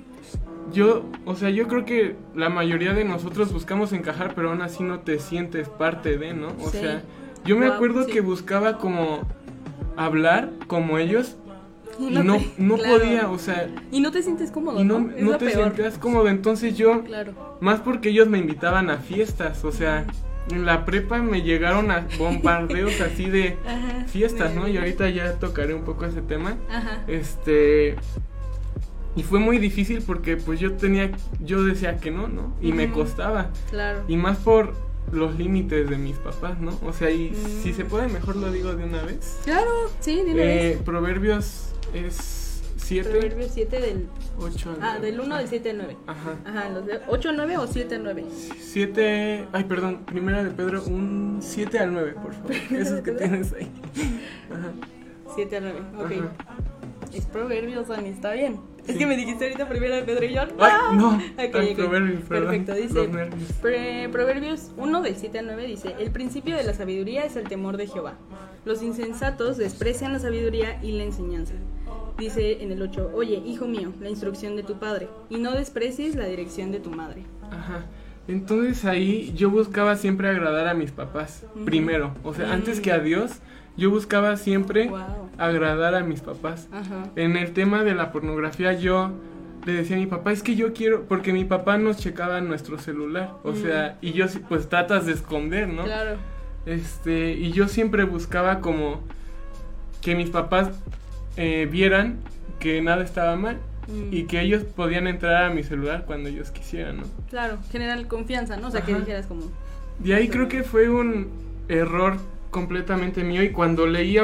yo, 0.73 1.06
o 1.23 1.34
sea, 1.38 1.49
yo 1.49 1.69
creo 1.69 1.86
que 1.86 2.17
la 2.36 2.49
mayoría 2.49 2.93
de 2.93 3.06
nosotros 3.06 3.54
buscamos 3.54 3.93
encajar, 3.93 4.36
pero 4.36 4.49
aún 4.49 4.62
así 4.62 4.84
no 4.84 4.99
te 4.99 5.17
sientes 5.17 5.69
parte 5.69 6.17
de, 6.17 6.34
¿no? 6.34 6.49
O 6.62 6.69
sea, 6.71 7.04
yo 7.45 7.58
me 7.58 7.67
acuerdo 7.67 8.06
que 8.06 8.19
buscaba 8.19 8.80
como 8.80 9.21
hablar 9.95 10.52
como 10.67 10.97
ellos 10.97 11.38
y 11.97 12.10
no, 12.10 12.41
no, 12.58 12.76
podía, 12.76 13.30
o 13.30 13.38
sea... 13.39 13.69
Y 13.93 14.02
no 14.02 14.12
te 14.12 14.23
sientes 14.23 14.52
cómodo, 14.52 14.82
y 14.82 14.84
no, 14.84 14.99
no, 14.99 15.38
te 15.38 15.52
sientes 15.52 15.97
cómodo, 15.97 16.28
entonces 16.28 16.78
yo... 16.78 17.02
Claro. 17.06 17.32
Más 17.62 17.80
porque 17.80 18.10
ellos 18.10 18.28
me 18.28 18.39
invitaban 18.39 18.89
a 18.89 18.97
fiestas, 18.97 19.63
o 19.63 19.71
sea... 19.71 20.06
En 20.54 20.66
la 20.66 20.86
prepa 20.86 21.22
me 21.22 21.42
llegaron 21.42 21.89
a 21.92 22.08
bombardeos 22.18 23.02
así 23.02 23.30
de 23.30 23.58
fiestas, 24.08 24.54
¿no? 24.54 24.68
Y 24.68 24.78
ahorita 24.78 25.10
ya 25.10 25.34
tocaré 25.39 25.74
un 25.74 25.84
poco 25.84 26.06
ese 26.06 26.22
tema. 26.22 26.58
Ajá. 26.70 27.04
Este 27.08 27.96
y 29.16 29.24
fue 29.24 29.39
muy 29.39 29.60
difícil 29.60 30.02
porque 30.06 30.38
pues 30.38 30.60
yo 30.60 30.74
tenía 30.74 31.12
yo 31.39 31.63
decía 31.63 31.98
que 31.98 32.12
no, 32.12 32.28
¿no? 32.28 32.54
Y 32.62 32.72
me 32.72 32.92
costaba. 32.92 33.50
Claro. 33.70 34.04
Y 34.08 34.18
más 34.18 34.38
por 34.38 34.74
los 35.12 35.38
límites 35.38 35.89
de 35.89 35.98
mis 35.98 36.18
papás, 36.18 36.60
¿no? 36.60 36.80
O 36.84 36.94
sea, 36.94 37.10
y 37.12 37.34
si 37.62 37.70
mm. 37.70 37.76
se 37.76 37.86
puede 37.86 38.08
mejor 38.08 38.36
lo 38.36 38.52
digo 38.52 38.76
de 38.76 38.84
una 38.84 39.04
vez. 39.04 39.39
Claro, 39.44 39.92
sí, 40.00 40.24
de 40.24 40.34
una 40.34 40.44
eh, 40.44 40.70
vez. 40.76 40.78
Proverbios 40.84 41.74
es 41.94 42.43
7. 42.84 43.10
Proverbios 43.10 43.52
7 43.54 43.80
del 43.80 44.08
8 44.38 44.69
al 44.69 44.76
9. 44.80 44.80
Ah, 44.82 45.00
del 45.00 45.19
1 45.19 45.36
al 45.36 45.48
7 45.48 45.69
al 45.69 45.78
9. 45.78 45.98
Ajá. 46.08 46.36
Ajá, 46.46 46.69
los 46.69 46.86
de 46.86 47.00
8 47.08 47.30
al 47.30 47.38
9 47.38 47.58
o 47.58 47.67
7 47.67 47.96
al 47.96 48.04
9. 48.04 48.26
7, 48.60 49.48
ay, 49.52 49.63
perdón, 49.63 50.04
primera 50.06 50.43
de 50.43 50.52
Pedro, 50.52 50.84
un 50.84 51.39
7 51.41 51.80
al 51.80 51.93
9, 51.93 52.15
por 52.22 52.34
favor. 52.34 52.52
Esos 52.72 53.02
que 53.02 53.12
tienes 53.13 53.54
ahí. 53.54 53.72
Ajá. 54.52 54.72
7 55.36 55.58
al 55.58 55.63
9, 55.63 55.80
ok. 55.98 56.12
Ajá. 56.12 56.54
Es 57.13 57.26
Proverbios, 57.26 57.88
Dani, 57.88 58.10
está 58.10 58.34
bien. 58.34 58.60
Es 58.88 58.98
que 58.98 59.06
me 59.06 59.15
dijiste 59.15 59.46
ahorita 59.46 59.69
primera 59.69 59.96
de 59.98 60.02
Pedro 60.04 60.26
y 60.26 60.34
yo. 60.34 60.41
¡Ay, 60.41 60.48
¡Ah! 60.60 60.93
no! 60.96 61.22
Okay, 61.34 61.76
Proverbios, 61.76 62.24
Perfecto, 62.24 62.74
dice. 62.74 64.10
Proverbios 64.12 64.72
1 64.78 65.02
del 65.02 65.15
7 65.15 65.39
al 65.39 65.46
9 65.46 65.67
dice: 65.67 65.96
El 66.00 66.12
principio 66.12 66.58
de 66.58 66.63
la 66.63 66.74
sabiduría 66.74 67.24
es 67.24 67.36
el 67.36 67.48
temor 67.48 67.78
de 67.78 67.88
Jehová. 67.88 68.15
Los 68.65 68.82
insensatos 68.82 69.58
desprecian 69.58 70.12
la 70.12 70.19
sabiduría 70.19 70.80
y 70.82 70.93
la 70.93 71.04
enseñanza 71.04 71.54
dice 72.17 72.63
en 72.63 72.71
el 72.71 72.82
8, 72.82 73.12
oye, 73.13 73.41
hijo 73.45 73.65
mío, 73.67 73.91
la 73.99 74.10
instrucción 74.10 74.56
de 74.56 74.63
tu 74.63 74.80
padre, 74.80 75.08
y 75.30 75.38
no 75.38 75.52
desprecies 75.52 76.15
la 76.15 76.26
dirección 76.26 76.71
de 76.71 76.80
tu 76.80 76.91
madre. 76.91 77.23
Ajá. 77.52 77.86
Entonces 78.28 78.86
ahí 78.86 79.34
yo 79.36 79.49
buscaba 79.49 79.95
siempre 79.95 80.30
agradar 80.30 80.67
a 80.67 80.73
mis 80.73 80.91
papás, 80.91 81.45
primero. 81.65 82.13
O 82.23 82.34
sea, 82.34 82.54
antes 82.54 82.80
que 82.80 82.91
a. 82.91 82.99
Dios, 82.99 83.39
yo 83.76 83.89
buscaba 83.89 84.38
siempre 84.38 84.89
agradar 85.38 85.95
a 85.95 86.04
mis 86.04 86.21
papás. 86.21 86.69
Ajá. 86.71 87.10
En 87.15 87.36
el 87.36 87.52
tema 87.52 87.84
de 87.84 87.95
la 87.95 88.12
pornografía 88.12 88.73
yo 88.73 89.12
le 89.65 89.73
decía 89.73 89.97
a 89.97 89.99
mi 89.99 90.06
papá, 90.06 90.32
es 90.32 90.43
que 90.43 90.56
yo 90.56 90.73
quiero, 90.73 91.06
porque 91.06 91.34
mi 91.34 91.43
papá 91.43 91.78
nos 91.78 91.97
checaba 91.97 92.39
nuestro 92.41 92.78
celular. 92.78 93.34
O 93.43 93.56
sea, 93.56 93.97
y 94.02 94.13
yo 94.13 94.26
pues 94.47 94.69
tratas 94.69 95.06
de 95.06 95.13
esconder, 95.13 95.67
¿no? 95.67 95.84
Claro. 95.84 96.17
Este, 96.65 97.34
y 97.34 97.52
yo 97.52 97.67
siempre 97.67 98.06
buscaba 98.06 98.62
como 98.62 99.02
que 100.02 100.15
mis 100.15 100.30
papás 100.30 100.69
eh, 101.38 101.67
vieran 101.69 102.17
que 102.60 102.82
nada 102.82 103.04
estaba 103.04 103.36
mal 103.36 103.58
y 104.12 104.24
mm. 104.24 104.28
que 104.28 104.41
ellos 104.41 104.63
podían 104.63 105.08
entrar 105.08 105.46
a 105.46 105.54
mi 105.54 105.63
celular 105.63 106.06
cuando 106.06 106.30
ellos 106.30 106.52
quisieran, 106.52 106.98
¿no? 106.98 107.04
Claro, 107.30 107.58
generar 107.72 108.08
confianza, 108.08 108.58
¿no? 108.58 108.67
O 108.67 108.72
sea, 108.72 108.82
que 108.82 108.93
dijeras 108.93 109.26
como... 109.26 109.43
De 110.00 110.15
ahí 110.15 110.30
creo 110.30 110.48
que 110.48 110.63
fue 110.63 110.89
un 110.89 111.28
error 111.67 112.17
completamente 112.50 113.24
mío 113.24 113.43
y 113.43 113.50
cuando 113.52 113.86
leía, 113.86 114.24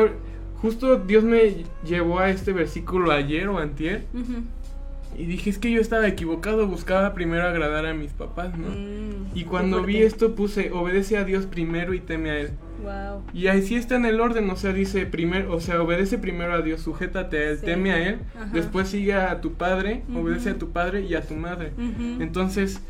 justo 0.62 0.98
Dios 0.98 1.24
me 1.24 1.66
llevó 1.86 2.20
a 2.20 2.30
este 2.30 2.54
versículo 2.54 3.12
ayer 3.12 3.48
o 3.48 3.60
antier 3.60 4.04
Y 5.18 5.26
dije, 5.26 5.50
es 5.50 5.58
que 5.58 5.72
yo 5.72 5.82
estaba 5.82 6.08
equivocado, 6.08 6.68
buscaba 6.68 7.14
primero 7.14 7.48
agradar 7.48 7.86
a 7.86 7.94
mis 7.94 8.12
papás, 8.14 8.58
¿no? 8.58 8.70
Mm, 8.70 9.36
Y 9.36 9.44
cuando 9.44 9.84
vi 9.84 9.98
esto 9.98 10.36
puse, 10.36 10.72
obedece 10.72 11.18
a 11.18 11.24
Dios 11.26 11.46
primero 11.46 11.94
y 11.94 12.00
teme 12.00 12.30
a 12.30 12.40
Él. 12.40 12.52
Wow. 12.84 13.24
Y 13.34 13.48
así 13.48 13.76
está 13.76 13.96
en 13.96 14.06
el 14.06 14.20
orden, 14.22 14.50
o 14.50 14.56
sea, 14.56 14.74
dice 14.74 15.06
primero, 15.06 15.54
o 15.54 15.60
sea, 15.60 15.82
obedece 15.82 16.18
primero 16.18 16.54
a 16.54 16.62
Dios, 16.62 16.82
sujétate 16.82 17.38
a 17.38 17.50
Él, 17.52 17.58
Sí. 17.60 17.66
teme 17.66 17.92
a 17.92 18.08
Él, 18.08 18.20
Ajá. 18.36 18.50
después 18.54 18.88
sigue 18.88 19.14
a 19.14 19.42
tu 19.42 19.54
padre, 19.54 20.04
obedece 20.16 20.52
a 20.52 20.58
tu 20.58 20.72
padre 20.72 21.02
y 21.02 21.16
a 21.16 21.22
tu 21.22 21.36
madre. 21.36 21.74
Entonces, 22.20 22.82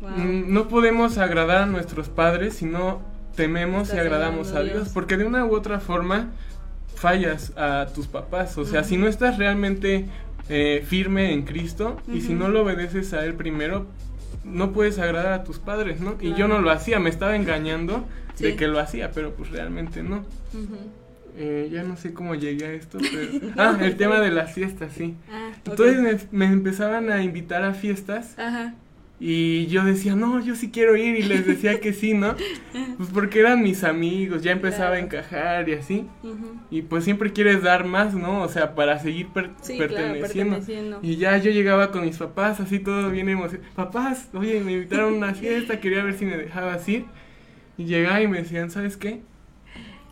Wow. 0.00 0.10
mm, 0.10 0.52
no 0.52 0.68
podemos 0.68 1.18
agradar 1.18 1.58
a 1.62 1.66
nuestros 1.66 2.08
padres 2.08 2.54
si 2.54 2.64
no 2.66 3.00
tememos 3.36 3.92
y 3.94 3.98
agradamos 3.98 4.52
a 4.52 4.62
Dios, 4.62 4.74
Dios. 4.74 4.88
porque 4.90 5.16
de 5.16 5.24
una 5.24 5.44
u 5.44 5.54
otra 5.54 5.80
forma 5.80 6.28
fallas 6.94 7.52
a 7.56 7.86
tus 7.94 8.06
papás, 8.08 8.56
o 8.58 8.64
sea, 8.64 8.82
si 8.84 8.96
no 8.96 9.06
estás 9.06 9.38
realmente 9.38 10.06
eh, 10.48 10.82
firme 10.86 11.32
en 11.32 11.42
Cristo 11.42 11.98
y 12.12 12.22
si 12.22 12.32
no 12.34 12.48
lo 12.48 12.62
obedeces 12.62 13.12
a 13.12 13.24
Él 13.24 13.34
primero, 13.34 13.86
no 14.44 14.72
puedes 14.72 14.98
agradar 14.98 15.32
a 15.34 15.44
tus 15.44 15.58
padres, 15.58 16.00
¿no? 16.00 16.16
Y 16.20 16.32
yo 16.34 16.48
no 16.48 16.60
lo 16.60 16.70
hacía, 16.70 16.98
me 16.98 17.10
estaba 17.10 17.36
engañando 17.36 18.04
de 18.38 18.50
Sí. 18.52 18.56
que 18.56 18.66
lo 18.68 18.78
hacía, 18.80 19.10
pero 19.12 19.32
pues 19.34 19.50
realmente 19.50 20.02
no. 20.02 20.18
Ujú. 20.54 20.76
Eh, 21.40 21.68
ya 21.70 21.84
no 21.84 21.96
sé 21.96 22.12
cómo 22.12 22.34
llegué 22.34 22.66
a 22.66 22.72
esto, 22.72 22.98
pero... 22.98 23.28
Ah, 23.56 23.78
el 23.80 23.96
tema 23.96 24.20
de 24.20 24.30
las 24.30 24.52
fiestas, 24.52 24.92
sí. 24.96 25.14
Ah, 25.30 25.50
ok. 25.60 25.68
Entonces 25.68 26.28
me, 26.32 26.46
me 26.46 26.52
empezaban 26.52 27.10
a 27.10 27.22
invitar 27.22 27.62
a 27.62 27.74
fiestas 27.74 28.36
Ajá. 28.38 28.74
y 29.20 29.66
yo 29.66 29.84
decía, 29.84 30.16
no, 30.16 30.40
yo 30.44 30.56
sí 30.56 30.70
quiero 30.72 30.96
ir 30.96 31.16
y 31.16 31.22
les 31.22 31.46
decía 31.46 31.78
que 31.80 31.92
sí, 31.92 32.14
¿no? 32.14 32.34
Pues 32.96 33.10
porque 33.10 33.38
eran 33.38 33.62
mis 33.62 33.84
amigos, 33.84 34.42
ya 34.42 34.50
empezaba 34.50 34.86
a 34.86 34.90
Claro. 34.92 35.04
encajar 35.06 35.68
y 35.68 35.74
así. 35.74 36.06
Ujú. 36.24 36.56
Y 36.70 36.82
pues 36.82 37.04
siempre 37.04 37.32
quieres 37.32 37.62
dar 37.62 37.84
más, 37.84 38.14
¿no? 38.14 38.42
O 38.42 38.48
sea, 38.48 38.74
para 38.74 38.98
seguir 38.98 39.28
per- 39.28 39.50
Sí, 39.62 39.76
claro, 39.76 39.94
perteneciendo. 39.94 40.56
perteneciendo. 40.56 40.98
Y 41.02 41.16
ya 41.16 41.36
yo 41.38 41.52
llegaba 41.52 41.92
con 41.92 42.04
mis 42.04 42.16
papás, 42.16 42.58
así 42.58 42.80
todo 42.80 43.10
bien 43.10 43.28
emocionado. 43.28 43.68
Papás, 43.76 44.28
oye, 44.34 44.58
me 44.60 44.72
invitaron 44.72 45.14
a 45.14 45.16
una 45.16 45.34
fiesta, 45.34 45.78
quería 45.78 46.02
ver 46.02 46.14
si 46.14 46.24
me 46.24 46.36
dejabas 46.36 46.88
ir. 46.88 47.04
Y 47.78 47.84
llegaba 47.84 48.20
y 48.20 48.28
me 48.28 48.38
decían, 48.38 48.70
¿sabes 48.70 48.96
qué? 48.98 49.22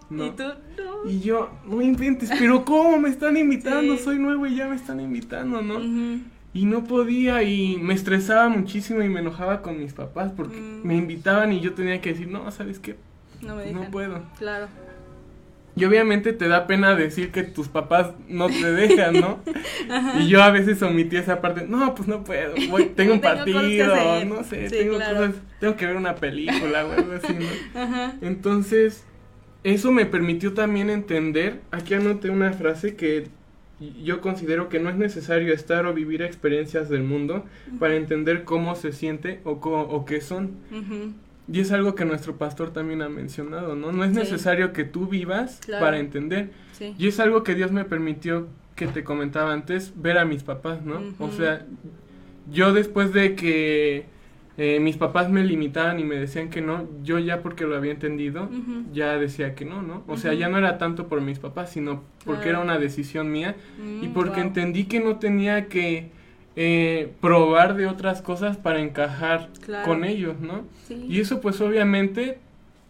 No. 0.08 0.26
Y 0.26 0.30
tú, 0.30 0.44
no. 0.44 1.10
Y 1.10 1.20
yo, 1.20 1.50
no 1.66 1.82
inventes, 1.82 2.30
pero 2.38 2.64
¿cómo 2.64 2.98
me 2.98 3.08
están 3.08 3.36
invitando? 3.36 3.96
Sí. 3.96 4.04
Soy 4.04 4.18
nuevo 4.18 4.46
y 4.46 4.54
ya 4.56 4.68
me 4.68 4.76
están 4.76 5.00
invitando, 5.00 5.60
¿no? 5.62 5.80
Y 6.54 6.64
no 6.64 6.84
podía 6.84 7.42
y 7.42 7.76
me 7.76 7.92
estresaba 7.92 8.48
muchísimo 8.48 9.02
y 9.02 9.08
me 9.10 9.20
enojaba 9.20 9.60
con 9.60 9.78
mis 9.78 9.92
papás 9.92 10.32
porque 10.34 10.56
Mm. 10.58 10.86
me 10.86 10.96
invitaban 10.96 11.52
y 11.52 11.60
yo 11.60 11.74
tenía 11.74 12.00
que 12.00 12.10
decir, 12.10 12.28
no, 12.28 12.50
¿sabes 12.50 12.78
qué? 12.78 12.96
No 13.42 13.56
me 13.56 13.64
dejan. 13.64 13.82
No 13.82 13.90
puedo. 13.90 14.22
Claro. 14.38 14.68
Y 15.76 15.84
obviamente 15.84 16.32
te 16.32 16.48
da 16.48 16.66
pena 16.66 16.94
decir 16.96 17.30
que 17.30 17.42
tus 17.42 17.68
papás 17.68 18.12
no 18.28 18.46
te 18.48 18.72
dejan, 18.72 19.20
¿no? 19.20 19.40
y 20.18 20.26
yo 20.28 20.42
a 20.42 20.50
veces 20.50 20.80
omití 20.82 21.16
esa 21.16 21.42
parte, 21.42 21.66
no, 21.68 21.94
pues 21.94 22.08
no 22.08 22.24
puedo, 22.24 22.54
voy- 22.70 22.86
tengo 22.96 23.12
un 23.12 23.20
partido, 23.20 23.92
hacer". 23.94 24.26
no 24.26 24.42
sé, 24.42 24.70
Sí, 24.70 24.76
tengo 24.78 24.96
claro. 24.96 25.16
cosas, 25.18 25.34
tengo 25.60 25.76
que 25.76 25.86
ver 25.86 25.96
una 25.96 26.14
película 26.14 26.86
o 26.86 26.92
algo 26.92 27.12
así, 27.12 27.34
¿no? 27.34 27.46
Ajá. 27.80 28.14
Entonces, 28.22 29.04
eso 29.64 29.92
me 29.92 30.06
permitió 30.06 30.54
también 30.54 30.88
entender, 30.88 31.60
aquí 31.70 31.92
anoté 31.94 32.30
una 32.30 32.52
frase 32.54 32.96
que 32.96 33.28
yo 34.02 34.22
considero 34.22 34.70
que 34.70 34.78
no 34.80 34.88
es 34.88 34.96
necesario 34.96 35.52
estar 35.52 35.84
o 35.84 35.92
vivir 35.92 36.22
experiencias 36.22 36.88
del 36.88 37.02
mundo 37.02 37.44
para 37.78 37.96
entender 37.96 38.44
cómo 38.44 38.74
se 38.76 38.92
siente 38.92 39.40
o, 39.44 39.60
co- 39.60 39.80
o 39.82 40.06
qué 40.06 40.22
son. 40.22 40.52
Ujú. 40.72 41.12
Y 41.50 41.60
es 41.60 41.70
algo 41.72 41.94
que 41.94 42.04
nuestro 42.04 42.36
pastor 42.36 42.72
también 42.72 43.02
ha 43.02 43.08
mencionado, 43.08 43.76
¿no? 43.76 43.92
No 43.92 44.02
es 44.04 44.10
Sí. 44.12 44.16
necesario 44.18 44.72
que 44.72 44.84
tú 44.84 45.06
vivas 45.06 45.60
Claro. 45.64 45.84
para 45.84 45.98
entender. 45.98 46.50
Sí. 46.72 46.94
Y 46.98 47.06
es 47.08 47.20
algo 47.20 47.42
que 47.44 47.54
Dios 47.54 47.70
me 47.72 47.84
permitió, 47.84 48.48
que 48.74 48.86
te 48.88 49.04
comentaba 49.04 49.52
antes, 49.52 49.92
ver 49.96 50.18
a 50.18 50.24
mis 50.24 50.42
papás, 50.42 50.82
¿no? 50.84 51.00
O 51.18 51.30
sea, 51.30 51.64
yo 52.52 52.72
después 52.72 53.12
de 53.12 53.34
que 53.34 54.04
eh, 54.58 54.80
mis 54.80 54.96
papás 54.96 55.28
me 55.30 55.44
limitaban 55.44 56.00
y 56.00 56.04
me 56.04 56.16
decían 56.16 56.48
que 56.48 56.62
no, 56.62 56.88
yo 57.02 57.18
ya 57.18 57.42
porque 57.42 57.64
lo 57.64 57.76
había 57.76 57.92
entendido, 57.92 58.48
ya 58.92 59.18
decía 59.18 59.54
que 59.54 59.64
no, 59.66 59.82
¿no? 59.82 60.02
O 60.08 60.16
sea, 60.16 60.32
ya 60.32 60.48
no 60.48 60.56
era 60.58 60.78
tanto 60.78 61.08
por 61.08 61.20
mis 61.20 61.38
papás, 61.38 61.70
sino 61.72 62.02
porque 62.24 62.48
era 62.48 62.60
una 62.60 62.78
decisión 62.78 63.30
mía 63.30 63.54
y 64.02 64.08
Mm, 64.08 64.12
porque 64.14 64.36
wow. 64.40 64.46
entendí 64.48 64.84
que 64.86 64.98
no 65.00 65.16
tenía 65.16 65.66
que 65.68 66.10
eh, 66.56 67.12
probar 67.20 67.76
de 67.76 67.86
otras 67.86 68.22
cosas 68.22 68.56
para 68.56 68.80
encajar 68.80 69.50
Claro. 69.64 69.84
con 69.84 70.04
ellos, 70.04 70.40
¿no? 70.40 70.64
Sí. 70.88 71.04
Y 71.08 71.20
eso 71.20 71.40
pues 71.40 71.60
obviamente 71.60 72.38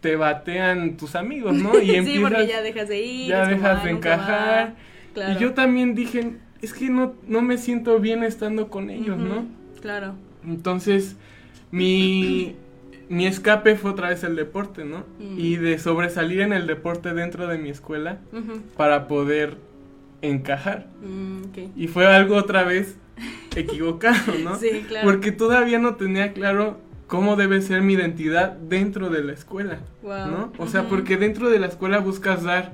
te 0.01 0.15
batean 0.15 0.95
tus 0.97 1.15
amigos, 1.15 1.53
¿no? 1.55 1.77
Y 1.81 1.87
sí, 1.87 1.95
empiezas, 1.95 2.21
porque 2.31 2.47
ya 2.47 2.61
dejas 2.61 2.87
de 2.87 3.01
ir. 3.01 3.27
ya 3.29 3.45
dejas 3.47 3.79
"Ay, 3.79 3.85
de 3.85 3.91
encajar. 3.91 4.67
va". 4.69 4.73
Claro. 5.13 5.33
Y 5.33 5.41
yo 5.41 5.53
también 5.53 5.95
dije, 5.95 6.33
es 6.61 6.73
que 6.73 6.89
no, 6.89 7.13
no 7.27 7.41
me 7.41 7.57
siento 7.57 7.99
bien 7.99 8.23
estando 8.23 8.69
con 8.69 8.89
ellos. 8.89 9.17
¿no? 9.17 9.45
Claro. 9.81 10.13
Entonces, 10.45 11.15
mi, 11.71 12.55
mi 13.09 13.25
escape 13.27 13.75
fue 13.75 13.91
otra 13.91 14.09
vez 14.09 14.23
el 14.23 14.35
deporte, 14.35 14.85
¿no? 14.85 14.99
Mm. 15.19 15.39
Y 15.39 15.55
de 15.57 15.79
sobresalir 15.79 16.41
en 16.41 16.53
el 16.53 16.67
deporte 16.67 17.13
dentro 17.13 17.47
de 17.47 17.57
mi 17.57 17.69
escuela 17.69 18.19
para 18.77 19.07
poder 19.07 19.57
encajar. 20.21 20.87
Mm. 21.01 21.41
Y 21.75 21.87
fue 21.87 22.07
algo 22.07 22.35
otra 22.35 22.63
vez 22.63 22.97
equivocado, 23.55 24.33
¿no? 24.43 24.55
Sí, 24.59 24.85
claro. 24.87 25.05
Porque 25.07 25.31
todavía 25.31 25.79
no 25.79 25.95
tenía 25.95 26.33
claro 26.33 26.79
cómo 27.07 27.35
debe 27.35 27.61
ser 27.61 27.81
mi 27.81 27.93
identidad 27.93 28.53
dentro 28.53 29.09
de 29.09 29.23
la 29.23 29.33
escuela, 29.33 29.79
Wow. 30.03 30.27
¿no? 30.27 30.53
O 30.57 30.67
sea, 30.67 30.87
porque 30.89 31.17
dentro 31.17 31.49
de 31.49 31.59
la 31.59 31.67
escuela 31.67 31.99
buscas 31.99 32.43
dar 32.43 32.73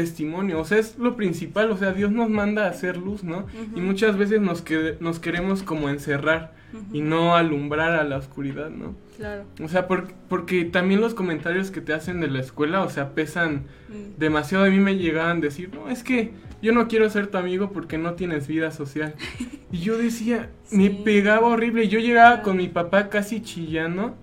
testimonio, 0.00 0.60
o 0.60 0.64
sea, 0.66 0.78
es 0.78 0.98
lo 0.98 1.16
principal, 1.16 1.70
o 1.70 1.76
sea, 1.78 1.92
Dios 1.92 2.12
nos 2.12 2.28
manda 2.28 2.66
a 2.66 2.70
hacer 2.70 2.98
luz, 2.98 3.24
¿no? 3.24 3.46
Y 3.74 3.80
muchas 3.80 4.16
veces 4.18 4.40
nos, 4.42 4.60
que, 4.60 4.96
nos 5.00 5.18
queremos 5.18 5.62
como 5.62 5.88
encerrar 5.88 6.52
y 6.92 7.00
no 7.00 7.34
alumbrar 7.34 7.92
a 7.92 8.04
la 8.04 8.18
oscuridad, 8.18 8.68
¿no? 8.68 8.94
Claro. 9.16 9.44
O 9.64 9.68
sea, 9.68 9.86
por- 9.88 10.08
porque 10.28 10.66
también 10.66 11.00
los 11.00 11.14
comentarios 11.14 11.70
que 11.70 11.80
te 11.80 11.94
hacen 11.94 12.20
de 12.20 12.28
la 12.28 12.40
escuela, 12.40 12.82
o 12.82 12.90
sea, 12.90 13.14
pesan 13.14 13.62
Mm. 13.88 14.18
demasiado. 14.18 14.64
A 14.66 14.68
mí 14.68 14.78
me 14.78 14.96
llegaban 14.98 15.38
a 15.38 15.40
decir, 15.40 15.70
no, 15.74 15.88
es 15.88 16.02
que 16.04 16.32
yo 16.60 16.72
no 16.72 16.86
quiero 16.88 17.08
ser 17.08 17.28
tu 17.28 17.38
amigo 17.38 17.70
porque 17.72 17.96
no 17.96 18.12
tienes 18.14 18.46
vida 18.46 18.70
social. 18.70 19.14
Y 19.72 19.78
yo 19.78 19.96
decía, 19.98 20.50
me 20.70 20.90
pegaba 20.90 21.48
horrible. 21.48 21.88
Yo 21.88 21.98
llegaba 21.98 22.28
Claro. 22.36 22.42
con 22.44 22.56
mi 22.58 22.68
papá 22.68 23.08
casi 23.08 23.40
chillando. 23.42 24.14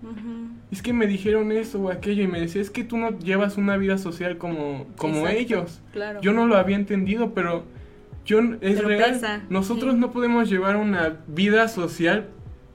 Es 0.73 0.81
que 0.81 0.91
me 0.91 1.05
dijeron 1.05 1.51
eso 1.51 1.79
o 1.81 1.89
aquello 1.91 2.23
y 2.23 2.27
me 2.27 2.39
decía, 2.41 2.59
es 2.59 2.71
que 2.71 2.83
tú 2.83 2.97
no 2.97 3.17
llevas 3.19 3.57
una 3.57 3.77
vida 3.77 3.99
social 3.99 4.37
como, 4.39 4.87
como 4.97 5.19
Exacto. 5.27 5.37
ellos. 5.39 5.81
Claro. 5.91 6.19
Yo 6.21 6.33
no 6.33 6.47
lo 6.47 6.57
había 6.57 6.75
entendido, 6.75 7.33
pero 7.35 7.63
yo 8.25 8.39
es 8.39 8.57
Pero 8.77 8.87
real. 8.87 9.11
pesa, 9.11 9.43
Nosotros 9.49 9.93
sí. 9.93 9.99
no 9.99 10.11
podemos 10.11 10.49
llevar 10.49 10.75
una 10.77 11.17
vida 11.27 11.67
social 11.67 12.29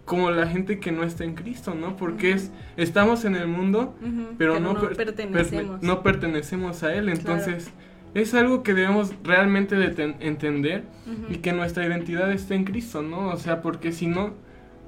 como 0.04 0.30
la 0.30 0.46
gente 0.46 0.78
que 0.78 0.92
no 0.92 1.02
está 1.02 1.24
en 1.24 1.34
Cristo, 1.34 1.74
¿no? 1.74 1.96
Porque 1.96 2.30
es 2.30 2.52
estamos 2.76 3.24
en 3.24 3.34
el 3.34 3.48
mundo, 3.48 3.94
pero, 4.38 4.60
no, 4.60 4.78
per- 4.80 4.96
pertenecemos. 4.96 5.82
no 5.82 6.02
pertenecemos 6.04 6.82
a 6.84 6.94
él. 6.94 7.08
Entonces, 7.08 7.70
es 8.14 8.32
algo 8.32 8.62
que 8.62 8.74
debemos 8.74 9.12
realmente 9.24 9.74
de 9.74 9.88
ten- 9.88 10.16
entender 10.20 10.84
y 11.28 11.38
que 11.38 11.52
nuestra 11.52 11.84
identidad 11.84 12.30
esté 12.32 12.54
en 12.54 12.62
Cristo, 12.64 13.02
¿no? 13.02 13.28
O 13.30 13.36
sea, 13.38 13.60
porque 13.60 13.90
si 13.92 14.06
no, 14.06 14.34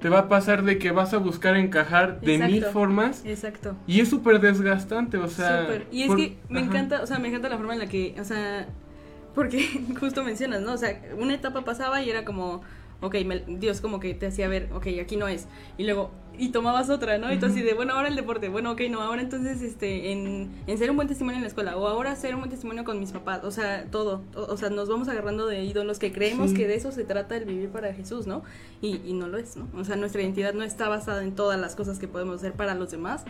te 0.01 0.09
va 0.09 0.21
a 0.21 0.29
pasar 0.29 0.63
de 0.65 0.79
que 0.79 0.91
vas 0.93 1.13
a 1.15 1.19
buscar 1.19 1.57
encajar 1.57 2.21
de 2.21 2.35
Exacto. 2.35 2.53
mil 2.55 2.65
formas 2.67 3.23
Exacto. 3.25 3.77
y 3.87 4.01
es 4.01 4.09
súper 4.09 4.41
desgastante, 4.41 5.19
o 5.19 5.29
sea... 5.29 5.63
Súper. 5.63 5.87
Y 5.93 6.03
es 6.03 6.09
por- 6.09 6.17
que 6.17 6.37
me 6.49 6.61
ajá. 6.61 6.69
encanta, 6.69 7.03
o 7.03 7.07
sea, 7.07 7.19
me 7.19 7.29
encanta 7.29 7.49
la 7.49 7.57
forma 7.59 7.75
en 7.75 7.81
la 7.81 7.87
que, 7.87 8.17
o 8.21 8.25
sea, 8.25 8.67
porque 9.35 9.67
justo 10.01 10.25
mencionas, 10.25 10.63
¿no? 10.63 10.73
O 10.73 10.79
sea, 10.79 11.01
una 11.19 11.35
etapa 11.35 11.65
pasaba 11.65 12.03
y 12.03 12.11
era 12.11 12.25
como, 12.25 12.63
ok, 13.03 13.17
me- 13.27 13.45
Dios 13.59 13.81
como 13.81 14.01
que 14.01 14.15
te 14.15 14.27
hacía 14.27 14.49
ver, 14.49 14.69
ok, 14.75 14.87
aquí 15.01 15.17
no 15.17 15.29
es. 15.29 15.47
Y 15.79 15.85
luego, 15.85 16.11
y 16.39 16.51
tomabas 16.51 16.89
otra, 16.89 17.19
¿no? 17.19 17.31
Y 17.33 17.39
tú 17.39 17.47
así 17.47 17.61
de, 17.61 17.75
bueno, 17.75 17.93
ahora 17.95 18.09
el 18.09 18.17
deporte, 18.17 18.49
bueno, 18.49 18.71
ok, 18.73 18.81
no, 18.91 19.03
ahora 19.03 19.21
entonces, 19.21 19.61
este, 19.61 20.13
en, 20.13 20.51
en 20.67 20.79
ser 20.79 20.91
un 20.91 20.97
buen 20.97 21.07
testimonio 21.09 21.37
en 21.37 21.43
la 21.43 21.49
escuela, 21.49 21.77
o 21.77 21.87
ahora 21.87 22.17
ser 22.17 22.35
un 22.35 22.41
buen 22.41 22.51
testimonio 22.51 22.85
con 22.85 22.99
mis 22.99 23.13
papás, 23.13 23.45
o 23.45 23.51
sea, 23.51 23.85
todo, 23.91 24.23
o, 24.35 24.41
o 24.53 24.57
sea, 24.57 24.71
nos 24.71 24.89
vamos 24.89 25.09
agarrando 25.09 25.47
de 25.47 25.63
ídolos 25.65 25.99
que 25.99 26.13
creemos 26.13 26.51
Sí. 26.51 26.57
que 26.57 26.67
de 26.67 26.77
eso 26.77 26.93
se 26.93 27.05
trata 27.05 27.37
el 27.37 27.45
vivir 27.45 27.69
para 27.69 27.93
Jesús, 27.93 28.27
¿no? 28.27 28.43
Y, 28.81 29.03
y 29.05 29.13
no 29.13 29.29
lo 29.29 29.37
es, 29.37 29.57
¿no? 29.57 29.69
O 29.79 29.85
sea, 29.85 29.97
nuestra 29.97 30.23
identidad 30.23 30.55
no 30.55 30.63
está 30.63 30.89
basada 30.89 31.23
en 31.23 31.35
todas 31.35 31.61
las 31.61 31.77
cosas 31.77 31.99
que 31.99 32.09
podemos 32.09 32.37
hacer 32.37 32.53
para 32.55 32.75
los 32.75 32.91
demás, 32.91 33.25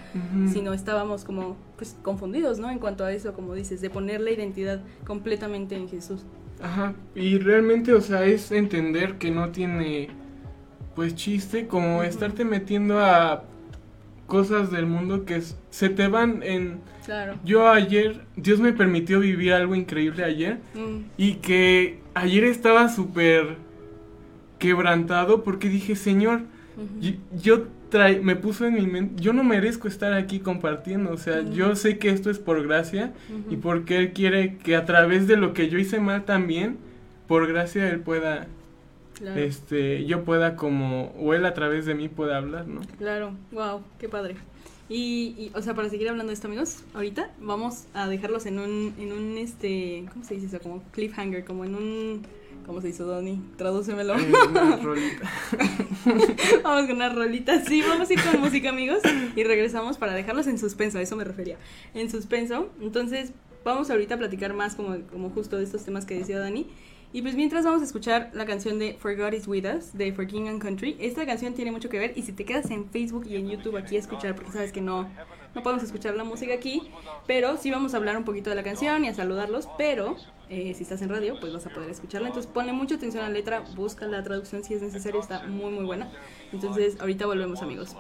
sino 0.53 0.73
estábamos 0.73 1.25
como 1.25 1.57
pues 1.77 1.97
confundidos, 2.03 2.59
¿no? 2.61 2.71
En 2.71 2.79
cuanto 2.79 3.05
a 3.05 3.13
eso, 3.13 3.33
como 3.33 3.55
dices, 3.55 3.81
de 3.81 3.91
poner 3.91 4.21
la 4.21 4.31
identidad 4.31 4.81
completamente 5.07 5.75
en 5.75 5.89
Jesús. 5.89 6.23
Ajá, 6.63 6.95
y 7.15 7.39
realmente, 7.39 7.93
o 7.95 8.01
sea, 8.01 8.25
es 8.25 8.53
entender 8.53 9.15
que 9.15 9.31
no 9.31 9.49
tiene, 9.51 10.09
pues, 10.95 11.15
chiste 11.15 11.67
como 11.67 12.03
estarte 12.03 12.45
metiendo 12.45 12.99
a 13.01 13.45
cosas 14.27 14.71
del 14.71 14.87
mundo 14.87 15.25
que 15.25 15.43
se 15.71 15.89
te 15.89 16.07
van 16.09 16.43
en... 16.43 16.81
Claro. 17.05 17.35
Yo 17.45 17.69
ayer, 17.69 18.21
Dios 18.37 18.61
me 18.61 18.73
permitió 18.73 19.21
vivir 19.21 19.53
algo 19.53 19.75
increíble 19.75 20.23
ayer 20.23 20.59
Mm, 20.75 21.05
y 21.17 21.35
que 21.37 21.99
ayer 22.15 22.45
estaba 22.45 22.89
súper 22.89 23.57
quebrantado 24.59 25.43
porque 25.43 25.69
dije, 25.69 25.97
Señor, 25.97 26.43
yo 27.33 27.67
trae, 27.91 28.21
me 28.21 28.37
puso 28.37 28.65
en 28.67 28.75
mi 28.75 28.87
mente, 28.87 29.23
yo 29.23 29.33
no 29.33 29.45
merezco 29.45 29.89
estar 29.89 30.15
aquí 30.15 30.41
compartiendo, 30.41 31.13
o 31.13 31.19
sea, 31.19 31.43
yo 31.51 31.77
sé 31.77 31.99
que 31.99 32.11
esto 32.11 32.31
es 32.31 32.39
por 32.39 32.63
gracia 32.67 33.13
y 33.51 33.57
porque 33.57 33.99
Él 33.99 34.13
quiere 34.13 34.57
que 34.59 34.77
a 34.77 34.85
través 34.87 35.27
de 35.27 35.37
lo 35.37 35.53
que 35.53 35.69
yo 35.69 35.79
hice 35.79 36.01
mal 36.01 36.25
también, 36.25 36.79
por 37.29 37.47
gracia 37.47 37.89
Él 37.91 38.01
pueda 38.01 38.47
Claro. 39.15 39.39
este, 39.39 40.07
yo 40.07 40.25
pueda 40.25 40.57
como, 40.57 41.13
o 41.19 41.35
él 41.35 41.45
a 41.45 41.53
través 41.53 41.85
de 41.85 41.95
mí 41.95 42.09
pueda 42.09 42.39
hablar, 42.39 42.67
¿no? 42.67 42.81
Claro, 42.97 43.33
wow, 43.53 43.83
qué 43.99 44.09
padre. 44.09 44.37
Y, 44.89 45.35
y, 45.39 45.53
o 45.55 45.61
sea, 45.63 45.75
para 45.75 45.91
seguir 45.91 46.09
hablando 46.09 46.31
de 46.31 46.35
esto, 46.35 46.47
amigos, 46.49 46.83
ahorita 46.95 47.31
vamos 47.39 47.85
a 47.93 48.09
dejarlos 48.09 48.47
en 48.47 48.59
un, 48.59 48.95
en 48.99 49.13
un, 49.13 49.37
este, 49.39 50.07
¿cómo 50.11 50.25
se 50.25 50.35
dice 50.35 50.47
eso? 50.47 50.59
Como 50.61 50.83
cliffhanger, 50.93 51.45
como 51.45 51.67
en 51.67 51.75
un, 51.75 52.23
¿cómo 52.67 52.81
se 52.81 52.89
dice, 52.89 53.03
Donny? 53.03 53.41
Tradúcemelo. 53.57 54.19
Eh, 54.19 54.33
una 54.49 54.77
rolita. 54.83 55.31
vamos 56.63 56.87
con 56.87 56.97
una 56.97 57.09
rolita, 57.09 57.65
sí, 57.65 57.83
vamos 57.83 58.09
a 58.11 58.13
ir 58.13 58.21
con 58.23 58.41
música, 58.41 58.71
amigos, 58.71 59.01
y 59.37 59.45
regresamos 59.45 59.99
para 59.99 60.15
dejarlos 60.15 60.47
en 60.47 60.59
suspenso, 60.59 60.99
a 60.99 61.03
eso 61.03 61.17
me 61.17 61.25
refería, 61.25 61.59
en 61.95 62.11
suspenso. 62.11 62.71
Entonces, 62.81 63.33
vamos 63.65 63.91
ahorita 63.91 64.15
a 64.15 64.19
platicar 64.19 64.55
más 64.55 64.75
como, 64.75 64.97
como 65.11 65.31
justo 65.31 65.57
de 65.57 65.65
estos 65.65 65.85
temas 65.85 66.07
que 66.07 66.19
decía 66.19 66.39
Dani. 66.39 66.67
Y 67.13 67.23
pues 67.23 67.35
mientras 67.35 67.65
vamos 67.65 67.83
a 67.83 67.85
escuchar 67.85 68.31
la 68.35 68.47
canción 68.47 68.79
de 68.79 68.95
For 69.01 69.17
God 69.17 69.33
is 69.33 69.49
With 69.49 69.65
Us 69.67 69.93
de 69.95 70.13
For 70.13 70.29
King 70.29 70.47
and 70.47 70.63
Country. 70.63 70.97
Esta 71.01 71.27
canción 71.27 71.55
tiene 71.55 71.73
mucho 71.73 71.89
que 71.89 71.99
ver 71.99 72.13
y 72.15 72.23
si 72.23 72.33
te 72.33 72.45
quedas 72.45 72.71
en 72.71 72.89
Facebook 72.89 73.27
y 73.27 73.35
en 73.35 73.49
YouTube 73.49 73.77
aquí 73.77 73.97
a 73.97 73.99
escuchar, 73.99 74.37
porque 74.37 74.53
sabes 74.53 74.71
que 74.71 74.81
no, 74.81 75.09
no 75.55 75.63
podemos 75.63 75.85
escuchar 75.85 76.15
la 76.15 76.25
música 76.25 76.55
aquí, 76.55 76.91
pero 77.27 77.57
sí 77.57 77.71
vamos 77.71 77.95
a 77.95 77.97
hablar 77.97 78.17
un 78.17 78.25
poquito 78.25 78.51
de 78.51 78.57
la 78.57 78.63
canción 78.63 79.05
y 79.05 79.09
a 79.09 79.15
saludarlos, 79.15 79.69
pero 79.77 80.17
eh, 80.49 80.75
si 80.75 80.83
estás 80.83 81.03
en 81.03 81.09
radio 81.09 81.39
pues 81.41 81.53
vas 81.53 81.67
a 81.67 81.71
poder 81.71 81.91
escucharla. 81.91 82.29
Entonces 82.29 82.51
ponle 82.53 82.73
mucha 82.73 82.97
atención 82.97 83.25
a 83.25 83.29
la 83.29 83.35
letra, 83.35 83.63
busca 83.75 84.07
la 84.07 84.23
traducción 84.23 84.65
si 84.65 84.75
es 84.75 84.83
necesario, 84.83 85.21
está 85.21 85.47
muy 85.47 85.71
muy 85.71 85.85
buena. 85.85 86.11
Entonces 86.53 87.01
ahorita 87.01 87.27
volvemos 87.27 87.63
amigos. 87.63 87.97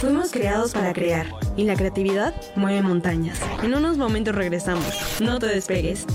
Fuimos 0.00 0.30
creados 0.30 0.72
para 0.72 0.92
crear 0.92 1.26
y 1.56 1.64
la 1.64 1.74
creatividad 1.74 2.34
mueve 2.54 2.82
montañas. 2.82 3.40
En 3.62 3.74
unos 3.74 3.96
momentos 3.96 4.34
regresamos. 4.34 5.20
No 5.20 5.38
te 5.38 5.46
despegues. 5.46 6.06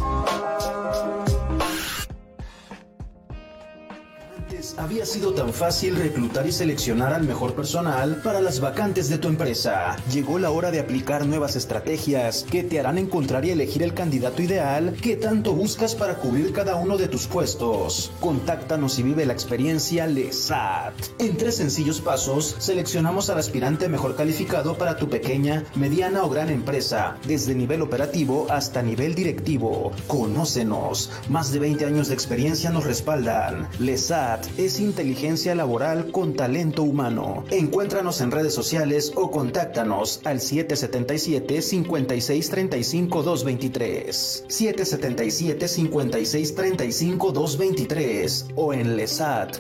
Había 4.78 5.06
sido 5.06 5.34
tan 5.34 5.54
fácil 5.54 5.96
reclutar 5.96 6.46
y 6.46 6.52
seleccionar 6.52 7.14
al 7.14 7.24
mejor 7.24 7.56
personal 7.56 8.22
para 8.24 8.42
las 8.42 8.60
vacantes 8.60 9.10
de 9.10 9.18
tu 9.18 9.28
empresa. 9.28 9.96
Llegó 10.12 10.40
la 10.40 10.52
hora 10.52 10.72
de 10.72 10.80
aplicar 10.80 11.26
nuevas 11.26 11.56
estrategias 11.56 12.46
que 12.50 12.64
te 12.64 12.80
harán 12.80 12.98
encontrar 12.98 13.46
y 13.46 13.52
elegir 13.52 13.82
el 13.82 13.94
candidato 13.94 14.42
ideal 14.42 14.94
que 15.02 15.16
tanto 15.16 15.54
buscas 15.54 15.96
para 15.96 16.16
cubrir 16.16 16.52
cada 16.52 16.76
uno 16.76 16.98
de 16.98 17.08
tus 17.08 17.28
puestos. 17.28 18.12
Contáctanos 18.20 19.00
y 19.00 19.04
vive 19.04 19.26
la 19.26 19.34
experiencia 19.34 20.06
LESAT. 20.06 20.94
En 21.20 21.38
tres 21.38 21.56
sencillos 21.56 22.02
pasos, 22.02 22.56
seleccionamos 22.60 23.30
al 23.30 23.40
aspirante 23.40 23.88
mejor 23.88 24.16
calificado 24.16 24.78
para 24.78 24.98
tu 24.98 25.10
pequeña, 25.10 25.64
mediana 25.76 26.24
o 26.24 26.30
gran 26.30 26.50
empresa, 26.50 27.18
desde 27.26 27.56
nivel 27.56 27.82
operativo 27.82 28.48
hasta 28.50 28.82
nivel 28.82 29.16
directivo. 29.16 29.92
Conócenos. 30.08 31.12
Más 31.30 31.52
de 31.52 31.60
20 31.60 31.86
años 31.86 32.10
de 32.10 32.16
experiencia 32.16 32.70
nos 32.70 32.84
respaldan. 32.84 33.70
LESAT 33.80 34.41
es 34.58 34.80
inteligencia 34.80 35.56
laboral 35.56 36.12
con 36.12 36.34
talento 36.34 36.84
humano. 36.84 37.44
Encuéntranos 37.52 38.22
en 38.22 38.32
redes 38.32 38.54
sociales 38.54 39.12
o 39.16 39.32
contáctanos 39.32 40.22
al 40.24 40.40
777 40.40 41.62
56 41.62 42.50
35 42.50 43.24
223, 43.24 44.46
777 44.48 45.68
56 45.68 46.56
35 46.56 47.32
223 47.32 48.48
o 48.56 48.74
en 48.74 48.98
lesat.mx. 48.98 49.60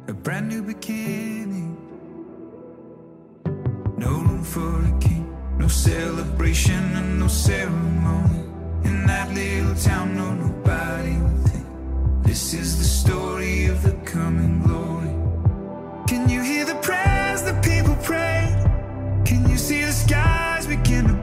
a 0.06 0.12
brand 0.12 0.48
new 0.48 0.62
beginning. 0.62 1.76
No 3.96 4.12
room 4.26 4.44
for 4.44 4.84
a 4.84 4.98
king, 5.00 5.24
no 5.58 5.66
celebration 5.66 6.82
and 6.98 7.18
no 7.18 7.26
ceremony. 7.26 8.44
In 8.84 9.04
that 9.06 9.28
little 9.34 9.74
town, 9.74 10.16
no 10.16 10.28
nobody 10.34 11.16
will 11.24 11.42
think 11.48 11.66
this 12.22 12.54
is 12.54 12.78
the 12.78 12.84
story 12.84 13.66
of 13.66 13.82
the 13.82 13.94
coming 14.12 14.62
glory. 14.66 15.14
Can 16.06 16.28
you 16.28 16.40
hear 16.40 16.64
the 16.64 16.78
prayers 16.88 17.42
that 17.42 17.64
people 17.64 17.96
pray? 18.04 18.40
Can 19.24 19.50
you 19.50 19.58
see 19.58 19.82
the 19.82 19.96
skies 20.04 20.68
begin 20.68 21.04
to 21.08 21.15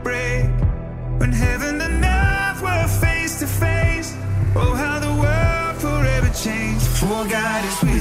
changed. 7.03 7.13
For 7.13 7.29
God 7.29 7.65
is 7.65 7.83
with 7.83 7.92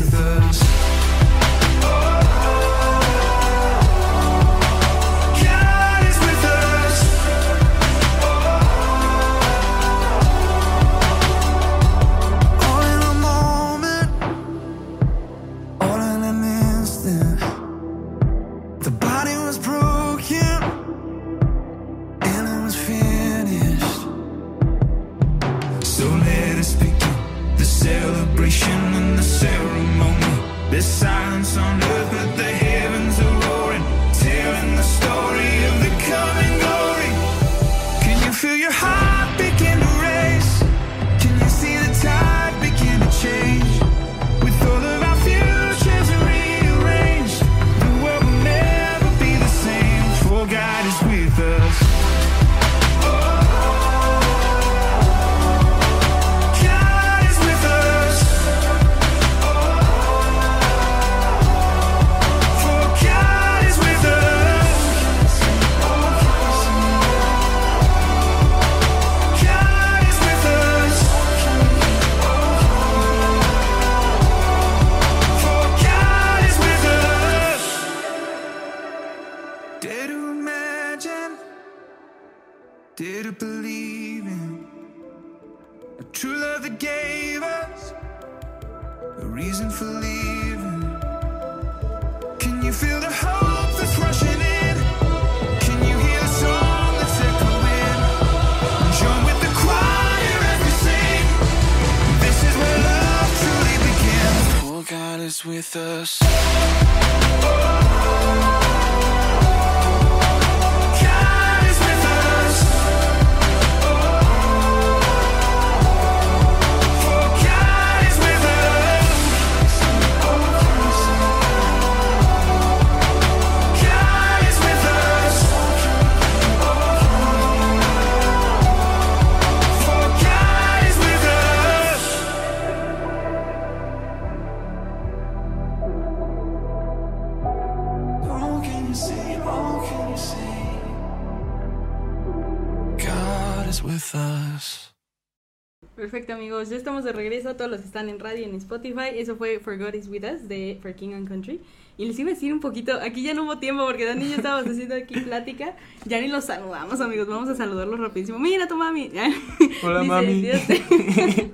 Perfecto 146.22 146.40
amigos, 146.40 146.68
ya 146.68 146.76
estamos 146.76 147.02
de 147.02 147.12
regreso, 147.12 147.56
todos 147.56 147.68
los 147.68 147.80
que 147.80 147.86
están 147.86 148.08
en 148.08 148.20
radio 148.20 148.42
y 148.42 148.44
en 148.44 148.54
Spotify, 148.54 149.10
eso 149.12 149.34
fue 149.34 149.58
For 149.58 149.76
God 149.76 149.94
is 149.94 150.06
With 150.06 150.22
Us 150.22 150.46
de 150.46 150.78
For 150.80 150.94
King 150.94 151.14
and 151.14 151.26
Country. 151.26 151.60
Y 151.98 152.04
les 152.04 152.16
iba 152.16 152.30
a 152.30 152.34
decir 152.34 152.52
un 152.52 152.60
poquito, 152.60 152.92
aquí 153.00 153.24
ya 153.24 153.34
no 153.34 153.42
hubo 153.42 153.58
tiempo 153.58 153.84
porque 153.84 154.04
Dani 154.04 154.26
y 154.26 154.28
yo 154.28 154.36
estábamos 154.36 154.70
haciendo 154.70 154.94
aquí 154.94 155.18
plática, 155.18 155.74
ya 156.04 156.20
ni 156.20 156.28
los 156.28 156.44
saludamos 156.44 157.00
amigos, 157.00 157.26
vamos 157.26 157.48
a 157.48 157.56
saludarlos 157.56 157.98
rapidísimo. 157.98 158.38
Mira 158.38 158.68
tu 158.68 158.76
mami. 158.76 159.10
Hola, 159.82 159.98
Dice, 159.98 160.12
mami. 160.12 160.42
Dios 160.42 160.64
te... 160.64 160.74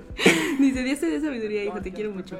Dice, 0.59 0.83
Dios 0.83 0.99
te 0.99 1.05
dé 1.07 1.19
sabiduría, 1.19 1.63
hijo, 1.63 1.81
te 1.81 1.91
quiero 1.91 2.11
mucho. 2.11 2.37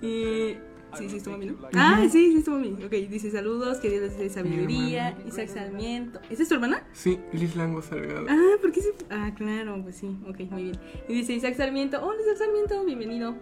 Y... 0.00 0.54
Sí, 0.98 1.08
sí, 1.08 1.16
es 1.16 1.22
tu 1.22 1.30
mami, 1.30 1.46
¿no? 1.46 1.56
Ah, 1.74 1.98
sí, 2.02 2.32
sí, 2.32 2.38
es 2.38 2.44
tu 2.44 2.50
mami. 2.50 2.72
Ok, 2.84 2.92
dice 3.08 3.30
saludos, 3.30 3.78
que 3.78 3.88
Dios 3.88 4.02
les 4.02 4.18
dé 4.18 4.28
sabiduría. 4.28 5.16
Isaac 5.26 5.48
Sarmiento. 5.48 6.20
¿Esa 6.30 6.42
es 6.42 6.48
tu 6.48 6.54
hermana? 6.54 6.84
Sí, 6.92 7.18
Liz 7.32 7.56
Lango 7.56 7.80
Salgado. 7.82 8.26
Ah, 8.28 8.56
¿por 8.60 8.72
qué 8.72 8.80
se.? 8.80 8.92
Ah, 9.10 9.32
claro, 9.36 9.80
pues 9.82 9.96
sí, 9.96 10.16
ok, 10.28 10.40
muy 10.50 10.64
bien. 10.64 10.78
Y 11.08 11.14
dice 11.14 11.32
Isaac 11.32 11.56
Sarmiento, 11.56 12.04
hola 12.04 12.20
Isaac 12.20 12.36
Sarmiento, 12.38 12.84
bienvenido. 12.84 13.34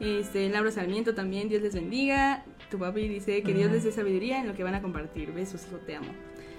Este, 0.00 0.48
Laura 0.48 0.70
Sarmiento 0.70 1.14
también, 1.14 1.48
Dios 1.48 1.62
les 1.62 1.74
bendiga. 1.74 2.44
Tu 2.70 2.78
papi 2.78 3.08
dice 3.08 3.42
que 3.42 3.52
Dios 3.52 3.70
les 3.70 3.84
dé 3.84 3.92
sabiduría 3.92 4.40
en 4.40 4.46
lo 4.46 4.54
que 4.54 4.62
van 4.62 4.74
a 4.74 4.82
compartir. 4.82 5.32
Besos, 5.32 5.66
hijo, 5.66 5.78
te 5.78 5.96
amo. 5.96 6.08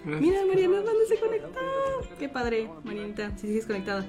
Gracias. 0.04 0.22
Mira, 0.22 0.46
Mariana, 0.46 0.78
¿dónde 0.82 1.06
se 1.08 1.16
conectó? 1.18 1.60
Qué 2.20 2.28
padre, 2.28 2.68
Marianita, 2.84 3.38
si 3.38 3.48
sigues 3.48 3.66
conectada. 3.66 4.06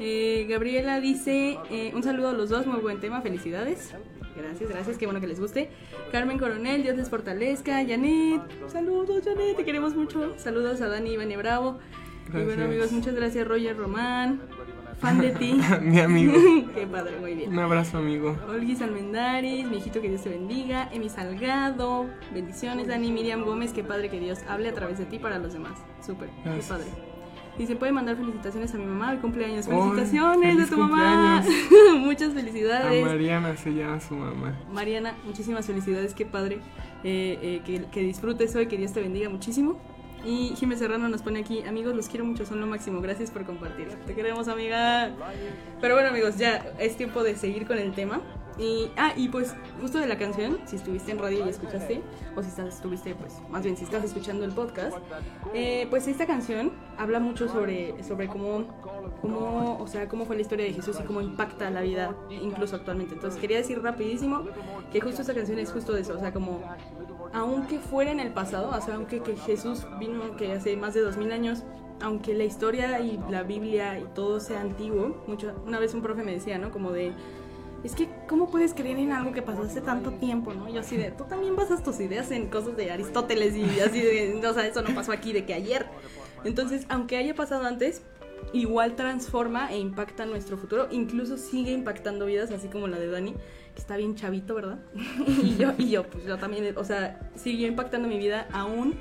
Eh, 0.00 0.46
Gabriela 0.48 1.00
dice, 1.00 1.58
eh, 1.70 1.92
un 1.94 2.02
saludo 2.02 2.30
a 2.30 2.32
los 2.32 2.50
dos, 2.50 2.66
muy 2.66 2.80
buen 2.80 3.00
tema, 3.00 3.20
felicidades. 3.20 3.94
Gracias, 4.36 4.68
gracias, 4.70 4.98
qué 4.98 5.06
bueno 5.06 5.20
que 5.20 5.26
les 5.26 5.40
guste. 5.40 5.70
Carmen 6.12 6.38
Coronel, 6.38 6.82
Dios 6.82 6.96
les 6.96 7.08
fortalezca. 7.08 7.84
Janet, 7.86 8.42
saludos, 8.68 9.22
Janet, 9.24 9.56
te 9.56 9.64
queremos 9.64 9.94
mucho. 9.94 10.34
Saludos 10.38 10.80
a 10.80 10.88
Dani 10.88 11.12
Iván 11.14 11.30
y 11.30 11.36
Bravo. 11.36 11.78
Y 12.28 12.32
bueno, 12.32 12.46
Gracias. 12.46 12.66
amigos, 12.66 12.92
muchas 12.92 13.14
gracias, 13.14 13.46
Roger 13.48 13.76
Román. 13.76 14.40
Fan 15.00 15.20
de 15.20 15.30
ti. 15.30 15.60
Mi 15.82 16.00
amigo. 16.00 16.32
qué 16.74 16.86
padre, 16.86 17.18
muy 17.20 17.34
bien. 17.34 17.52
Un 17.52 17.58
abrazo, 17.58 17.98
amigo. 17.98 18.36
Olguis 18.48 18.80
Almendaris, 18.80 19.66
mi 19.66 19.76
hijito 19.76 20.00
que 20.00 20.08
Dios 20.08 20.22
te 20.22 20.30
bendiga, 20.30 20.88
Emi 20.92 21.08
Salgado, 21.10 22.06
bendiciones, 22.32 22.88
Dani 22.88 23.12
Miriam 23.12 23.44
Gómez, 23.44 23.72
qué 23.74 23.84
padre 23.84 24.08
que 24.08 24.18
Dios 24.18 24.38
hable 24.48 24.70
a 24.70 24.72
través 24.72 24.98
de 24.98 25.04
ti 25.04 25.18
para 25.18 25.38
los 25.38 25.52
demás. 25.52 25.78
Súper, 26.04 26.28
qué 26.28 26.34
Gracias. 26.44 26.66
padre. 26.68 26.86
Y 27.58 27.66
se 27.66 27.76
puede 27.76 27.92
mandar 27.92 28.16
felicitaciones 28.16 28.74
a 28.74 28.78
mi 28.78 28.84
mamá, 28.84 29.12
el 29.12 29.20
cumpleaños. 29.20 29.66
¡Ay, 29.66 29.78
Felicitaciones 29.78 30.58
de 30.58 30.66
tu 30.66 30.76
mamá. 30.76 31.42
Muchas 31.98 32.30
A 32.30 32.34
felicidades. 32.34 33.04
Mariana 33.04 33.56
se 33.56 33.70
llama 33.74 34.00
su 34.00 34.14
mamá. 34.14 34.54
Mariana, 34.72 35.14
muchísimas 35.24 35.66
felicidades, 35.66 36.12
qué 36.14 36.26
padre. 36.26 36.58
Eh, 37.02 37.38
eh, 37.42 37.62
que, 37.64 37.84
que 37.90 38.00
disfrutes 38.00 38.54
hoy, 38.56 38.66
que 38.66 38.76
Dios 38.76 38.92
te 38.92 39.00
bendiga 39.00 39.28
muchísimo. 39.30 39.78
Y 40.24 40.54
Jiménez 40.56 40.80
Serrano 40.80 41.08
nos 41.08 41.22
pone 41.22 41.38
aquí, 41.38 41.62
amigos, 41.62 41.94
los 41.94 42.08
quiero 42.08 42.24
mucho, 42.24 42.44
son 42.44 42.60
lo 42.60 42.66
máximo, 42.66 43.00
gracias 43.00 43.30
por 43.30 43.44
compartir. 43.44 43.88
Te 44.06 44.14
queremos, 44.14 44.48
amiga. 44.48 45.12
Pero 45.80 45.94
bueno, 45.94 46.08
amigos, 46.08 46.36
ya 46.36 46.66
es 46.80 46.96
tiempo 46.96 47.22
de 47.22 47.36
seguir 47.36 47.66
con 47.66 47.78
el 47.78 47.92
tema. 47.92 48.20
Y, 48.58 48.90
ah, 48.96 49.12
y 49.16 49.28
pues 49.28 49.54
justo 49.80 49.98
de 49.98 50.06
la 50.06 50.16
canción, 50.16 50.58
si 50.64 50.76
estuviste 50.76 51.12
en 51.12 51.18
radio 51.18 51.44
y 51.44 51.48
escuchaste, 51.48 52.02
o 52.34 52.42
si 52.42 52.48
estás, 52.48 52.68
estuviste, 52.68 53.14
pues, 53.14 53.34
más 53.50 53.62
bien 53.62 53.76
si 53.76 53.84
estás 53.84 54.02
escuchando 54.02 54.44
el 54.44 54.52
podcast, 54.52 54.96
eh, 55.52 55.86
pues 55.90 56.08
esta 56.08 56.26
canción 56.26 56.72
habla 56.96 57.20
mucho 57.20 57.48
sobre, 57.48 58.02
sobre 58.02 58.28
cómo, 58.28 58.66
cómo, 59.20 59.78
o 59.78 59.86
sea, 59.86 60.08
cómo 60.08 60.24
fue 60.24 60.36
la 60.36 60.42
historia 60.42 60.64
de 60.64 60.72
Jesús 60.72 60.98
y 61.00 61.04
cómo 61.04 61.20
impacta 61.20 61.70
la 61.70 61.82
vida, 61.82 62.16
incluso 62.30 62.76
actualmente. 62.76 63.14
Entonces 63.14 63.38
quería 63.38 63.58
decir 63.58 63.82
rapidísimo 63.82 64.44
que 64.90 65.00
justo 65.00 65.20
esta 65.20 65.34
canción 65.34 65.58
es 65.58 65.70
justo 65.70 65.92
de 65.92 66.00
eso, 66.00 66.14
o 66.14 66.18
sea, 66.18 66.32
como 66.32 66.60
aunque 67.32 67.78
fuera 67.78 68.10
en 68.10 68.20
el 68.20 68.32
pasado, 68.32 68.70
o 68.70 68.80
sea, 68.80 68.94
aunque 68.94 69.20
que 69.20 69.36
Jesús 69.36 69.86
vino 69.98 70.36
que 70.36 70.52
hace 70.52 70.76
más 70.76 70.94
de 70.94 71.00
dos 71.00 71.18
mil 71.18 71.32
años, 71.32 71.64
aunque 72.00 72.34
la 72.34 72.44
historia 72.44 73.00
y 73.00 73.18
la 73.30 73.42
Biblia 73.42 73.98
y 73.98 74.04
todo 74.14 74.40
sea 74.40 74.60
antiguo, 74.60 75.22
mucho, 75.26 75.52
una 75.66 75.78
vez 75.78 75.94
un 75.94 76.02
profe 76.02 76.22
me 76.22 76.32
decía, 76.32 76.58
¿no? 76.58 76.70
Como 76.70 76.92
de, 76.92 77.12
es 77.86 77.94
que, 77.94 78.08
¿cómo 78.28 78.50
puedes 78.50 78.74
creer 78.74 78.98
en 78.98 79.12
algo 79.12 79.32
que 79.32 79.42
pasó 79.42 79.62
hace 79.62 79.80
tanto 79.80 80.12
tiempo, 80.12 80.52
no? 80.52 80.68
Yo 80.68 80.80
así 80.80 80.96
de, 80.96 81.10
tú 81.12 81.24
también 81.24 81.56
basas 81.56 81.82
tus 81.82 82.00
ideas 82.00 82.30
en 82.30 82.48
cosas 82.48 82.76
de 82.76 82.90
Aristóteles 82.90 83.54
y 83.56 83.80
así 83.80 84.00
de, 84.00 84.40
o 84.46 84.54
sea, 84.54 84.66
eso 84.66 84.82
no 84.82 84.94
pasó 84.94 85.12
aquí 85.12 85.32
de 85.32 85.44
que 85.44 85.54
ayer. 85.54 85.86
Entonces, 86.44 86.84
aunque 86.88 87.16
haya 87.16 87.34
pasado 87.34 87.64
antes, 87.64 88.02
igual 88.52 88.96
transforma 88.96 89.72
e 89.72 89.78
impacta 89.78 90.26
nuestro 90.26 90.58
futuro, 90.58 90.88
incluso 90.90 91.36
sigue 91.36 91.72
impactando 91.72 92.26
vidas, 92.26 92.50
así 92.50 92.68
como 92.68 92.88
la 92.88 92.98
de 92.98 93.08
Dani, 93.08 93.32
que 93.32 93.80
está 93.80 93.96
bien 93.96 94.14
chavito, 94.14 94.54
¿verdad? 94.54 94.78
y 95.42 95.56
yo, 95.56 95.72
y 95.78 95.90
yo, 95.90 96.04
pues 96.04 96.24
yo 96.24 96.38
también, 96.38 96.76
o 96.76 96.84
sea, 96.84 97.30
siguió 97.34 97.68
impactando 97.68 98.08
mi 98.08 98.18
vida 98.18 98.48
aún 98.52 98.94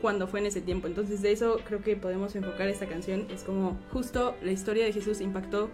cuando 0.00 0.26
fue 0.26 0.40
en 0.40 0.46
ese 0.46 0.60
tiempo. 0.60 0.86
Entonces 0.86 1.22
de 1.22 1.32
eso 1.32 1.60
creo 1.64 1.82
que 1.82 1.96
podemos 1.96 2.34
enfocar 2.36 2.68
esta 2.68 2.86
canción. 2.86 3.26
Es 3.30 3.44
como 3.44 3.78
justo 3.92 4.34
la 4.42 4.52
historia 4.52 4.84
de 4.84 4.92
Jesús 4.92 5.20
impactó 5.20 5.70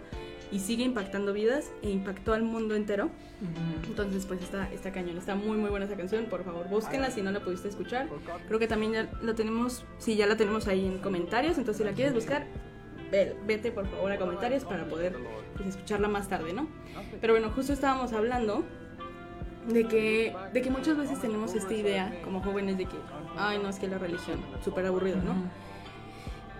y 0.53 0.59
sigue 0.59 0.83
impactando 0.83 1.33
vidas 1.33 1.71
e 1.81 1.89
impactó 1.89 2.33
al 2.33 2.43
mundo 2.43 2.75
entero. 2.75 3.09
Entonces 3.87 4.25
pues 4.25 4.41
está, 4.41 4.71
está 4.71 4.91
cañón, 4.91 5.17
está 5.17 5.35
muy 5.35 5.57
muy 5.57 5.69
buena 5.69 5.85
esa 5.87 5.95
canción. 5.97 6.25
Por 6.25 6.43
favor 6.43 6.69
búsquenla 6.69 7.11
si 7.11 7.21
no 7.21 7.31
la 7.31 7.39
pudiste 7.41 7.67
escuchar. 7.67 8.07
Creo 8.47 8.59
que 8.59 8.67
también 8.67 8.93
ya 8.93 9.09
la 9.21 9.33
tenemos, 9.33 9.83
sí, 9.97 10.15
ya 10.15 10.27
la 10.27 10.37
tenemos 10.37 10.67
ahí 10.67 10.85
en 10.85 10.99
comentarios. 10.99 11.57
Entonces 11.57 11.79
si 11.79 11.83
la 11.89 11.93
quieres 11.95 12.13
buscar, 12.13 12.45
ve- 13.11 13.35
vete 13.45 13.71
por 13.71 13.87
favor 13.87 14.11
a 14.11 14.17
comentarios 14.17 14.63
para 14.63 14.85
poder 14.85 15.17
pues, 15.57 15.69
escucharla 15.69 16.07
más 16.07 16.29
tarde, 16.29 16.53
¿no? 16.53 16.67
Pero 17.19 17.33
bueno, 17.33 17.49
justo 17.49 17.73
estábamos 17.73 18.13
hablando 18.13 18.63
de 19.67 19.87
que, 19.87 20.35
de 20.53 20.61
que 20.61 20.69
muchas 20.69 20.97
veces 20.97 21.19
tenemos 21.19 21.53
esta 21.55 21.73
idea 21.73 22.13
como 22.23 22.41
jóvenes 22.41 22.77
de 22.77 22.85
que, 22.85 22.95
ay, 23.37 23.59
no, 23.61 23.69
es 23.69 23.79
que 23.79 23.87
la 23.87 23.97
religión, 23.97 24.39
súper 24.63 24.85
aburrido, 24.85 25.17
¿no? 25.17 25.33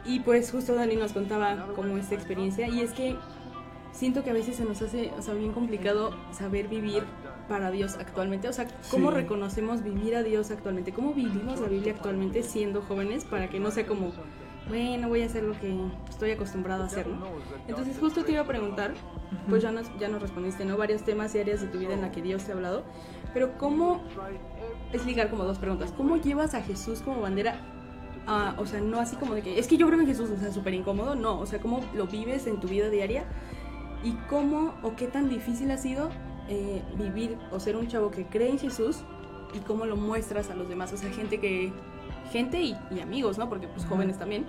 Y 0.06 0.20
pues 0.22 0.52
justo 0.52 0.74
Dani 0.76 0.96
nos 0.98 1.14
contaba 1.14 1.68
como 1.76 1.98
esta 1.98 2.16
experiencia 2.16 2.68
y 2.68 2.82
es 2.82 2.92
que 2.92 3.16
siento 3.94 4.24
que 4.24 4.32
a 4.32 4.34
veces 4.34 4.58
se 4.58 4.66
nos 4.66 4.82
hace, 4.82 5.12
o 5.18 5.22
sea, 5.22 5.34
bien 5.36 5.54
complicado 5.54 6.12
saber 6.32 6.68
vivir 6.68 7.04
para 7.48 7.72
Dios 7.72 7.96
actualmente, 8.00 8.50
o 8.50 8.54
sea, 8.54 8.68
cómo 8.90 9.12
Sí. 9.12 9.18
reconocemos 9.18 9.84
vivir 9.84 10.16
a 10.16 10.24
Dios 10.24 10.52
actualmente, 10.52 10.92
cómo 10.92 11.14
vivimos 11.14 11.60
la 11.62 11.68
Biblia 11.68 11.94
actualmente 11.94 12.44
siendo 12.44 12.82
jóvenes 12.82 13.24
para 13.24 13.50
que 13.50 13.60
no 13.60 13.70
sea 13.72 13.86
como, 13.86 14.12
bueno, 14.68 15.10
voy 15.10 15.22
a 15.22 15.26
hacer 15.28 15.44
lo 15.44 15.60
que 15.60 15.78
estoy 16.10 16.32
acostumbrado 16.32 16.84
a 16.84 16.88
hacer, 16.88 17.08
¿no? 17.08 17.26
Entonces 17.68 17.98
justo 18.00 18.24
te 18.24 18.32
iba 18.32 18.42
a 18.42 18.48
preguntar, 18.48 18.94
pues 19.50 19.62
ya 19.62 19.72
nos, 19.72 19.88
ya 20.00 20.08
nos 20.08 20.22
respondiste, 20.22 20.66
¿no? 20.66 20.78
Varios 20.78 21.04
temas 21.04 21.36
y 21.36 21.40
áreas 21.40 21.62
de 21.62 21.68
tu 21.68 21.80
vida 21.80 21.94
en 21.94 22.02
la 22.02 22.12
que 22.12 22.22
Dios 22.22 22.44
te 22.46 22.52
ha 22.52 22.56
hablado, 22.56 22.84
pero 23.34 23.58
¿cómo, 23.58 24.02
es 24.92 25.06
ligar 25.06 25.30
como 25.30 25.44
dos 25.44 25.60
preguntas, 25.60 25.94
¿cómo 25.96 26.18
llevas 26.18 26.54
a 26.56 26.62
Jesús 26.62 27.02
como 27.02 27.22
bandera? 27.22 27.60
Ah, 28.26 28.56
o 28.58 28.66
sea, 28.66 28.80
no 28.80 29.00
así 29.02 29.18
como 29.18 29.36
de 29.36 29.42
que, 29.42 29.60
es 29.60 29.68
que 29.68 29.76
yo 29.76 29.86
creo 29.86 30.00
en 30.00 30.08
Jesús, 30.08 30.30
o 30.30 30.38
sea, 30.38 30.50
súper 30.52 30.74
incómodo, 30.74 31.14
no, 31.14 31.40
o 31.40 31.46
sea, 31.46 31.60
¿cómo 31.60 31.82
lo 31.94 32.08
vives 32.08 32.48
en 32.48 32.62
tu 32.62 32.70
vida 32.70 32.90
diaria? 32.90 33.26
¿Y 34.04 34.12
cómo 34.30 34.74
o 34.84 34.96
qué 34.96 35.08
tan 35.08 35.30
difícil 35.30 35.72
ha 35.72 35.78
sido 35.78 36.10
eh, 36.50 36.82
vivir 36.98 37.38
o 37.52 37.60
ser 37.60 37.76
un 37.78 37.88
chavo 37.88 38.12
que 38.12 38.26
cree 38.26 38.50
en 38.50 38.60
Jesús 38.60 39.04
y 39.54 39.60
cómo 39.60 39.86
lo 39.86 39.96
muestras 39.96 40.50
a 40.50 40.56
los 40.56 40.68
demás? 40.70 40.92
O 40.94 40.98
sea, 40.98 41.10
gente 41.12 41.40
que, 41.40 41.72
gente 42.32 42.62
y, 42.62 42.76
y 42.92 43.00
amigos, 43.00 43.38
¿no? 43.38 43.48
Porque 43.50 43.68
pues 43.68 43.86
jóvenes 43.86 44.18
también. 44.20 44.46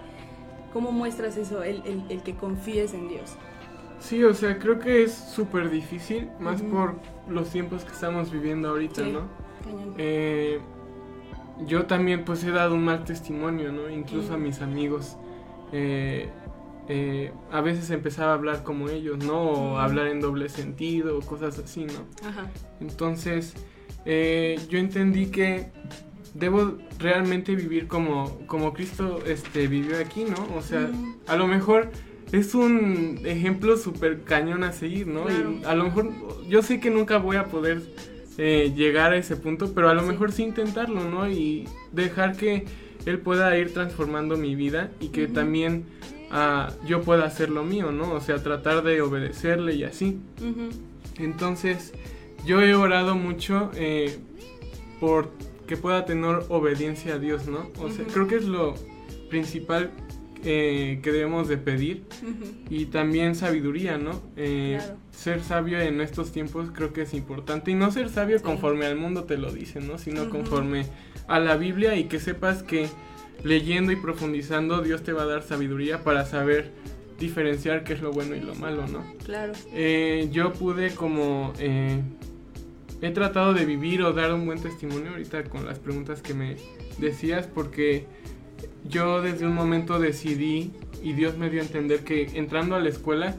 ¿Cómo 0.72 0.90
muestras 0.90 1.36
eso, 1.36 1.62
el, 1.62 1.82
el- 1.86 2.02
el 2.08 2.22
que 2.24 2.34
confíes 2.34 2.94
en 2.94 3.06
Dios? 3.08 3.36
Sí, 4.00 4.24
o 4.24 4.34
sea, 4.34 4.58
creo 4.58 4.80
que 4.80 5.04
es 5.04 5.14
súper 5.14 5.70
difícil, 5.70 6.28
más 6.40 6.60
por 6.62 6.96
los 7.28 7.48
tiempos 7.50 7.84
que 7.84 7.92
estamos 7.92 8.30
viviendo 8.32 8.70
ahorita, 8.70 9.04
Sí. 9.04 9.12
¿no? 9.12 9.20
Eh, 9.96 10.58
yo 11.66 11.86
también 11.86 12.24
pues 12.24 12.42
he 12.42 12.50
dado 12.50 12.74
un 12.74 12.84
mal 12.84 13.04
testimonio, 13.04 13.70
¿no? 13.72 13.88
Incluso 13.88 14.34
a 14.34 14.36
mis 14.36 14.60
amigos. 14.62 15.16
Eh, 15.72 16.28
eh, 16.88 17.32
a 17.50 17.60
veces 17.60 17.90
empezaba 17.90 18.32
a 18.32 18.34
hablar 18.34 18.62
como 18.62 18.88
ellos, 18.90 19.18
¿no? 19.24 19.40
O 19.42 19.74
Mm. 19.74 19.80
hablar 19.80 20.06
en 20.08 20.20
doble 20.20 20.48
sentido, 20.48 21.20
cosas 21.20 21.58
así, 21.58 21.84
¿no? 21.86 22.06
Ajá. 22.28 22.50
Entonces, 22.80 23.54
eh, 24.04 24.58
yo 24.68 24.78
entendí 24.78 25.26
que 25.26 25.68
debo 26.34 26.76
realmente 26.98 27.54
vivir 27.54 27.86
como, 27.86 28.38
como 28.46 28.72
Cristo 28.74 29.20
este, 29.26 29.66
vivió 29.68 29.98
aquí, 29.98 30.24
¿no? 30.24 30.56
O 30.56 30.62
sea, 30.62 30.80
Mm. 30.80 31.14
a 31.26 31.36
lo 31.36 31.46
mejor 31.46 31.90
es 32.32 32.54
un 32.54 33.20
ejemplo 33.24 33.76
súper 33.76 34.22
cañón 34.24 34.64
a 34.64 34.72
seguir, 34.72 35.06
¿no? 35.06 35.24
Claro. 35.24 35.52
Y 35.62 35.64
a 35.64 35.74
lo 35.74 35.84
mejor 35.84 36.10
yo 36.48 36.62
sé 36.62 36.80
que 36.80 36.90
nunca 36.90 37.18
voy 37.18 37.36
a 37.36 37.44
poder 37.46 37.82
eh, 38.36 38.72
llegar 38.74 39.12
a 39.12 39.16
ese 39.16 39.36
punto, 39.36 39.72
pero 39.74 39.88
a 39.88 39.94
lo 39.94 40.02
Sí. 40.02 40.08
mejor 40.08 40.32
sí 40.32 40.42
intentarlo, 40.42 41.08
¿no? 41.08 41.30
Y 41.30 41.68
dejar 41.92 42.36
que 42.36 42.64
Él 43.06 43.20
pueda 43.20 43.56
ir 43.56 43.72
transformando 43.72 44.36
mi 44.36 44.56
vida 44.56 44.90
y 44.98 45.10
que 45.10 45.28
también 45.28 45.84
yo 46.86 47.02
pueda 47.02 47.24
hacer 47.24 47.50
lo 47.50 47.62
mío, 47.64 47.92
¿no? 47.92 48.12
O 48.12 48.20
sea, 48.20 48.42
tratar 48.42 48.82
de 48.82 49.00
obedecerle 49.02 49.74
y 49.74 49.84
así. 49.84 50.18
Entonces, 51.18 51.92
yo 52.44 52.60
he 52.60 52.74
orado 52.74 53.14
mucho 53.14 53.70
eh, 53.74 54.18
por 55.00 55.30
que 55.66 55.76
pueda 55.76 56.04
tener 56.04 56.40
obediencia 56.48 57.14
a 57.14 57.18
Dios, 57.18 57.46
¿no? 57.46 57.70
O 57.80 57.88
sea, 57.90 58.04
creo 58.12 58.26
que 58.26 58.36
es 58.36 58.44
lo 58.44 58.74
principal 59.30 59.90
eh, 60.46 61.00
que 61.02 61.10
debemos 61.10 61.48
de 61.48 61.56
pedir 61.56 62.02
y 62.68 62.86
también 62.86 63.34
sabiduría, 63.34 63.96
¿no? 63.96 64.20
Eh, 64.36 64.76
Claro. 64.78 64.96
Ser 65.12 65.42
sabio 65.42 65.80
en 65.80 66.00
estos 66.00 66.32
tiempos 66.32 66.70
creo 66.74 66.92
que 66.92 67.02
es 67.02 67.14
importante 67.14 67.70
y 67.70 67.74
no 67.74 67.90
ser 67.92 68.10
sabio 68.10 68.38
Sí. 68.38 68.44
conforme 68.44 68.84
al 68.84 68.96
mundo 68.96 69.24
te 69.24 69.38
lo 69.38 69.50
dice, 69.52 69.80
¿no? 69.80 69.96
Sino 69.96 70.28
conforme 70.28 70.86
a 71.28 71.38
la 71.38 71.56
Biblia 71.56 71.94
y 71.96 72.04
que 72.04 72.18
sepas 72.18 72.62
que 72.64 72.88
leyendo 73.42 73.92
y 73.92 73.96
profundizando 73.96 74.82
Dios 74.82 75.02
te 75.02 75.12
va 75.12 75.22
a 75.22 75.26
dar 75.26 75.42
sabiduría 75.42 76.02
para 76.04 76.24
saber 76.24 76.72
diferenciar 77.18 77.84
qué 77.84 77.92
es 77.94 78.02
lo 78.02 78.12
bueno 78.12 78.34
y 78.34 78.40
lo 78.40 78.54
malo, 78.54 78.86
¿no? 78.86 79.04
Claro. 79.24 79.52
Eh, 79.72 80.28
yo 80.32 80.52
pude 80.52 80.94
como 80.94 81.52
eh, 81.58 82.00
he 83.00 83.10
tratado 83.10 83.54
de 83.54 83.64
vivir 83.64 84.02
o 84.02 84.12
dar 84.12 84.32
un 84.32 84.46
buen 84.46 84.60
testimonio 84.60 85.10
ahorita 85.10 85.44
con 85.44 85.66
las 85.66 85.78
preguntas 85.78 86.22
que 86.22 86.34
me 86.34 86.56
decías 86.98 87.46
porque 87.46 88.06
yo 88.88 89.22
desde 89.22 89.46
un 89.46 89.54
momento 89.54 89.98
decidí 89.98 90.72
y 91.02 91.12
Dios 91.12 91.36
me 91.36 91.50
dio 91.50 91.60
a 91.60 91.64
entender 91.64 92.00
que 92.00 92.30
entrando 92.34 92.76
a 92.76 92.80
la 92.80 92.88
escuela 92.88 93.36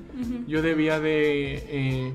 yo 0.47 0.61
debía 0.61 0.99
de 0.99 1.63
eh, 1.67 2.13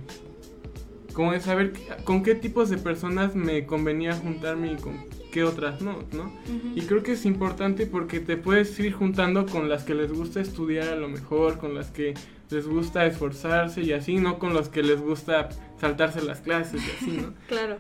como 1.13 1.33
de 1.33 1.41
saber 1.41 1.73
con 2.05 2.23
qué 2.23 2.35
tipos 2.35 2.71
de 2.71 2.79
personas 2.79 3.35
me 3.35 3.67
convenía 3.67 4.15
juntarme 4.15 4.73
y 4.73 4.77
con 4.77 4.95
qué 5.31 5.45
otras 5.45 5.81
no, 5.81 6.05
¿no? 6.13 6.33
Y 6.75 6.83
creo 6.83 7.03
que 7.03 7.13
es 7.13 7.25
importante 7.25 7.87
porque 7.87 8.21
te 8.21 8.37
puedes 8.37 8.79
ir 8.81 8.93
juntando 8.93 9.47
con 9.47 9.69
las 9.69 9.85
que 9.85 9.95
les 9.95 10.13
gusta 10.13 10.41
estudiar 10.41 10.89
a 10.89 10.97
lo 10.97 11.09
mejor, 11.09 11.59
con 11.59 11.75
las 11.75 11.91
que 11.91 12.15
les 12.51 12.67
gusta 12.67 13.07
esforzarse 13.07 13.83
y 13.83 13.93
así, 13.93 14.17
no 14.17 14.39
con 14.39 14.55
los 14.55 14.69
que 14.69 14.83
les 14.83 15.01
gusta 15.01 15.49
saltarse 15.81 16.23
las 16.23 16.41
clases 16.41 16.83
y 16.83 16.91
así, 16.91 17.11
¿no? 17.13 17.35
Claro. 17.49 17.79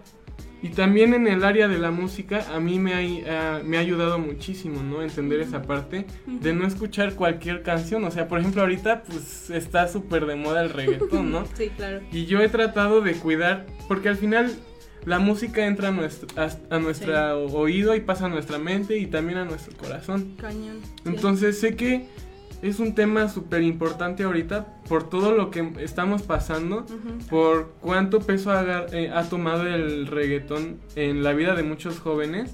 Y 0.62 0.68
también 0.70 1.14
en 1.14 1.26
el 1.26 1.42
área 1.42 1.68
de 1.68 1.78
la 1.78 1.90
música 1.90 2.44
a 2.54 2.60
mí 2.60 2.78
me 2.78 2.92
ha, 2.92 3.62
me 3.64 3.78
ha 3.78 3.80
ayudado 3.80 4.18
muchísimo, 4.18 4.82
¿no? 4.82 5.02
Entender 5.02 5.40
esa 5.40 5.62
parte 5.62 6.06
de 6.26 6.52
no 6.52 6.66
escuchar 6.66 7.14
cualquier 7.14 7.62
canción. 7.62 8.04
O 8.04 8.10
sea, 8.10 8.28
por 8.28 8.40
ejemplo, 8.40 8.60
ahorita 8.60 9.04
pues 9.04 9.48
está 9.48 9.88
súper 9.88 10.26
de 10.26 10.36
moda 10.36 10.62
el 10.62 10.70
reggaetón, 10.70 11.30
¿no? 11.32 11.44
Sí, 11.54 11.70
claro. 11.74 12.00
Y 12.12 12.26
yo 12.26 12.40
he 12.40 12.48
tratado 12.48 13.00
de 13.00 13.14
cuidar, 13.14 13.66
porque 13.88 14.10
al 14.10 14.16
final 14.16 14.54
la 15.06 15.18
música 15.18 15.66
entra 15.66 15.88
a 15.88 15.92
nuestro, 15.92 16.28
a, 16.40 16.50
a 16.74 16.78
nuestro 16.78 17.44
oído 17.46 17.94
y 17.94 18.00
pasa 18.00 18.26
a 18.26 18.28
nuestra 18.28 18.58
mente 18.58 18.98
y 18.98 19.06
también 19.06 19.38
a 19.38 19.44
nuestro 19.44 19.76
corazón. 19.76 20.34
Cañón. 20.38 20.78
sí. 20.82 20.90
Entonces 21.06 21.58
sé 21.58 21.74
que 21.76 22.06
es 22.62 22.78
un 22.78 22.94
tema 22.94 23.28
súper 23.30 23.62
importante 23.62 24.22
ahorita 24.24 24.66
por 24.86 25.08
todo 25.08 25.32
lo 25.34 25.50
que 25.50 25.72
estamos 25.78 26.22
pasando, 26.22 26.84
por 27.30 27.72
cuánto 27.80 28.20
peso 28.20 28.50
ha, 28.52 28.84
eh, 28.92 29.10
ha 29.14 29.22
tomado 29.30 29.66
el 29.66 30.06
reggaetón 30.06 30.78
en 30.96 31.22
la 31.22 31.32
vida 31.32 31.54
de 31.54 31.62
muchos 31.62 31.98
jóvenes 32.00 32.52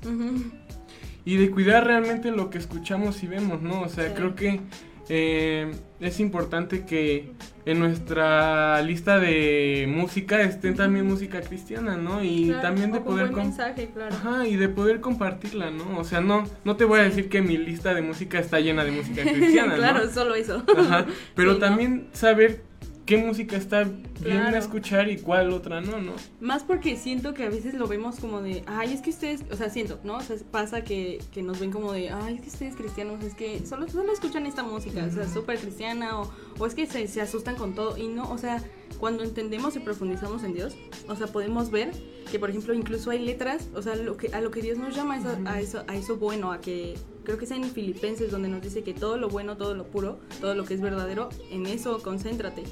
y 1.24 1.36
de 1.38 1.50
cuidar 1.50 1.84
realmente 1.84 2.30
lo 2.30 2.50
que 2.50 2.58
escuchamos 2.58 3.22
y 3.24 3.26
vemos, 3.26 3.62
¿no? 3.62 3.82
O 3.82 3.88
sea, 3.88 4.06
Sí. 4.08 4.12
creo 4.14 4.36
que 4.36 4.60
eh, 5.08 5.72
es 6.00 6.20
importante 6.20 6.84
que 6.84 7.32
en 7.64 7.80
nuestra 7.80 8.80
lista 8.82 9.18
de 9.18 9.86
música 9.88 10.40
esté 10.42 10.72
también 10.72 11.06
música 11.06 11.40
cristiana, 11.40 11.96
¿no? 11.96 12.22
Y 12.22 12.46
Claro, 12.46 12.62
también 12.62 12.92
de 12.92 13.00
poder... 13.00 13.30
buen 13.30 13.46
mensaje, 13.46 13.90
claro. 13.92 14.14
Ajá, 14.14 14.46
y 14.46 14.56
de 14.56 14.68
poder 14.68 15.00
compartirla, 15.00 15.70
¿no? 15.70 15.98
O 15.98 16.04
sea, 16.04 16.20
no, 16.20 16.44
no 16.64 16.76
te 16.76 16.84
voy 16.84 17.00
a 17.00 17.02
decir 17.04 17.28
que 17.28 17.42
mi 17.42 17.56
lista 17.56 17.92
de 17.94 18.02
música 18.02 18.38
está 18.38 18.60
llena 18.60 18.84
de 18.84 18.92
música 18.92 19.22
cristiana, 19.22 19.74
claro, 19.76 20.04
¿no? 20.04 20.10
solo 20.10 20.34
eso. 20.34 20.62
Ajá, 20.76 21.06
pero 21.34 21.54
Sí, 21.54 21.60
¿no? 21.60 21.66
también 21.66 22.08
saber 22.12 22.62
qué 23.06 23.16
música 23.16 23.56
está 23.56 23.84
bien 23.84 24.02
Claro. 24.22 24.56
escuchar 24.58 25.08
y 25.08 25.18
cuál 25.18 25.52
otra 25.52 25.80
no, 25.80 26.00
¿no? 26.00 26.12
Más 26.40 26.64
porque 26.64 26.96
siento 26.96 27.34
que 27.34 27.44
a 27.44 27.48
veces 27.48 27.74
lo 27.74 27.86
vemos 27.86 28.16
como 28.18 28.42
de, 28.42 28.64
ay, 28.66 28.92
es 28.92 29.00
que 29.00 29.10
ustedes, 29.10 29.44
o 29.50 29.56
sea, 29.56 29.70
siento, 29.70 30.00
¿no? 30.04 30.16
O 30.16 30.20
sea, 30.20 30.36
pasa 30.50 30.82
que, 30.82 31.18
que 31.32 31.42
nos 31.42 31.60
ven 31.60 31.70
como 31.70 31.92
de, 31.92 32.10
ay, 32.10 32.34
es 32.34 32.40
que 32.40 32.48
ustedes 32.48 32.74
cristianos, 32.76 33.22
es 33.22 33.34
que 33.34 33.64
solo, 33.64 33.88
solo 33.88 34.12
escuchan 34.12 34.44
esta 34.46 34.62
música, 34.64 35.06
o 35.08 35.10
sea, 35.14 35.28
súper 35.28 35.58
cristiana, 35.58 36.20
o, 36.20 36.30
o 36.58 36.66
es 36.66 36.74
que 36.74 36.86
se, 36.86 37.06
se 37.06 37.20
asustan 37.20 37.54
con 37.54 37.74
todo, 37.74 37.96
y 37.96 38.08
no, 38.08 38.28
o 38.30 38.38
sea, 38.38 38.62
cuando 38.98 39.22
entendemos 39.22 39.76
y 39.76 39.78
profundizamos 39.80 40.42
en 40.42 40.54
Dios, 40.54 40.74
o 41.08 41.14
sea, 41.14 41.28
podemos 41.28 41.70
ver 41.70 41.92
que, 42.30 42.38
por 42.40 42.50
ejemplo, 42.50 42.74
incluso 42.74 43.10
hay 43.10 43.24
letras, 43.24 43.68
o 43.74 43.82
sea, 43.82 43.94
lo 43.94 44.16
que, 44.16 44.28
a 44.28 44.40
lo 44.40 44.50
que 44.50 44.62
Dios 44.62 44.78
nos 44.78 44.96
llama 44.96 45.16
es 45.18 45.24
a, 45.26 45.38
a 45.52 45.60
eso, 45.60 45.84
a 45.86 45.94
eso 45.94 46.16
bueno, 46.16 46.50
a 46.50 46.60
que, 46.60 46.94
creo 47.26 47.38
que 47.38 47.44
es 47.44 47.50
en 47.50 47.64
Filipenses 47.64 48.30
donde 48.30 48.48
nos 48.48 48.62
dice 48.62 48.84
que 48.84 48.94
todo 48.94 49.18
lo 49.18 49.28
bueno, 49.28 49.56
todo 49.56 49.74
lo 49.74 49.84
puro, 49.88 50.20
todo 50.40 50.54
lo 50.54 50.64
que 50.64 50.74
es 50.74 50.80
verdadero, 50.80 51.28
en 51.50 51.66
eso 51.66 52.00
concéntrate. 52.00 52.62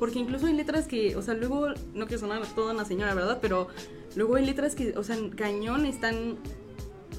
Porque 0.00 0.18
incluso 0.18 0.46
hay 0.46 0.54
letras 0.54 0.88
que, 0.88 1.14
o 1.14 1.22
sea, 1.22 1.34
luego, 1.34 1.68
no 1.94 2.06
quiero 2.06 2.18
sonar 2.18 2.44
toda 2.54 2.74
una 2.74 2.84
señora, 2.84 3.14
¿verdad? 3.14 3.38
Pero 3.40 3.68
luego 4.16 4.34
hay 4.34 4.44
letras 4.44 4.74
que, 4.74 4.98
o 4.98 5.04
sea, 5.04 5.16
en 5.16 5.30
cañón 5.30 5.86
están 5.86 6.36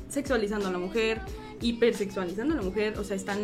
sexualizando 0.09 0.67
a 0.67 0.71
la 0.71 0.77
mujer, 0.77 1.21
hipersexualizando 1.61 2.53
a 2.53 2.57
la 2.57 2.63
mujer, 2.63 2.99
o 2.99 3.05
sea, 3.05 3.15
están 3.15 3.39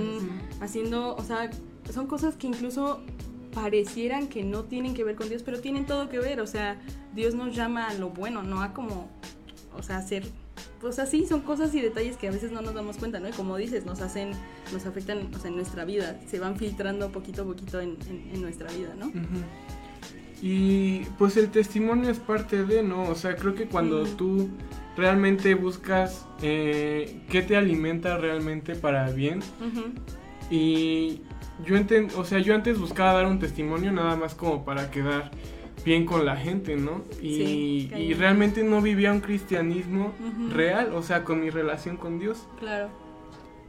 haciendo, 0.59 1.15
o 1.15 1.23
sea, 1.23 1.49
son 1.93 2.07
cosas 2.07 2.35
que 2.35 2.47
incluso 2.47 2.99
parecieran 3.53 4.27
que 4.27 4.43
no 4.43 4.65
tienen 4.65 4.93
que 4.93 5.05
ver 5.05 5.15
con 5.15 5.29
Dios, 5.29 5.43
pero 5.43 5.61
tienen 5.61 5.85
todo 5.85 6.09
que 6.09 6.19
ver, 6.19 6.41
o 6.41 6.47
sea, 6.47 6.79
Dios 7.15 7.35
nos 7.35 7.55
llama 7.55 7.87
a 7.87 7.93
lo 7.93 8.09
bueno, 8.09 8.43
no 8.43 8.61
a 8.61 8.73
como, 8.73 9.09
o 9.77 9.81
sea, 9.81 9.97
hacer, 9.97 10.25
o 10.25 10.48
sea, 10.91 11.05
sí, 11.05 11.25
son 11.27 11.41
cosas 11.41 11.73
y 11.75 11.81
detalles 11.81 12.17
que 12.17 12.27
a 12.27 12.31
veces 12.31 12.51
no 12.51 12.61
nos 12.61 12.73
damos 12.73 12.97
cuenta, 12.97 13.19
¿no? 13.19 13.29
Y 13.29 13.31
como 13.31 13.57
dices, 13.57 13.85
nos 13.85 14.01
hacen, 14.01 14.31
nos 14.73 14.85
afectan, 14.85 15.29
o 15.35 15.39
sea, 15.39 15.49
en 15.49 15.55
nuestra 15.55 15.85
vida, 15.85 16.19
se 16.27 16.39
van 16.39 16.55
filtrando 16.57 17.11
poquito 17.11 17.41
a 17.43 17.45
poquito 17.45 17.79
en, 17.79 17.97
en- 18.09 18.29
en 18.33 18.41
nuestra 18.41 18.71
vida, 18.71 18.93
¿no? 18.97 19.11
Y 20.41 21.01
pues 21.17 21.35
el 21.37 21.49
testimonio 21.49 22.09
es 22.09 22.19
parte 22.19 22.63
de, 22.65 22.81
¿no? 22.81 23.03
O 23.09 23.15
sea, 23.15 23.35
creo 23.35 23.55
que 23.55 23.65
cuando 23.67 24.05
Mm. 24.05 24.15
tú 24.17 24.49
realmente 24.95 25.53
buscas 25.55 26.25
eh, 26.41 27.21
qué 27.29 27.41
te 27.41 27.55
alimenta 27.57 28.17
realmente 28.17 28.75
para 28.75 29.09
bien 29.11 29.41
y 30.49 31.21
yo 31.65 31.75
enten- 31.75 32.11
o 32.17 32.23
sea, 32.25 32.39
yo 32.39 32.55
antes 32.55 32.79
buscaba 32.79 33.13
dar 33.13 33.25
un 33.27 33.39
testimonio 33.39 33.91
nada 33.91 34.15
más 34.15 34.33
como 34.33 34.63
para 34.65 34.89
quedar 34.91 35.31
bien 35.89 36.05
con 36.05 36.23
la 36.23 36.35
gente, 36.35 36.75
¿no? 36.75 37.01
Y, 37.19 37.89
Sí, 37.89 37.91
y 37.97 38.13
realmente 38.13 38.63
no 38.63 38.79
vivía 38.79 39.11
un 39.11 39.21
cristianismo 39.21 40.13
real, 40.53 40.93
o 40.93 41.01
sea, 41.01 41.23
con 41.23 41.41
mi 41.41 41.49
relación 41.49 41.97
con 41.97 42.19
Dios. 42.19 42.47
Claro, 42.59 42.89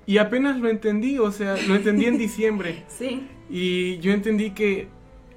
Y 0.06 0.18
apenas 0.18 0.58
lo 0.60 0.68
entendí, 0.68 1.18
o 1.18 1.32
sea, 1.32 1.56
lo 1.66 1.76
entendí 1.76 2.04
en 2.04 2.18
diciembre. 2.26 2.84
sí, 2.88 3.22
Y 3.48 3.98
yo 4.00 4.12
entendí 4.12 4.50
que 4.50 4.88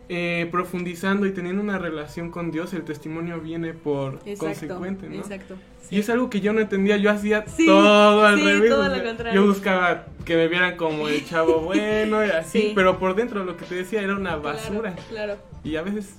eh, 0.10 0.48
profundizando 0.52 1.26
y 1.26 1.32
teniendo 1.32 1.62
una 1.62 1.78
relación 1.80 2.30
con 2.30 2.52
Dios, 2.52 2.74
el 2.74 2.84
testimonio 2.84 3.40
viene 3.40 3.74
por 3.74 4.16
exacto, 4.26 4.46
consecuente, 4.46 5.10
¿no? 5.10 5.16
exacto. 5.16 5.56
Y 5.90 6.00
es 6.00 6.10
algo 6.10 6.30
que 6.30 6.40
yo 6.42 6.54
no 6.54 6.60
entendía, 6.62 6.98
yo 6.98 7.12
hacía 7.12 7.46
Sí, 7.48 7.66
todo 7.68 8.26
al 8.26 8.40
sí, 8.40 8.46
revés. 8.46 8.70
todo 8.72 8.86
o 8.86 8.88
lo 8.88 8.96
sea, 8.96 9.04
contrario. 9.04 9.42
yo 9.42 9.48
buscaba 9.48 10.06
que 10.26 10.36
me 10.36 10.48
vieran 10.48 10.76
como 10.78 11.08
el 11.08 11.24
chavo 11.26 11.60
bueno 11.62 12.26
y 12.26 12.30
así, 12.30 12.62
Sí. 12.62 12.72
pero 12.74 12.98
por 13.00 13.16
dentro 13.16 13.44
lo 13.44 13.58
que 13.58 13.66
te 13.66 13.76
decía 13.76 14.02
era 14.02 14.16
una 14.16 14.36
basura. 14.38 14.96
Claro, 15.10 15.36
Y 15.64 15.76
a 15.76 15.82
veces, 15.84 16.16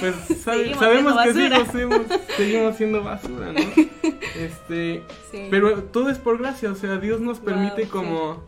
pues, 0.00 0.14
sabe- 0.42 0.74
sabemos 0.74 1.14
que 1.22 1.32
seguimos, 1.34 2.00
seguimos 2.36 2.76
siendo 2.76 3.02
basura, 3.02 3.52
¿no? 3.52 3.60
Este, 4.38 5.02
sí. 5.30 5.46
pero 5.50 5.82
todo 5.84 6.08
es 6.08 6.18
por 6.18 6.38
gracia, 6.38 6.70
o 6.72 6.74
sea, 6.74 6.96
Dios 6.96 7.20
nos 7.20 7.38
permite 7.38 7.84
como 7.88 8.42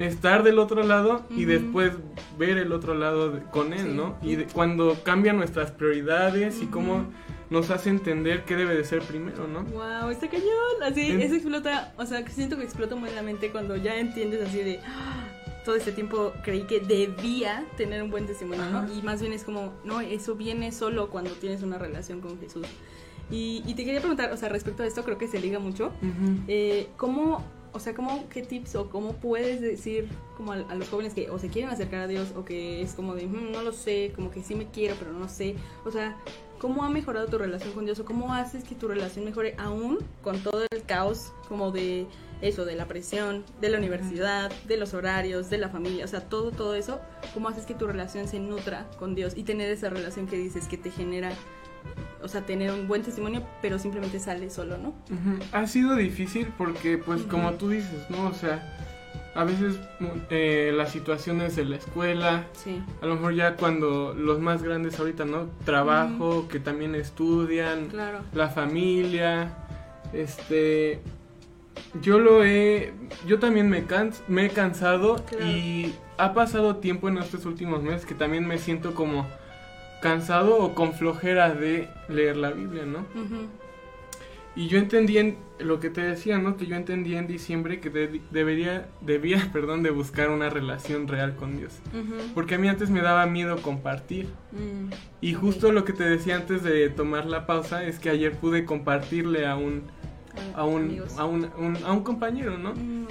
estar 0.00 0.42
del 0.42 0.58
otro 0.58 0.82
lado 0.82 1.22
y 1.30 1.44
Ujú. 1.44 1.52
después 1.52 1.92
ver 2.38 2.58
el 2.58 2.72
otro 2.72 2.94
lado 2.94 3.30
de- 3.30 3.42
con 3.44 3.72
Él, 3.72 3.86
Sí. 3.86 3.92
¿no? 3.94 4.16
Y 4.22 4.36
de- 4.36 4.46
cuando 4.46 4.96
cambian 5.04 5.36
nuestras 5.36 5.70
prioridades 5.70 6.60
y 6.62 6.66
cómo 6.66 7.04
nos 7.50 7.70
hace 7.70 7.90
entender 7.90 8.44
qué 8.44 8.56
debe 8.56 8.74
de 8.76 8.84
ser 8.84 9.02
primero, 9.02 9.46
¿no? 9.46 9.64
Wow, 9.64 10.10
está 10.10 10.28
cañón. 10.28 10.82
Así, 10.82 11.10
En- 11.10 11.20
eso 11.20 11.34
explota. 11.34 11.92
O 11.98 12.06
sea, 12.06 12.26
siento 12.28 12.56
que 12.56 12.64
explota 12.64 12.94
muy 12.96 13.10
la 13.10 13.22
mente 13.22 13.50
cuando 13.50 13.76
ya 13.76 13.96
entiendes 13.96 14.46
así 14.48 14.58
de. 14.58 14.80
"Ah, 14.86 15.26
Todo 15.62 15.76
este 15.76 15.92
tiempo 15.92 16.32
creí 16.42 16.62
que 16.62 16.80
debía 16.80 17.66
tener 17.76 18.02
un 18.02 18.10
buen 18.10 18.24
testimonio, 18.26 18.64
Ajá. 18.64 18.82
¿no? 18.86 18.94
Y 18.94 19.02
más 19.02 19.20
bien 19.20 19.34
es 19.34 19.44
como, 19.44 19.74
no, 19.84 20.00
eso 20.00 20.34
viene 20.34 20.72
solo 20.72 21.10
cuando 21.10 21.30
tienes 21.32 21.62
una 21.62 21.76
relación 21.76 22.22
con 22.22 22.40
Jesús. 22.40 22.66
Y, 23.30 23.62
y 23.66 23.74
te 23.74 23.84
quería 23.84 24.00
preguntar, 24.00 24.32
o 24.32 24.38
sea, 24.38 24.48
respecto 24.48 24.82
a 24.82 24.86
esto, 24.86 25.04
creo 25.04 25.18
que 25.18 25.28
se 25.28 25.38
liga 25.38 25.58
mucho. 25.58 25.88
Ujú. 26.00 26.40
Eh, 26.48 26.88
¿Cómo, 26.96 27.44
o 27.72 27.78
sea, 27.80 27.94
cómo, 27.94 28.28
qué 28.28 28.42
tips 28.42 28.74
o 28.74 28.90
cómo 28.90 29.12
puedes 29.14 29.60
decir 29.60 30.08
como 30.36 30.52
a, 30.52 30.56
a 30.56 30.74
los 30.74 30.88
jóvenes 30.88 31.14
que 31.14 31.30
o 31.30 31.38
se 31.38 31.48
quieren 31.48 31.70
acercar 31.70 32.00
a 32.00 32.06
Dios 32.06 32.32
o 32.36 32.44
que 32.44 32.82
es 32.82 32.94
como 32.94 33.14
de, 33.14 33.26
"Mm, 33.26 33.52
no 33.52 33.62
lo 33.62 33.72
sé, 33.72 34.12
como 34.14 34.30
que 34.30 34.42
sí 34.42 34.54
me 34.54 34.66
quiero, 34.70 34.96
pero 34.98 35.12
no 35.12 35.28
sé? 35.28 35.54
O 35.84 35.90
sea, 35.90 36.16
¿cómo 36.58 36.84
ha 36.84 36.90
mejorado 36.90 37.26
tu 37.26 37.38
relación 37.38 37.72
con 37.72 37.84
Dios 37.84 37.98
o 38.00 38.04
cómo 38.04 38.34
haces 38.34 38.64
que 38.64 38.74
tu 38.74 38.88
relación 38.88 39.24
mejore 39.24 39.54
aún 39.58 39.98
con 40.22 40.38
todo 40.40 40.64
el 40.70 40.82
caos 40.84 41.32
como 41.48 41.70
de 41.70 42.06
eso, 42.42 42.64
de 42.64 42.74
la 42.74 42.86
presión, 42.86 43.44
de 43.60 43.68
la 43.68 43.78
universidad, 43.78 44.50
de 44.66 44.76
los 44.78 44.94
horarios, 44.94 45.50
de 45.50 45.58
la 45.58 45.68
familia, 45.68 46.04
o 46.04 46.08
sea, 46.08 46.20
todo, 46.28 46.50
todo 46.52 46.74
eso? 46.74 46.98
¿Cómo 47.34 47.48
haces 47.48 47.66
que 47.66 47.74
tu 47.74 47.86
relación 47.86 48.26
se 48.28 48.40
nutra 48.40 48.88
con 48.98 49.14
Dios 49.14 49.34
y 49.36 49.42
tener 49.42 49.70
esa 49.70 49.90
relación 49.90 50.26
que 50.26 50.36
dices 50.36 50.66
que 50.66 50.78
te 50.78 50.90
genera 50.90 51.32
o 52.22 52.28
sea, 52.28 52.42
tener 52.42 52.70
un 52.70 52.86
buen 52.88 53.02
testimonio, 53.02 53.42
pero 53.62 53.78
simplemente 53.78 54.18
sale 54.20 54.50
solo, 54.50 54.76
¿no? 54.78 54.94
Ha 55.52 55.66
sido 55.66 55.96
difícil 55.96 56.48
porque, 56.58 56.98
pues, 56.98 57.22
como 57.22 57.52
tú 57.54 57.70
dices, 57.70 58.10
¿no? 58.10 58.26
O 58.28 58.34
sea, 58.34 58.76
a 59.34 59.44
veces 59.44 59.78
eh, 60.28 60.72
las 60.74 60.90
situaciones 60.90 61.56
de 61.56 61.64
la 61.64 61.76
escuela, 61.76 62.46
Sí. 62.52 62.82
a 63.00 63.06
lo 63.06 63.14
mejor 63.14 63.34
ya 63.34 63.56
cuando 63.56 64.12
los 64.12 64.38
más 64.40 64.62
grandes 64.62 64.98
ahorita, 64.98 65.24
¿no? 65.24 65.46
Trabajo, 65.64 66.46
que 66.48 66.58
también 66.60 66.94
estudian, 66.94 67.86
Claro. 67.86 68.20
la 68.34 68.48
familia, 68.48 69.54
este... 70.12 71.00
Yo 72.02 72.18
lo 72.18 72.44
he... 72.44 72.92
Yo 73.26 73.38
también 73.38 73.70
me, 73.70 73.84
cans- 73.84 74.22
me 74.28 74.46
he 74.46 74.50
cansado 74.50 75.16
Claro. 75.24 75.46
y 75.46 75.94
ha 76.18 76.34
pasado 76.34 76.76
tiempo 76.76 77.08
en 77.08 77.18
estos 77.18 77.46
últimos 77.46 77.82
meses 77.82 78.04
que 78.04 78.14
también 78.14 78.46
me 78.46 78.58
siento 78.58 78.94
como 78.94 79.26
cansado 80.02 80.58
o 80.58 80.74
con 80.74 80.92
flojera 80.94 81.52
de 81.54 81.88
leer 82.08 82.36
la 82.36 82.50
Biblia, 82.50 82.84
¿no? 82.86 83.06
Y 84.56 84.66
yo 84.66 84.78
entendí 84.78 85.16
en 85.18 85.36
lo 85.60 85.78
que 85.78 85.90
te 85.90 86.00
decía, 86.02 86.38
¿no? 86.38 86.56
Que 86.56 86.66
yo 86.66 86.74
entendí 86.74 87.14
en 87.14 87.28
diciembre 87.28 87.78
que 87.80 87.88
de- 87.88 88.20
debería, 88.32 88.88
debía, 89.00 89.48
perdón, 89.52 89.82
de 89.84 89.90
buscar 89.90 90.28
una 90.30 90.50
relación 90.50 91.06
real 91.06 91.36
con 91.36 91.56
Dios. 91.56 91.78
Porque 92.34 92.56
a 92.56 92.58
mí 92.58 92.66
antes 92.68 92.90
me 92.90 93.00
daba 93.00 93.26
miedo 93.26 93.62
compartir. 93.62 94.26
Mm. 94.52 94.90
Y 95.20 95.34
justo 95.34 95.70
lo 95.70 95.84
que 95.84 95.92
te 95.92 96.02
decía 96.04 96.34
antes 96.36 96.62
de 96.64 96.88
tomar 96.90 97.26
la 97.26 97.46
pausa 97.46 97.84
es 97.84 97.98
que 98.00 98.10
ayer 98.10 98.32
pude 98.32 98.64
compartirle 98.64 99.46
a 99.46 99.54
un, 99.56 99.82
a 100.54 100.64
un, 100.64 101.00
a 101.16 101.24
un, 101.26 101.48
un- 101.56 101.78
a 101.84 101.92
un 101.92 102.02
compañero, 102.02 102.58
¿no? 102.58 102.74
Mm. 102.74 103.06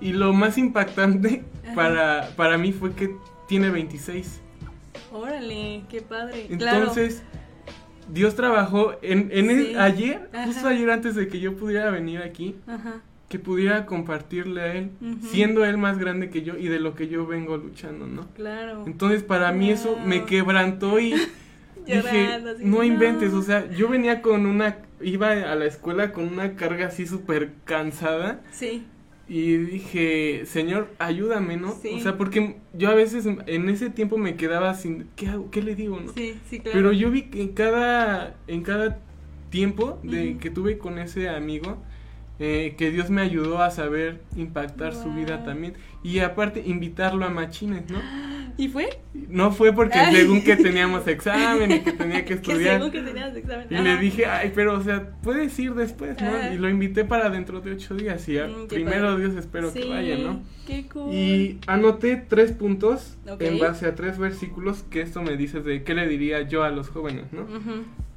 Y 0.00 0.12
lo 0.12 0.32
más 0.32 0.58
impactante 0.58 1.44
para, 1.76 2.30
para 2.36 2.58
mí 2.58 2.72
fue 2.72 2.92
que 2.94 3.14
tiene 3.46 3.70
26. 3.70 4.40
Órale, 5.12 5.82
qué 5.88 6.00
padre. 6.02 6.46
claro. 6.58 6.78
Entonces, 6.80 7.22
Dios 8.12 8.34
trabajó 8.34 8.94
en, 9.02 9.30
en 9.32 9.50
el- 9.50 9.66
Sí. 9.68 9.74
ayer, 9.76 10.28
Ajá. 10.32 10.46
justo 10.46 10.68
ayer 10.68 10.90
antes 10.90 11.14
de 11.14 11.28
que 11.28 11.40
yo 11.40 11.56
pudiera 11.56 11.90
venir 11.90 12.18
aquí, 12.22 12.56
Ajá. 12.66 13.00
que 13.28 13.38
pudiera 13.38 13.86
compartirle 13.86 14.60
a 14.62 14.74
él, 14.74 14.90
siendo 15.30 15.64
él 15.64 15.78
más 15.78 15.98
grande 15.98 16.30
que 16.30 16.42
yo 16.42 16.56
y 16.56 16.66
de 16.68 16.80
lo 16.80 16.94
que 16.94 17.06
yo 17.08 17.26
vengo 17.26 17.56
luchando, 17.56 18.06
¿no? 18.06 18.26
Claro. 18.34 18.82
Entonces 18.86 19.22
para 19.22 19.52
mí 19.52 19.70
eso 19.70 19.96
me 20.04 20.24
quebrantó 20.24 20.98
y 20.98 21.14
dije, 21.86 22.40
no. 22.60 22.82
inventes, 22.82 23.32
o 23.32 23.42
sea, 23.42 23.70
yo 23.70 23.88
venía 23.88 24.22
con 24.22 24.46
una, 24.46 24.78
iba 25.00 25.30
a 25.30 25.54
la 25.54 25.64
escuela 25.66 26.12
con 26.12 26.24
una 26.26 26.56
carga 26.56 26.86
así 26.88 27.06
súper 27.06 27.52
cansada 27.64 28.40
Sí. 28.50 28.84
Y 29.30 29.58
dije, 29.58 30.42
Señor, 30.44 30.88
ayúdame, 30.98 31.56
¿no? 31.56 31.70
Sí. 31.80 31.90
O 31.94 32.00
sea, 32.00 32.18
porque 32.18 32.56
yo 32.72 32.90
a 32.90 32.96
veces 32.96 33.26
en 33.26 33.68
ese 33.68 33.88
tiempo 33.88 34.18
me 34.18 34.34
quedaba 34.34 34.74
sin, 34.74 35.08
¿qué 35.14 35.28
hago? 35.28 35.52
¿Qué 35.52 35.62
le 35.62 35.76
digo, 35.76 36.00
no? 36.00 36.12
Sí, 36.12 36.34
sí, 36.50 36.58
claro. 36.58 36.76
Pero 36.76 36.92
yo 36.92 37.12
vi 37.12 37.22
que 37.30 37.40
en 37.40 37.50
cada, 37.50 38.36
en 38.48 38.64
cada 38.64 38.98
tiempo 39.48 40.00
de 40.02 40.36
que 40.38 40.50
tuve 40.50 40.78
con 40.78 40.98
ese 40.98 41.28
amigo, 41.28 41.80
eh, 42.40 42.74
que 42.76 42.90
Dios 42.90 43.10
me 43.10 43.20
ayudó 43.20 43.62
a 43.62 43.70
saber 43.70 44.22
impactar 44.36 44.94
su 44.94 45.12
vida 45.12 45.44
también. 45.44 45.74
Y 46.02 46.18
aparte, 46.20 46.62
invitarlo 46.66 47.24
a 47.26 47.28
machines, 47.28 47.88
¿no? 47.90 47.98
¿Y 48.56 48.68
fue? 48.68 48.88
No 49.28 49.52
fue 49.52 49.72
porque 49.72 49.98
Ay. 49.98 50.16
según 50.16 50.42
que 50.42 50.56
teníamos 50.56 51.06
examen 51.06 51.70
y 51.70 51.80
que 51.80 51.92
tenía 51.92 52.24
que 52.24 52.24
Que 52.40 52.52
estudiar. 52.52 52.76
según 52.78 52.90
que 52.90 53.00
tenías 53.02 53.34
examen. 53.36 53.66
Y 53.70 53.74
Ajá. 53.74 53.82
le 53.84 53.96
dije, 53.98 54.26
ay, 54.26 54.52
pero 54.54 54.74
o 54.78 54.82
sea, 54.82 55.10
puedes 55.22 55.56
ir 55.58 55.74
después, 55.74 56.20
¿no? 56.20 56.28
Ajá. 56.28 56.52
Y 56.52 56.58
lo 56.58 56.68
invité 56.68 57.04
para 57.04 57.30
dentro 57.30 57.60
de 57.60 57.72
ocho 57.72 57.94
días. 57.94 58.28
Y 58.28 58.38
a- 58.38 58.48
Mm, 58.48 58.66
primero 58.68 59.08
padre. 59.08 59.24
Dios 59.28 59.36
espero 59.36 59.72
que 59.72 59.84
vaya, 59.86 60.18
¿no? 60.18 60.42
Qué 60.66 60.86
cool. 60.92 61.12
Y 61.14 61.58
anoté 61.66 62.16
tres 62.16 62.52
puntos 62.52 63.16
en 63.38 63.58
base 63.58 63.86
a 63.86 63.94
tres 63.94 64.18
versículos 64.18 64.82
que 64.90 65.00
esto 65.02 65.22
me 65.22 65.36
dice 65.36 65.60
de 65.60 65.82
qué 65.84 65.94
le 65.94 66.06
diría 66.08 66.42
yo 66.42 66.62
a 66.64 66.70
los 66.70 66.88
jóvenes, 66.88 67.26
¿no? 67.32 67.46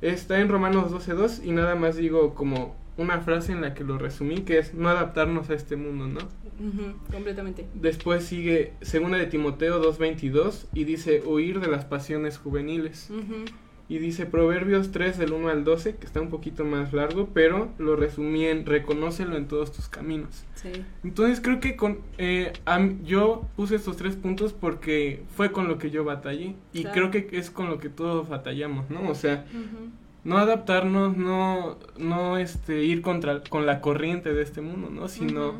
Está 0.01 0.39
en 0.39 0.49
Romanos 0.49 0.91
12.2 0.91 1.41
y 1.45 1.51
nada 1.51 1.75
más 1.75 1.95
digo 1.95 2.33
como 2.33 2.75
una 2.97 3.19
frase 3.21 3.51
en 3.51 3.61
la 3.61 3.73
que 3.73 3.83
lo 3.83 3.97
resumí, 3.97 4.41
que 4.41 4.59
es 4.59 4.73
no 4.73 4.89
adaptarnos 4.89 5.49
a 5.49 5.53
este 5.55 5.75
mundo, 5.75 6.07
¿no? 6.07 6.19
Ujú, 6.59 6.93
Completamente. 7.11 7.65
Después 7.73 8.23
sigue 8.23 8.73
segunda 8.81 9.17
de 9.17 9.25
Timoteo 9.25 9.81
2.22 9.81 10.65
y 10.73 10.83
dice 10.83 11.21
huir 11.25 11.59
de 11.59 11.67
las 11.67 11.85
pasiones 11.85 12.37
juveniles. 12.37 13.09
Ujú. 13.09 13.45
Y 13.89 13.97
dice 13.97 14.25
Proverbios 14.25 14.91
3 14.91 15.17
del 15.17 15.33
1 15.33 15.49
al 15.49 15.63
12, 15.65 15.97
que 15.97 16.05
está 16.05 16.21
un 16.21 16.29
poquito 16.29 16.63
más 16.63 16.93
largo, 16.93 17.29
pero 17.33 17.69
lo 17.77 17.95
resumí 17.97 18.45
en 18.45 18.65
reconócelo 18.65 19.35
en 19.35 19.47
todos 19.47 19.71
tus 19.73 19.89
caminos. 19.89 20.45
Sí. 20.55 20.69
Entonces 21.03 21.41
creo 21.41 21.59
que 21.59 21.75
con 21.75 21.99
eh, 22.17 22.53
am- 22.65 23.03
yo 23.03 23.45
puse 23.57 23.75
estos 23.75 23.97
tres 23.97 24.15
puntos 24.15 24.53
porque 24.53 25.23
fue 25.35 25.51
con 25.51 25.67
lo 25.67 25.77
que 25.79 25.91
yo 25.91 26.05
batallé 26.05 26.55
y 26.71 26.83
Claro. 26.83 27.09
creo 27.11 27.27
que 27.29 27.37
es 27.37 27.51
con 27.51 27.69
lo 27.69 27.77
que 27.79 27.89
todos 27.89 28.29
batallamos, 28.29 28.89
¿no? 28.89 29.09
O 29.09 29.15
sea, 29.15 29.45
Ujú. 29.51 29.89
No 30.23 30.37
adaptarnos, 30.37 31.17
no, 31.17 31.77
no 31.97 32.37
este, 32.37 32.83
ir 32.83 33.01
contra, 33.01 33.41
con 33.43 33.65
la 33.65 33.81
corriente 33.81 34.33
de 34.33 34.41
este 34.43 34.61
mundo, 34.61 34.89
¿no? 34.89 35.07
Sino 35.07 35.55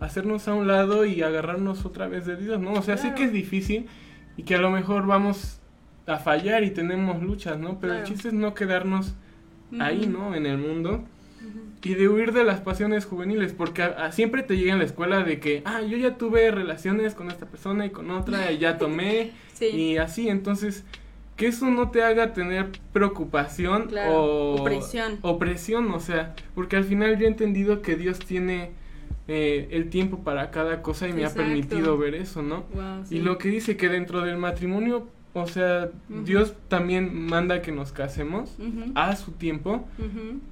hacernos 0.00 0.46
a 0.48 0.54
un 0.54 0.66
lado 0.68 1.04
y 1.04 1.22
agarrarnos 1.22 1.84
otra 1.86 2.06
vez 2.06 2.26
de 2.26 2.36
Dios, 2.36 2.60
¿no? 2.60 2.72
O 2.74 2.82
sea, 2.82 2.96
sí 2.96 3.10
que 3.12 3.24
es 3.24 3.32
difícil 3.32 3.86
y 4.36 4.42
que 4.44 4.54
a 4.54 4.58
lo 4.58 4.70
mejor 4.70 5.06
vamos 5.06 5.60
a 6.06 6.18
fallar 6.18 6.62
y 6.64 6.70
tenemos 6.70 7.22
luchas, 7.22 7.58
¿no? 7.58 7.78
Pero 7.80 7.94
el 7.94 8.04
chiste 8.04 8.28
es 8.28 8.34
no 8.34 8.54
quedarnos 8.54 9.14
ahí. 9.80 10.06
¿no? 10.06 10.34
En 10.34 10.46
el 10.46 10.58
mundo 10.58 11.04
y 11.82 11.94
de 11.94 12.08
huir 12.08 12.32
de 12.32 12.42
las 12.44 12.60
pasiones 12.60 13.04
juveniles, 13.04 13.52
porque 13.52 13.82
a- 13.82 14.06
a- 14.06 14.12
siempre 14.12 14.42
te 14.42 14.56
llega 14.56 14.72
en 14.72 14.78
la 14.80 14.84
escuela 14.84 15.22
de 15.22 15.38
que, 15.38 15.62
ah, 15.64 15.82
yo 15.82 15.96
ya 15.96 16.16
tuve 16.16 16.50
relaciones 16.50 17.14
con 17.14 17.30
esta 17.30 17.46
persona 17.46 17.86
y 17.86 17.90
con 17.90 18.10
otra 18.10 18.50
y 18.50 18.58
ya 18.58 18.76
tomé 18.78 19.32
Sí. 19.52 19.66
y 19.66 19.96
así, 19.96 20.28
entonces 20.28 20.84
que 21.36 21.46
eso 21.48 21.66
no 21.66 21.90
te 21.90 22.02
haga 22.02 22.32
tener 22.32 22.70
preocupación 22.92 23.88
Claro, 23.88 24.12
o 24.14 24.60
opresión. 24.62 25.18
opresión, 25.22 25.90
o 25.92 26.00
sea, 26.00 26.34
porque 26.54 26.76
al 26.76 26.84
final 26.84 27.18
yo 27.18 27.26
he 27.26 27.28
entendido 27.28 27.82
que 27.82 27.96
Dios 27.96 28.18
tiene 28.18 28.70
eh, 29.28 29.68
el 29.72 29.90
tiempo 29.90 30.20
para 30.24 30.50
cada 30.50 30.82
cosa 30.82 31.08
y 31.08 31.12
me 31.12 31.22
Exacto. 31.22 31.42
ha 31.42 31.44
permitido 31.46 31.98
ver 31.98 32.14
eso, 32.14 32.42
¿no? 32.42 32.64
Wow, 32.74 33.04
sí. 33.04 33.16
Y 33.16 33.20
lo 33.20 33.38
que 33.38 33.48
dice 33.48 33.76
que 33.76 33.88
dentro 33.88 34.22
del 34.22 34.36
matrimonio, 34.38 35.08
o 35.34 35.46
sea. 35.46 35.90
Dios 36.08 36.54
también 36.68 37.12
manda 37.26 37.60
que 37.60 37.70
nos 37.72 37.92
casemos 37.92 38.56
a 38.94 39.14
su 39.16 39.32
tiempo 39.32 39.86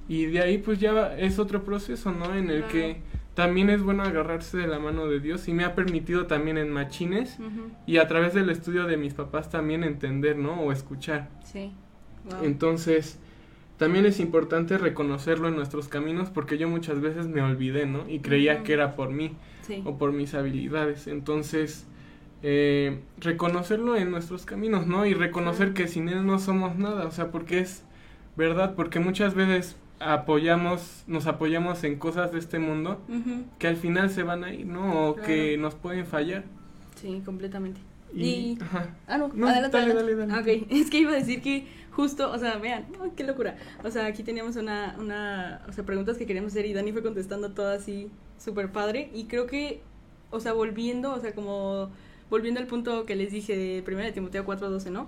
y 0.07 0.25
de 0.27 0.41
ahí 0.41 0.57
pues 0.59 0.79
ya 0.79 1.15
es 1.17 1.39
otro 1.39 1.63
proceso, 1.63 2.11
¿no? 2.11 2.35
En 2.35 2.49
el 2.49 2.59
Claro. 2.63 2.71
que 2.71 2.97
también 3.35 3.69
es 3.69 3.83
bueno 3.83 4.03
agarrarse 4.03 4.57
de 4.57 4.65
la 4.65 4.79
mano 4.79 5.07
de 5.07 5.19
Dios 5.19 5.47
y 5.47 5.53
me 5.53 5.65
ha 5.65 5.75
permitido 5.75 6.25
también 6.25 6.57
en 6.57 6.71
machines 6.71 7.37
y 7.85 7.97
a 7.97 8.07
través 8.07 8.33
del 8.33 8.49
estudio 8.49 8.85
de 8.85 8.95
mis 8.95 9.13
papás 9.13 9.49
también 9.49 9.83
entender, 9.83 10.37
¿no? 10.37 10.61
O 10.61 10.71
escuchar. 10.71 11.29
Sí. 11.43 11.73
Wow. 12.29 12.45
Entonces, 12.45 13.19
también 13.77 14.05
es 14.05 14.21
importante 14.21 14.77
reconocerlo 14.77 15.49
en 15.49 15.55
nuestros 15.57 15.89
caminos 15.89 16.29
porque 16.29 16.57
yo 16.57 16.69
muchas 16.69 17.01
veces 17.01 17.27
me 17.27 17.41
olvidé, 17.41 17.85
¿no? 17.85 18.09
Y 18.09 18.19
creía 18.19 18.63
que 18.63 18.71
era 18.71 18.95
por 18.95 19.09
mí 19.09 19.33
sí. 19.63 19.83
o 19.85 19.97
por 19.97 20.13
mis 20.13 20.33
habilidades. 20.33 21.07
Entonces, 21.07 21.87
eh, 22.41 22.99
reconocerlo 23.17 23.97
en 23.97 24.11
nuestros 24.11 24.45
caminos, 24.45 24.87
¿no? 24.87 25.05
Y 25.05 25.13
reconocer 25.13 25.73
que 25.73 25.89
sin 25.89 26.07
Él 26.07 26.25
no 26.25 26.39
somos 26.39 26.77
nada, 26.77 27.05
o 27.05 27.11
sea, 27.11 27.31
porque 27.31 27.59
es 27.59 27.83
verdad, 28.37 28.75
porque 28.75 28.99
muchas 29.01 29.33
veces 29.33 29.75
apoyamos, 29.99 31.03
nos 31.07 31.27
apoyamos 31.27 31.83
en 31.83 31.97
cosas 31.97 32.31
de 32.31 32.39
este 32.39 32.59
mundo 32.59 33.01
Ujú. 33.09 33.43
que 33.59 33.67
al 33.67 33.77
final 33.77 34.09
se 34.09 34.23
van 34.23 34.43
a 34.43 34.53
ir, 34.53 34.65
¿no? 34.65 35.09
O 35.09 35.15
que 35.15 35.53
Claro. 35.53 35.61
nos 35.61 35.75
pueden 35.75 36.05
fallar. 36.05 36.43
Sí, 36.95 37.21
completamente. 37.25 37.79
Y, 38.13 38.23
Y-. 38.23 38.57
Ah, 39.07 39.17
no, 39.17 39.29
No, 39.33 39.47
adelante, 39.47 39.77
dale, 39.77 39.91
adelante. 39.93 40.15
dale, 40.27 40.41
dale. 40.41 40.61
Ok, 40.61 40.67
es 40.71 40.89
que 40.89 40.99
iba 40.99 41.11
a 41.11 41.15
decir 41.15 41.41
que 41.41 41.67
justo, 41.91 42.31
o 42.31 42.37
sea, 42.37 42.57
vean, 42.57 42.85
oh, 43.01 43.13
qué 43.15 43.23
locura. 43.23 43.57
O 43.83 43.91
sea, 43.91 44.05
aquí 44.05 44.23
teníamos 44.23 44.55
una, 44.57 44.95
una, 44.99 45.61
o 45.67 45.71
sea, 45.71 45.83
preguntas 45.85 46.17
que 46.17 46.25
queríamos 46.25 46.51
hacer 46.51 46.65
y 46.65 46.73
Dani 46.73 46.91
fue 46.91 47.01
contestando 47.03 47.51
todas 47.51 47.81
así, 47.81 48.09
súper 48.37 48.71
padre. 48.71 49.09
Y 49.13 49.25
creo 49.25 49.47
que, 49.47 49.81
o 50.31 50.39
sea, 50.39 50.53
volviendo, 50.53 51.13
o 51.13 51.19
sea, 51.19 51.33
como, 51.33 51.89
volviendo 52.29 52.59
al 52.59 52.67
punto 52.67 53.05
que 53.05 53.15
les 53.15 53.31
dije 53.31 53.55
de 53.55 53.83
1 53.87 53.97
de 54.03 54.11
Timoteo 54.11 54.45
4.12, 54.45 54.91
¿no? 54.91 55.07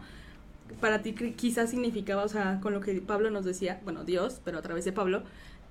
Para 0.82 1.01
ti 1.01 1.13
quizás 1.13 1.70
significaba, 1.70 2.24
o 2.24 2.28
sea, 2.28 2.59
con 2.61 2.74
lo 2.74 2.82
que 2.82 2.93
Pablo 3.01 3.30
nos 3.30 3.45
decía, 3.45 3.82
bueno, 3.84 4.03
Dios, 4.03 4.41
pero 4.43 4.59
a 4.59 4.61
través 4.61 4.86
de 4.86 4.91
Pablo, 4.91 5.24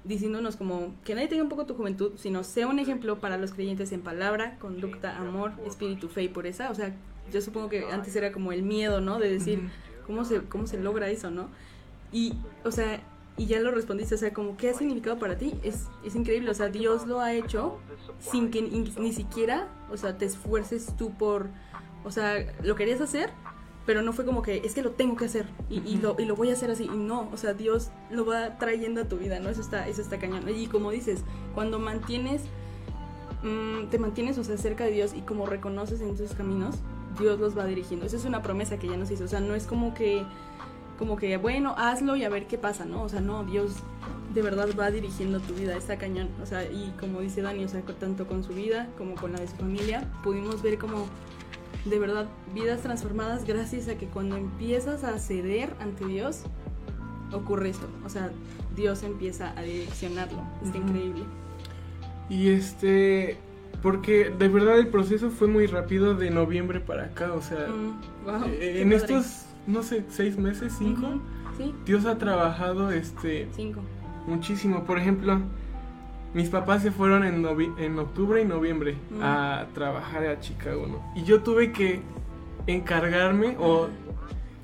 diciéndonos 0.04 0.56
como 0.56 0.94
que 1.04 1.14
nadie 1.14 1.28
tenga 1.28 1.42
un 1.42 1.48
poco 1.48 1.66
tu 1.66 1.74
juventud, 1.74 2.12
sino 2.16 2.44
sea 2.44 2.66
un 2.66 2.78
ejemplo 2.78 3.18
para 3.18 3.36
los 3.36 3.52
creyentes 3.52 3.92
en 3.92 4.02
palabra, 4.02 4.56
conducta, 4.58 5.16
amor, 5.18 5.52
espíritu, 5.66 6.08
fe 6.08 6.24
y 6.24 6.28
pureza. 6.28 6.70
O 6.70 6.74
sea, 6.74 6.94
yo 7.32 7.40
supongo 7.40 7.68
que 7.68 7.86
antes 7.90 8.14
era 8.16 8.32
como 8.32 8.52
el 8.52 8.62
miedo, 8.62 9.00
¿no? 9.00 9.18
De 9.18 9.30
decir. 9.30 9.68
¿cómo 10.06 10.24
se, 10.24 10.42
cómo 10.42 10.66
se 10.66 10.78
logra 10.78 11.10
eso, 11.10 11.30
no? 11.30 11.48
Y, 12.12 12.34
o 12.64 12.70
sea, 12.70 13.02
y 13.36 13.46
ya 13.46 13.60
lo 13.60 13.72
respondiste, 13.72 14.14
o 14.14 14.18
sea, 14.18 14.32
como, 14.32 14.56
¿qué 14.56 14.70
ha 14.70 14.74
significado 14.74 15.18
para 15.18 15.36
ti? 15.36 15.54
Es, 15.62 15.88
es 16.04 16.14
increíble, 16.14 16.50
o 16.50 16.54
sea, 16.54 16.68
Dios 16.68 17.06
lo 17.06 17.20
ha 17.20 17.34
hecho 17.34 17.78
sin 18.18 18.50
que 18.50 18.62
ni, 18.62 18.94
ni 18.98 19.12
siquiera, 19.12 19.68
o 19.90 19.96
sea, 19.96 20.16
te 20.16 20.24
esfuerces 20.24 20.94
tú 20.96 21.12
por, 21.12 21.48
o 22.04 22.10
sea, 22.10 22.46
lo 22.62 22.76
querías 22.76 23.00
hacer, 23.00 23.30
pero 23.86 24.02
no 24.02 24.12
fue 24.12 24.26
como 24.26 24.42
que, 24.42 24.58
es 24.58 24.74
que 24.74 24.82
lo 24.82 24.90
tengo 24.90 25.16
que 25.16 25.26
hacer 25.26 25.46
y, 25.70 25.78
y 25.78 25.96
lo, 25.98 26.16
y 26.18 26.24
lo 26.24 26.34
voy 26.34 26.50
a 26.50 26.54
hacer 26.54 26.70
así, 26.70 26.84
y 26.84 26.96
no, 26.96 27.30
o 27.32 27.36
sea, 27.36 27.54
Dios 27.54 27.90
lo 28.10 28.26
va 28.26 28.58
trayendo 28.58 29.00
a 29.00 29.04
tu 29.04 29.16
vida, 29.16 29.38
¿no? 29.38 29.48
Eso 29.48 29.60
está, 29.60 29.88
eso 29.88 30.02
está 30.02 30.18
cañón. 30.18 30.44
Y 30.48 30.66
como 30.66 30.90
dices, 30.90 31.22
cuando 31.54 31.78
mantienes, 31.78 32.42
mm, 33.42 33.86
te 33.90 33.98
mantienes, 33.98 34.36
o 34.38 34.44
sea, 34.44 34.58
cerca 34.58 34.84
de 34.84 34.90
Dios 34.90 35.14
y 35.14 35.20
como 35.20 35.46
reconoces 35.46 36.00
en 36.00 36.16
tus 36.16 36.32
caminos, 36.32 36.76
Dios 37.18 37.38
los 37.38 37.56
va 37.56 37.64
dirigiendo. 37.64 38.04
Esa 38.04 38.16
es 38.16 38.24
una 38.24 38.42
promesa 38.42 38.78
que 38.78 38.88
ya 38.88 38.96
nos 38.96 39.10
hizo, 39.10 39.24
o 39.24 39.28
sea, 39.28 39.40
no 39.40 39.54
es 39.54 39.66
como 39.66 39.94
que 39.94 40.24
como 40.98 41.16
que, 41.16 41.36
bueno, 41.36 41.74
hazlo 41.76 42.16
y 42.16 42.24
a 42.24 42.28
ver 42.28 42.46
qué 42.46 42.58
pasa, 42.58 42.84
¿no? 42.84 43.02
O 43.02 43.08
sea, 43.08 43.20
no, 43.20 43.44
Dios 43.44 43.72
de 44.34 44.42
verdad 44.42 44.68
va 44.78 44.90
dirigiendo 44.90 45.40
tu 45.40 45.54
vida, 45.54 45.76
está 45.76 45.98
cañón. 45.98 46.28
O 46.42 46.46
sea, 46.46 46.64
y 46.64 46.94
como 46.98 47.20
dice 47.20 47.42
Dani, 47.42 47.64
o 47.64 47.68
sea, 47.68 47.82
tanto 47.82 48.26
con 48.26 48.42
su 48.44 48.52
vida 48.54 48.88
como 48.96 49.14
con 49.14 49.32
la 49.32 49.40
de 49.40 49.48
su 49.48 49.56
familia, 49.56 50.10
pudimos 50.22 50.62
ver 50.62 50.78
como 50.78 51.06
de 51.88 51.98
verdad 51.98 52.26
vidas 52.54 52.80
transformadas 52.82 53.44
gracias 53.44 53.88
a 53.88 53.96
que 53.96 54.06
cuando 54.06 54.36
empiezas 54.36 55.04
a 55.04 55.18
ceder 55.18 55.74
ante 55.80 56.04
Dios, 56.06 56.42
ocurre 57.32 57.70
esto. 57.70 57.86
O 58.04 58.08
sea, 58.08 58.30
Dios 58.74 59.02
empieza 59.02 59.52
a 59.58 59.62
direccionarlo. 59.62 60.42
Está 60.64 60.78
Ujú. 60.78 60.88
increíble. 60.88 61.22
Y 62.28 62.48
este, 62.48 63.36
porque 63.82 64.30
de 64.36 64.48
verdad 64.48 64.78
el 64.78 64.88
proceso 64.88 65.30
fue 65.30 65.46
muy 65.48 65.66
rápido 65.66 66.14
de 66.14 66.30
noviembre 66.30 66.80
para 66.80 67.04
acá, 67.04 67.32
o 67.32 67.40
sea, 67.42 67.68
Mm, 67.68 68.24
wow, 68.24 68.44
eh, 68.46 68.58
qué 68.58 68.82
en 68.82 68.90
padre. 68.90 68.96
estos, 69.16 69.46
no 69.66 69.82
sé, 69.82 70.04
seis 70.08 70.36
meses, 70.36 70.74
cinco, 70.76 71.20
Sí, 71.56 71.74
Dios 71.86 72.04
ha 72.04 72.18
trabajado 72.18 72.90
este 72.90 73.48
cinco. 73.54 73.80
muchísimo. 74.26 74.84
Por 74.84 74.98
ejemplo, 74.98 75.40
mis 76.36 76.48
papás 76.50 76.82
se 76.82 76.90
fueron 76.92 77.24
en, 77.24 77.42
novi- 77.42 77.72
en 77.78 77.98
octubre 77.98 78.40
y 78.40 78.44
noviembre 78.44 78.96
Mm. 79.10 79.22
a 79.22 79.66
trabajar 79.74 80.24
a 80.26 80.38
Chicago, 80.40 80.86
¿no? 80.86 81.02
Y 81.20 81.24
yo 81.24 81.42
tuve 81.42 81.72
que 81.72 82.00
encargarme 82.66 83.56
o, 83.58 83.88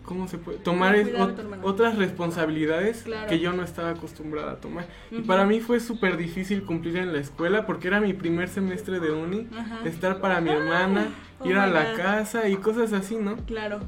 ¿cómo 0.04 0.28
se 0.28 0.38
puede? 0.38 0.58
Tomar 0.58 0.96
ot- 0.96 1.58
otras 1.62 1.96
responsabilidades 1.96 3.02
Claro. 3.04 3.28
que 3.28 3.38
yo 3.38 3.52
no 3.52 3.62
estaba 3.62 3.90
acostumbrada 3.90 4.52
a 4.52 4.56
tomar. 4.56 4.86
Y 5.10 5.20
para 5.22 5.46
mí 5.46 5.60
fue 5.60 5.80
súper 5.80 6.16
difícil 6.16 6.64
cumplir 6.64 6.96
en 6.96 7.12
la 7.12 7.20
escuela 7.20 7.64
porque 7.66 7.88
era 7.88 8.00
mi 8.00 8.12
primer 8.12 8.48
semestre 8.48 9.00
de 9.00 9.10
uni, 9.12 9.48
estar 9.84 10.20
para 10.20 10.40
mi 10.40 10.50
hermana, 10.50 11.06
Oh 11.40 11.48
ir 11.48 11.56
a 11.56 11.66
la 11.66 11.92
God. 11.92 11.96
casa 11.96 12.48
y 12.48 12.56
cosas 12.56 12.92
así, 12.92 13.16
¿no? 13.16 13.36
Claro. 13.46 13.80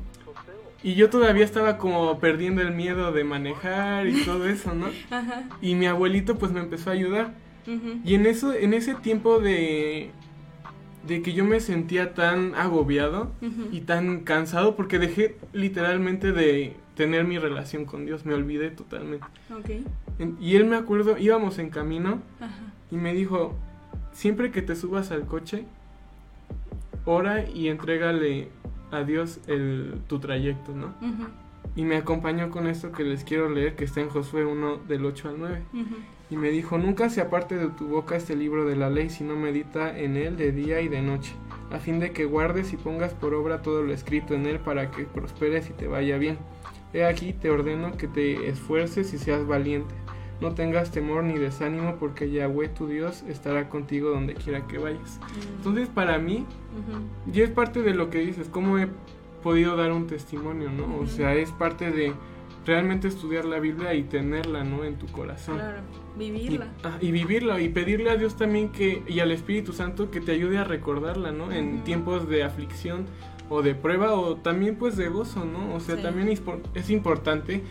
Y 0.82 0.94
yo 0.96 1.08
todavía 1.08 1.44
estaba 1.44 1.78
como 1.78 2.18
perdiendo 2.18 2.60
el 2.60 2.72
miedo 2.72 3.10
de 3.10 3.24
manejar 3.24 4.06
y 4.06 4.22
todo 4.24 4.46
eso, 4.48 4.74
¿no? 4.74 4.86
Ajá. 5.10 5.44
Y 5.62 5.74
mi 5.76 5.86
abuelito 5.86 6.36
pues 6.36 6.52
me 6.52 6.60
empezó 6.60 6.90
a 6.90 6.92
ayudar. 6.92 7.32
Y 8.04 8.14
en 8.14 8.26
eso, 8.26 8.52
en 8.54 8.74
ese 8.74 8.94
tiempo 8.94 9.40
de, 9.40 10.10
de 11.06 11.22
que 11.22 11.32
yo 11.32 11.44
me 11.44 11.60
sentía 11.60 12.14
tan 12.14 12.54
agobiado 12.54 13.30
y 13.72 13.80
tan 13.82 14.20
cansado 14.20 14.76
porque 14.76 14.98
dejé 14.98 15.36
literalmente 15.52 16.32
de 16.32 16.76
tener 16.96 17.24
mi 17.24 17.38
relación 17.38 17.84
con 17.86 18.06
Dios, 18.06 18.24
me 18.24 18.34
olvidé 18.34 18.70
totalmente. 18.70 19.26
En- 20.18 20.36
Y 20.40 20.56
él 20.56 20.64
me 20.66 20.76
acuerdo, 20.76 21.18
íbamos 21.18 21.58
en 21.58 21.70
camino 21.70 22.20
Ajá. 22.40 22.54
y 22.90 22.96
me 22.96 23.12
dijo, 23.14 23.54
siempre 24.12 24.50
que 24.52 24.62
te 24.62 24.76
subas 24.76 25.10
al 25.10 25.26
coche, 25.26 25.64
ora 27.04 27.48
y 27.48 27.68
entrégale 27.68 28.48
a 28.90 29.02
Dios 29.02 29.40
el, 29.48 29.94
tu 30.06 30.20
trayecto, 30.20 30.72
¿no? 30.74 30.94
Ujú. 31.00 31.26
Y 31.76 31.84
me 31.84 31.96
acompañó 31.96 32.50
con 32.50 32.66
esto 32.68 32.92
que 32.92 33.02
les 33.04 33.24
quiero 33.24 33.48
leer, 33.48 33.74
que 33.74 33.84
está 33.84 34.00
en 34.00 34.08
Josué 34.08 34.44
1 34.44 34.78
del 34.88 35.04
8 35.04 35.28
al 35.30 35.38
9. 35.38 35.62
Ujú. 35.72 35.94
Y 36.30 36.36
me 36.36 36.50
dijo, 36.50 36.78
nunca 36.78 37.10
se 37.10 37.20
aparte 37.20 37.56
de 37.56 37.68
tu 37.68 37.86
boca 37.88 38.16
este 38.16 38.36
libro 38.36 38.64
de 38.64 38.76
la 38.76 38.90
ley, 38.90 39.10
sino 39.10 39.36
medita 39.36 39.96
en 39.98 40.16
él 40.16 40.36
de 40.36 40.52
día 40.52 40.80
y 40.80 40.88
de 40.88 41.02
noche, 41.02 41.32
a 41.70 41.78
fin 41.78 42.00
de 42.00 42.12
que 42.12 42.24
guardes 42.24 42.72
y 42.72 42.76
pongas 42.76 43.12
por 43.12 43.34
obra 43.34 43.60
todo 43.62 43.82
lo 43.82 43.92
escrito 43.92 44.34
en 44.34 44.46
él 44.46 44.58
para 44.60 44.90
que 44.90 45.04
prosperes 45.04 45.68
y 45.68 45.72
te 45.72 45.86
vaya 45.86 46.16
bien. 46.16 46.38
He 46.92 47.04
aquí 47.04 47.32
te 47.32 47.50
ordeno 47.50 47.96
que 47.96 48.06
te 48.08 48.48
esfuerces 48.48 49.12
y 49.12 49.18
seas 49.18 49.46
valiente. 49.46 49.94
No 50.40 50.54
tengas 50.54 50.90
temor 50.90 51.24
ni 51.24 51.38
desánimo, 51.38 51.96
porque 51.96 52.30
Yahweh 52.30 52.68
tu 52.68 52.86
Dios 52.88 53.22
estará 53.28 53.68
contigo 53.68 54.10
donde 54.10 54.34
quiera 54.34 54.66
que 54.66 54.78
vayas. 54.78 55.20
Entonces, 55.58 55.88
para 55.88 56.18
mí, 56.18 56.46
Ujú. 56.78 57.32
y 57.36 57.40
es 57.42 57.50
parte 57.50 57.82
de 57.82 57.94
lo 57.94 58.10
que 58.10 58.18
dices, 58.20 58.48
cómo 58.50 58.78
he 58.78 58.88
podido 59.44 59.76
dar 59.76 59.92
un 59.92 60.08
testimonio, 60.08 60.70
¿no? 60.70 60.98
O 60.98 61.06
sea, 61.06 61.34
es 61.34 61.50
parte 61.52 61.90
de 61.92 62.12
realmente 62.66 63.06
estudiar 63.08 63.44
la 63.44 63.60
Biblia 63.60 63.94
y 63.94 64.02
tenerla, 64.04 64.64
¿no? 64.64 64.82
En 64.84 64.96
tu 64.96 65.06
corazón. 65.06 65.56
Claro. 65.58 65.78
Y, 66.18 66.30
Vivirla. 66.30 66.68
ah, 66.82 66.96
y 67.00 67.10
vivirla 67.10 67.60
y 67.60 67.68
pedirle 67.68 68.10
a 68.10 68.16
Dios 68.16 68.36
también 68.36 68.70
que 68.70 69.02
y 69.06 69.20
al 69.20 69.30
Espíritu 69.32 69.72
Santo 69.72 70.10
que 70.10 70.20
te 70.20 70.32
ayude 70.32 70.58
a 70.58 70.64
recordarla, 70.64 71.30
¿no? 71.32 71.52
En 71.52 71.74
Ujú. 71.76 71.84
tiempos 71.84 72.28
de 72.28 72.42
aflicción 72.42 73.04
o 73.50 73.60
de 73.62 73.74
prueba 73.74 74.12
o 74.14 74.36
también 74.36 74.76
pues 74.76 74.96
de 74.96 75.08
gozo, 75.08 75.44
¿no? 75.44 75.74
O 75.74 75.80
sea, 75.80 75.96
Sí. 75.96 76.02
también 76.02 76.28
es, 76.28 76.40
es 76.74 76.88
importante 76.90 77.62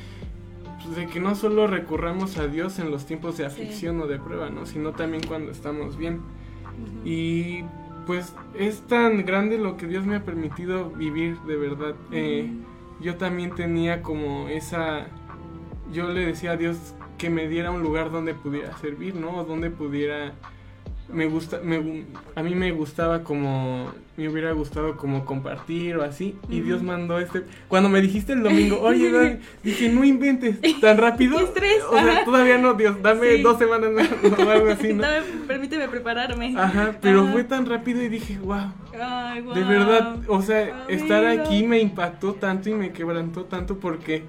pues, 0.83 0.95
de 0.97 1.07
que 1.07 1.19
no 1.19 1.33
solo 1.35 1.65
recurramos 1.67 2.37
a 2.37 2.47
Dios 2.47 2.77
en 2.79 2.91
los 2.91 3.05
tiempos 3.05 3.37
de 3.37 3.45
aflicción 3.45 3.99
o 4.01 4.05
de 4.07 4.19
prueba, 4.19 4.49
¿no? 4.49 4.65
Sino 4.67 4.91
también 4.91 5.23
cuando 5.27 5.51
estamos 5.51 5.97
bien. 5.97 6.15
Ujú. 6.17 7.07
Y 7.07 7.63
pues 8.05 8.33
es 8.57 8.81
tan 8.81 9.25
grande 9.25 9.57
lo 9.57 9.77
que 9.77 9.87
Dios 9.87 10.05
me 10.05 10.15
ha 10.15 10.23
permitido 10.23 10.89
vivir, 10.89 11.39
de 11.41 11.55
verdad. 11.55 11.95
Eh, 12.11 12.49
yo 12.99 13.15
también 13.15 13.51
tenía 13.55 14.01
como 14.01 14.47
esa... 14.49 15.07
Yo 15.91 16.09
le 16.09 16.25
decía 16.25 16.51
a 16.51 16.57
Dios 16.57 16.95
que 17.17 17.29
me 17.29 17.47
diera 17.47 17.71
un 17.71 17.81
lugar 17.81 18.11
donde 18.11 18.33
pudiera 18.33 18.75
servir, 18.77 19.15
¿no? 19.15 19.37
O 19.37 19.43
donde 19.43 19.69
pudiera... 19.69 20.33
Me 21.13 21.27
gusta, 21.27 21.59
me, 21.63 22.03
a 22.35 22.41
mí 22.43 22.55
me 22.55 22.71
gustaba 22.71 23.23
como, 23.23 23.91
me 24.17 24.27
hubiera 24.29 24.51
gustado 24.51 24.97
como 24.97 25.25
compartir 25.25 25.95
o 25.97 26.03
así, 26.03 26.35
y. 26.49 26.61
Dios 26.61 26.81
mandó 26.81 27.19
este, 27.19 27.43
cuando 27.67 27.87
me 27.89 28.01
dijiste 28.01 28.33
el 28.33 28.41
domingo, 28.43 28.79
oye, 28.81 29.11
Dani", 29.11 29.37
dije, 29.63 29.89
no 29.89 30.03
inventes, 30.03 30.59
tan 30.81 30.97
rápido, 30.97 31.37
¡Qué 31.37 31.43
estrés! 31.43 31.83
o 31.89 31.93
sea, 31.97 32.25
todavía 32.25 32.57
no, 32.57 32.73
Dios, 32.73 33.01
dame 33.01 33.37
Sí. 33.37 33.41
dos 33.43 33.57
semanas 33.59 33.89
o 34.37 34.49
algo 34.49 34.69
así, 34.71 34.93
¿no? 34.93 35.01
Dame- 35.03 35.23
permíteme 35.47 35.87
prepararme. 35.87 36.55
Ajá, 36.57 36.97
pero 37.01 37.21
Ajá. 37.23 37.31
fue 37.31 37.43
tan 37.43 37.65
rápido 37.65 38.01
y 38.01 38.09
dije, 38.09 38.37
wow, 38.43 38.71
Ay, 38.99 39.41
de 39.41 39.41
guau. 39.43 39.67
verdad, 39.67 40.17
o 40.27 40.41
sea, 40.41 40.85
estar 40.87 41.25
aquí 41.27 41.63
me 41.63 41.79
impactó 41.79 42.33
tanto 42.33 42.69
y 42.69 42.73
me 42.73 42.91
quebrantó 42.91 43.45
tanto 43.45 43.77
porque 43.77 44.23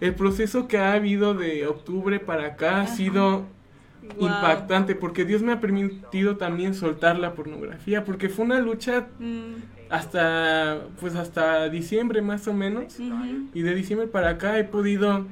el 0.00 0.14
proceso 0.14 0.66
que 0.66 0.78
ha 0.78 0.92
habido 0.94 1.34
de 1.34 1.66
octubre 1.66 2.18
para 2.18 2.46
acá 2.48 2.80
ha 2.80 2.86
sido 2.88 3.44
Impactante 4.18 4.94
porque 4.94 5.24
Dios 5.24 5.42
me 5.42 5.52
ha 5.52 5.60
permitido 5.60 6.36
también 6.36 6.74
soltar 6.74 7.18
la 7.18 7.34
pornografía 7.34 8.04
porque 8.04 8.28
fue 8.28 8.44
una 8.44 8.60
lucha 8.60 9.06
Mm, 9.18 9.54
hasta 9.90 10.78
pues 11.00 11.14
hasta 11.14 11.68
diciembre 11.68 12.22
más 12.22 12.46
o 12.48 12.54
menos 12.54 12.98
y 13.52 13.62
de 13.62 13.74
diciembre 13.74 14.06
para 14.08 14.30
acá 14.30 14.58
he 14.58 14.64
podido 14.64 15.26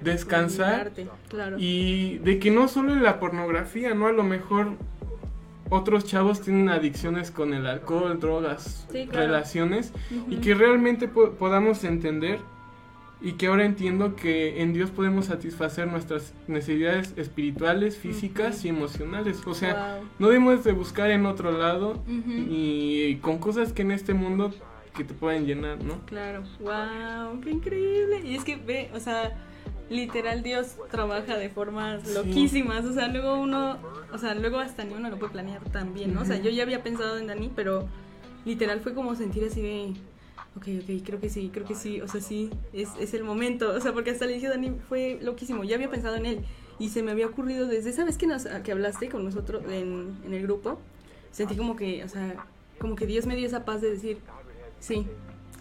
descansar 0.00 0.92
Claro. 1.28 1.56
y 1.58 2.18
de 2.18 2.38
que 2.38 2.50
no 2.50 2.68
solo 2.68 2.92
en 2.92 3.02
la 3.02 3.20
pornografía, 3.20 3.94
¿no? 3.94 4.06
A 4.06 4.12
lo 4.12 4.22
mejor 4.24 4.68
otros 5.68 6.04
chavos 6.04 6.40
tienen 6.40 6.68
adicciones 6.68 7.30
con 7.30 7.54
el 7.54 7.66
alcohol, 7.66 8.18
drogas, 8.18 8.86
Sí, 8.90 9.06
claro. 9.06 9.26
relaciones, 9.26 9.92
y 10.28 10.36
que 10.36 10.54
realmente 10.54 11.06
po- 11.06 11.32
podamos 11.32 11.84
entender 11.84 12.40
y 13.22 13.32
que 13.32 13.48
ahora 13.48 13.64
entiendo 13.66 14.16
que 14.16 14.62
en 14.62 14.72
Dios 14.72 14.90
podemos 14.90 15.26
satisfacer 15.26 15.86
nuestras 15.88 16.32
necesidades 16.48 17.12
espirituales, 17.16 17.98
físicas 17.98 18.64
y 18.64 18.68
emocionales. 18.68 19.40
O 19.46 19.54
sea, 19.54 20.00
no 20.18 20.28
debemos 20.28 20.64
de 20.64 20.72
buscar 20.72 21.10
en 21.10 21.26
otro 21.26 21.52
lado 21.52 22.02
y 22.08 23.16
con 23.16 23.38
cosas 23.38 23.72
que 23.72 23.82
en 23.82 23.90
este 23.92 24.14
mundo 24.14 24.52
que 24.96 25.04
te 25.04 25.14
pueden 25.14 25.46
llenar, 25.46 25.82
¿no? 25.84 25.98
Claro, 26.06 26.42
wow, 26.60 27.40
qué 27.42 27.50
increíble. 27.50 28.22
Y 28.24 28.34
es 28.36 28.44
que 28.44 28.56
ve, 28.56 28.90
o 28.94 29.00
sea, 29.00 29.36
literal 29.88 30.42
Dios 30.42 30.76
trabaja 30.90 31.36
de 31.36 31.48
formas 31.48 32.02
Sí. 32.04 32.14
loquísimas. 32.14 32.84
O 32.86 32.92
sea, 32.92 33.08
luego 33.08 33.38
uno, 33.40 33.76
o 34.12 34.18
sea, 34.18 34.34
luego 34.34 34.58
hasta 34.58 34.84
ni 34.84 34.94
uno 34.94 35.08
lo 35.10 35.18
puede 35.18 35.32
planear 35.32 35.62
tan 35.70 35.94
bien, 35.94 36.14
¿no? 36.14 36.22
O 36.22 36.24
sea, 36.24 36.36
yo 36.38 36.50
ya 36.50 36.62
había 36.62 36.82
pensado 36.82 37.18
en 37.18 37.26
Dani, 37.28 37.50
pero 37.54 37.86
literal 38.44 38.80
fue 38.80 38.94
como 38.94 39.14
sentir 39.14 39.44
así 39.44 39.60
de, 39.60 39.92
ok, 40.56 40.66
ok, 40.82 41.04
creo 41.04 41.20
que 41.20 41.28
sí, 41.28 41.50
creo 41.52 41.66
que 41.66 41.74
sí, 41.74 42.00
o 42.00 42.08
sea, 42.08 42.20
sí, 42.20 42.50
es, 42.72 42.88
es 42.98 43.14
el 43.14 43.24
momento. 43.24 43.70
O 43.70 43.80
sea, 43.80 43.92
porque 43.92 44.10
hasta 44.10 44.26
le 44.26 44.34
dije 44.34 44.46
a 44.46 44.50
Dani, 44.50 44.72
fue 44.88 45.18
loquísimo, 45.22 45.64
ya 45.64 45.76
había 45.76 45.90
pensado 45.90 46.16
en 46.16 46.26
él. 46.26 46.40
Y 46.78 46.88
se 46.88 47.02
me 47.02 47.10
había 47.10 47.26
ocurrido 47.26 47.66
desde 47.66 47.90
esa 47.90 48.04
vez 48.04 48.16
que, 48.16 48.26
nos, 48.26 48.46
que 48.46 48.72
hablaste 48.72 49.08
con 49.08 49.24
nosotros 49.24 49.62
en, 49.70 50.16
en 50.24 50.34
el 50.34 50.42
grupo, 50.42 50.80
sentí 51.30 51.54
como 51.54 51.76
que, 51.76 52.02
o 52.04 52.08
sea, 52.08 52.46
como 52.78 52.96
que 52.96 53.06
Dios 53.06 53.26
me 53.26 53.36
dio 53.36 53.46
esa 53.46 53.64
paz 53.64 53.82
de 53.82 53.90
decir, 53.90 54.18
sí, 54.78 55.06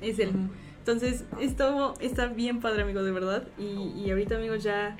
es 0.01 0.17
él. 0.19 0.31
Entonces, 0.79 1.25
esto 1.39 1.93
está 1.99 2.27
bien 2.27 2.61
padre, 2.61 2.83
amigos, 2.83 3.03
de 3.03 3.11
verdad. 3.11 3.47
Y, 3.57 3.91
y 4.01 4.09
ahorita, 4.09 4.37
amigos, 4.37 4.63
ya, 4.63 4.97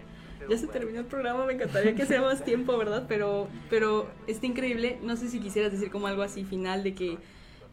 ya 0.48 0.58
se 0.58 0.68
terminó 0.68 1.00
el 1.00 1.06
programa. 1.06 1.46
Me 1.46 1.54
encantaría 1.54 1.96
que 1.96 2.06
sea 2.06 2.22
más 2.22 2.44
tiempo, 2.44 2.78
¿verdad? 2.78 3.06
Pero, 3.08 3.48
pero 3.70 4.08
está 4.28 4.46
increíble. 4.46 5.00
No 5.02 5.16
sé 5.16 5.30
si 5.30 5.40
quisieras 5.40 5.72
decir 5.72 5.90
como 5.90 6.08
algo 6.08 6.22
así 6.22 6.44
final 6.44 6.84
de 6.84 6.94
que, 6.94 7.18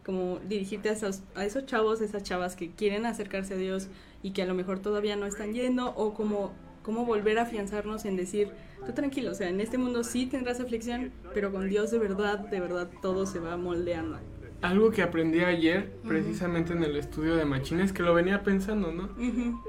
como 0.07 0.39
dirigirte 0.47 0.87
a 0.87 0.93
esos, 0.93 1.21
a 1.35 1.43
esos 1.43 1.65
chavos, 1.65 1.99
esas 1.99 2.23
chavas 2.23 2.55
que 2.55 2.71
quieren 2.71 3.05
acercarse 3.05 3.55
a 3.55 3.57
Dios 3.57 3.89
y 4.23 4.31
que 4.31 4.41
a 4.41 4.45
lo 4.45 4.53
mejor 4.55 4.79
todavía 4.79 5.17
no 5.17 5.25
están 5.25 5.53
yendo, 5.53 5.93
o 5.97 6.13
como, 6.13 6.53
como 6.81 7.05
volver 7.05 7.37
a 7.39 7.41
afianzarnos 7.41 8.05
en 8.05 8.15
decir, 8.15 8.51
tú 8.85 8.93
tranquilo, 8.93 9.31
o 9.31 9.35
sea, 9.35 9.49
en 9.49 9.59
este 9.59 9.77
mundo 9.77 10.05
sí 10.05 10.25
tendrás 10.25 10.61
aflicción, 10.61 11.11
pero 11.33 11.51
con 11.51 11.67
Dios 11.67 11.91
de 11.91 11.99
verdad, 11.99 12.39
de 12.39 12.59
verdad, 12.61 12.89
todo 13.01 13.25
se 13.25 13.39
va 13.39 13.57
moldeando. 13.57 14.17
Algo 14.61 14.91
que 14.91 15.01
aprendí 15.01 15.41
ayer, 15.41 15.91
precisamente 16.07 16.71
en 16.71 16.83
el 16.83 16.95
estudio 16.95 17.35
de 17.35 17.43
machines, 17.43 17.91
que 17.91 18.01
lo 18.01 18.13
venía 18.13 18.43
pensando, 18.43 18.93
¿no? 18.93 19.09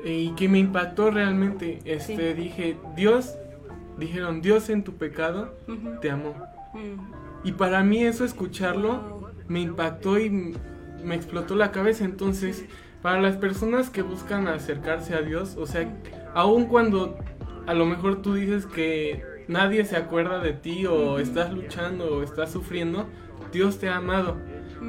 Y 0.04 0.30
que 0.36 0.48
me 0.48 0.60
impactó 0.60 1.10
realmente. 1.10 1.80
Este, 1.84 2.32
Sí. 2.32 2.40
dije, 2.40 2.76
Dios, 2.94 3.34
dijeron, 3.98 4.40
Dios 4.40 4.70
en 4.70 4.84
tu 4.84 4.94
pecado 4.94 5.52
te 6.00 6.12
amó. 6.12 6.36
Mm. 6.74 7.46
Y 7.48 7.52
para 7.52 7.82
mí 7.82 8.04
eso 8.04 8.24
escucharlo. 8.24 9.17
Me 9.48 9.60
impactó 9.60 10.18
y 10.18 10.54
me 11.02 11.14
explotó 11.14 11.56
la 11.56 11.70
cabeza. 11.72 12.04
Entonces, 12.04 12.64
para 13.02 13.20
las 13.20 13.36
personas 13.36 13.90
que 13.90 14.02
buscan 14.02 14.48
acercarse 14.48 15.14
a 15.14 15.22
Dios, 15.22 15.56
o 15.56 15.66
sea, 15.66 15.88
aun 16.34 16.66
cuando 16.66 17.16
a 17.66 17.74
lo 17.74 17.86
mejor 17.86 18.22
tú 18.22 18.34
dices 18.34 18.66
que 18.66 19.22
nadie 19.48 19.84
se 19.84 19.96
acuerda 19.96 20.40
de 20.40 20.52
ti 20.52 20.86
o 20.86 21.18
estás 21.18 21.52
luchando 21.52 22.16
o 22.16 22.22
estás 22.22 22.50
sufriendo, 22.50 23.06
Dios 23.52 23.78
te 23.78 23.88
ha 23.88 23.96
amado. 23.96 24.36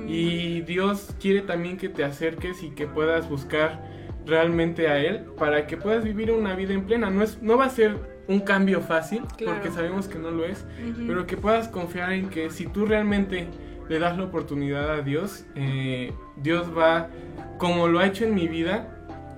Y 0.07 0.61
Dios 0.61 1.15
quiere 1.19 1.41
también 1.41 1.77
que 1.77 1.89
te 1.89 2.03
acerques 2.03 2.61
y 2.61 2.69
que 2.71 2.85
puedas 2.85 3.27
buscar 3.27 3.83
realmente 4.25 4.87
a 4.87 4.99
Él 4.99 5.25
para 5.37 5.65
que 5.65 5.77
puedas 5.77 6.03
vivir 6.03 6.31
una 6.31 6.55
vida 6.55 6.73
en 6.73 6.85
plena. 6.85 7.09
No, 7.09 7.23
es, 7.23 7.41
no 7.41 7.57
va 7.57 7.65
a 7.65 7.69
ser 7.69 7.97
un 8.27 8.41
cambio 8.41 8.81
fácil, 8.81 9.23
Claro. 9.37 9.53
porque 9.55 9.71
sabemos 9.71 10.07
que 10.07 10.19
no 10.19 10.29
lo 10.29 10.45
es, 10.45 10.63
pero 11.07 11.25
que 11.25 11.35
puedas 11.37 11.67
confiar 11.69 12.11
en 12.13 12.29
que 12.29 12.51
si 12.51 12.67
tú 12.67 12.85
realmente 12.85 13.47
le 13.89 13.99
das 13.99 14.17
la 14.17 14.23
oportunidad 14.23 14.89
a 14.91 15.01
Dios, 15.01 15.45
eh, 15.55 16.13
Dios 16.37 16.67
va, 16.77 17.09
como 17.57 17.87
lo 17.87 17.99
ha 17.99 18.05
hecho 18.05 18.23
en 18.23 18.35
mi 18.35 18.47
vida, 18.47 18.87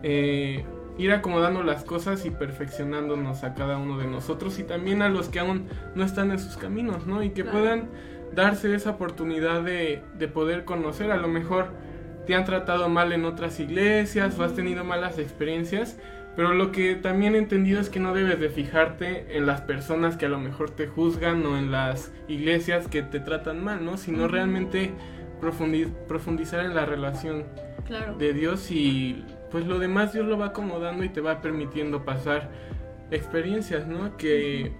eh, 0.03 0.65
ir 0.97 1.11
acomodando 1.13 1.63
las 1.63 1.83
cosas 1.83 2.25
y 2.25 2.29
perfeccionándonos 2.29 3.43
a 3.43 3.53
cada 3.55 3.77
uno 3.77 3.97
de 3.97 4.07
nosotros 4.07 4.59
y 4.59 4.63
también 4.63 5.01
a 5.01 5.09
los 5.09 5.29
que 5.29 5.39
aún 5.39 5.67
no 5.95 6.03
están 6.03 6.31
en 6.31 6.39
sus 6.39 6.57
caminos, 6.57 7.07
¿no? 7.07 7.23
Y 7.23 7.29
que 7.31 7.43
Claro. 7.43 7.57
puedan 7.59 7.89
darse 8.35 8.73
esa 8.75 8.91
oportunidad 8.91 9.63
de, 9.63 10.03
de 10.17 10.27
poder 10.27 10.65
conocer, 10.65 11.11
a 11.11 11.17
lo 11.17 11.27
mejor 11.27 11.67
te 12.27 12.35
han 12.35 12.45
tratado 12.45 12.87
mal 12.87 13.13
en 13.13 13.25
otras 13.25 13.59
iglesias 13.59 14.37
o 14.37 14.43
has 14.43 14.53
tenido 14.53 14.83
malas 14.83 15.17
experiencias, 15.17 15.97
pero 16.35 16.53
lo 16.53 16.71
que 16.71 16.95
también 16.95 17.35
he 17.35 17.37
entendido 17.37 17.79
es 17.81 17.89
que 17.89 17.99
no 17.99 18.13
debes 18.13 18.39
de 18.39 18.49
fijarte 18.49 19.37
en 19.37 19.45
las 19.45 19.61
personas 19.61 20.15
que 20.17 20.25
a 20.25 20.29
lo 20.29 20.39
mejor 20.39 20.71
te 20.71 20.87
juzgan 20.87 21.45
o 21.45 21.57
en 21.57 21.71
las 21.71 22.11
iglesias 22.27 22.87
que 22.87 23.01
te 23.03 23.19
tratan 23.19 23.63
mal, 23.63 23.83
¿no? 23.83 23.97
Sino 23.97 24.27
realmente 24.27 24.91
profundi- 25.41 25.91
profundizar 26.07 26.63
en 26.65 26.73
la 26.75 26.85
relación 26.85 27.43
Claro. 27.85 28.15
de 28.17 28.33
Dios 28.33 28.71
y 28.71 29.25
pues 29.51 29.65
lo 29.65 29.77
demás 29.79 30.13
Dios 30.13 30.25
lo 30.25 30.37
va 30.37 30.47
acomodando 30.47 31.03
y 31.03 31.09
te 31.09 31.19
va 31.19 31.41
permitiendo 31.41 32.05
pasar 32.05 32.49
experiencias, 33.11 33.87
¿no? 33.87 34.15
Que 34.17 34.71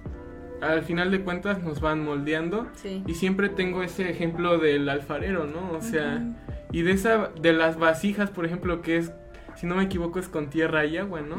al 0.62 0.84
final 0.84 1.12
de 1.12 1.22
cuentas 1.22 1.62
nos 1.64 1.82
van 1.82 2.04
moldeando 2.04 2.68
Sí. 2.76 3.04
y 3.08 3.16
siempre 3.16 3.49
tengo 3.49 3.84
ese 3.84 4.10
ejemplo 4.10 4.58
del 4.60 4.88
alfarero, 4.89 5.45
¿no? 5.45 5.72
O 5.72 5.82
sea, 5.82 6.22
y 6.72 6.84
de 6.84 6.91
esa 6.91 7.32
de 7.41 7.52
las 7.54 7.78
vasijas, 7.78 8.30
por 8.30 8.45
ejemplo, 8.45 8.82
que 8.82 8.97
es 8.97 9.12
si 9.56 9.68
no 9.68 9.76
me 9.76 9.84
equivoco 9.84 10.20
es 10.20 10.28
con 10.28 10.49
tierra 10.49 10.86
y 10.86 10.97
agua, 10.97 11.22
¿no? 11.22 11.38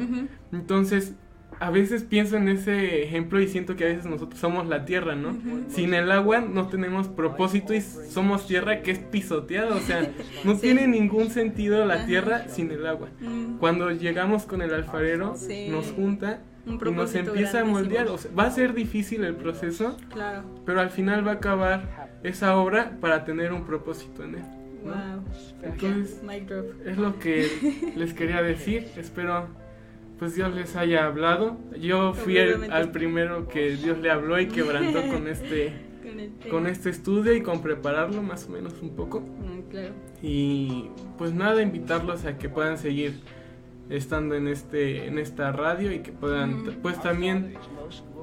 Entonces, 0.52 1.14
a 1.60 1.70
veces 1.70 2.02
pienso 2.02 2.36
en 2.36 2.48
ese 2.48 3.02
ejemplo 3.04 3.40
y 3.40 3.46
siento 3.46 3.76
que 3.76 3.84
a 3.84 3.88
veces 3.88 4.06
nosotros 4.06 4.40
somos 4.40 4.66
la 4.66 4.84
tierra, 4.84 5.14
¿no? 5.14 5.36
Sin 5.68 5.94
el 5.94 6.10
agua 6.10 6.40
no 6.40 6.66
tenemos 6.68 7.08
propósito 7.08 7.72
y 7.74 7.80
somos 7.80 8.46
tierra 8.46 8.82
que 8.82 8.90
es 8.90 8.98
pisoteada, 8.98 9.76
o 9.76 9.80
sea, 9.80 10.00
no 10.44 10.54
Sí. 10.54 10.62
tiene 10.62 10.88
ningún 10.88 11.30
sentido 11.30 11.84
la 11.84 12.04
tierra 12.06 12.48
sin 12.48 12.70
el 12.70 12.86
agua. 12.86 13.08
Mm. 13.20 13.58
Cuando 13.58 13.90
llegamos 13.90 14.44
con 14.44 14.62
el 14.62 14.72
alfarero, 14.74 15.36
Sí. 15.36 15.68
nos 15.68 15.92
junta 15.92 16.40
Un 16.66 16.80
y 16.84 16.90
nos 16.92 17.14
empieza 17.14 17.60
a 17.60 17.64
moldear. 17.64 18.08
O 18.08 18.18
sea, 18.18 18.30
va 18.36 18.44
a 18.44 18.50
ser 18.50 18.72
difícil 18.74 19.22
el 19.24 19.34
proceso, 19.36 19.96
Claro. 20.12 20.42
pero 20.64 20.80
al 20.80 20.90
final 20.90 21.24
va 21.26 21.32
a 21.32 21.34
acabar 21.34 22.18
esa 22.24 22.56
obra 22.56 22.96
para 23.00 23.24
tener 23.24 23.52
un 23.52 23.64
propósito 23.66 24.24
en 24.24 24.36
él. 24.36 24.44
¿No? 24.84 24.92
Wow. 24.92 25.24
Entonces, 25.62 26.22
Mic 26.22 26.46
drop. 26.48 26.66
es 26.86 26.96
lo 26.98 27.18
que 27.18 27.92
les 27.96 28.14
quería 28.14 28.42
decir. 28.42 28.86
Espero 28.96 29.48
pues 30.18 30.34
Dios 30.36 30.54
les 30.54 30.76
haya 30.76 31.06
hablado. 31.06 31.56
Yo 31.80 32.14
fui 32.14 32.36
el- 32.38 32.70
al 32.72 32.92
primero 32.92 33.48
que 33.48 33.76
Dios 33.76 33.98
le 33.98 34.10
habló 34.10 34.38
y 34.40 34.46
quebrantó 34.46 35.02
con 35.08 35.26
este 35.28 35.72
Con 36.02 36.18
el 36.20 36.32
tema. 36.32 36.50
con 36.50 36.66
este 36.66 36.90
estudio 36.90 37.32
y 37.34 37.42
con 37.42 37.62
prepararlo 37.62 38.22
más 38.22 38.46
o 38.48 38.50
menos 38.50 38.74
un 38.82 38.90
poco. 38.96 39.20
Mm, 39.20 39.70
claro. 39.70 39.94
Y 40.22 40.90
pues 41.18 41.32
nada, 41.32 41.62
invitarlos 41.62 42.24
a 42.24 42.36
que 42.38 42.48
puedan 42.48 42.76
seguir 42.78 43.20
estando 43.88 44.34
en 44.34 44.48
este 44.48 45.06
en 45.06 45.18
esta 45.18 45.52
radio 45.52 45.92
y 45.92 46.00
que 46.00 46.12
puedan 46.12 46.64
pues 46.82 47.00
también 47.00 47.54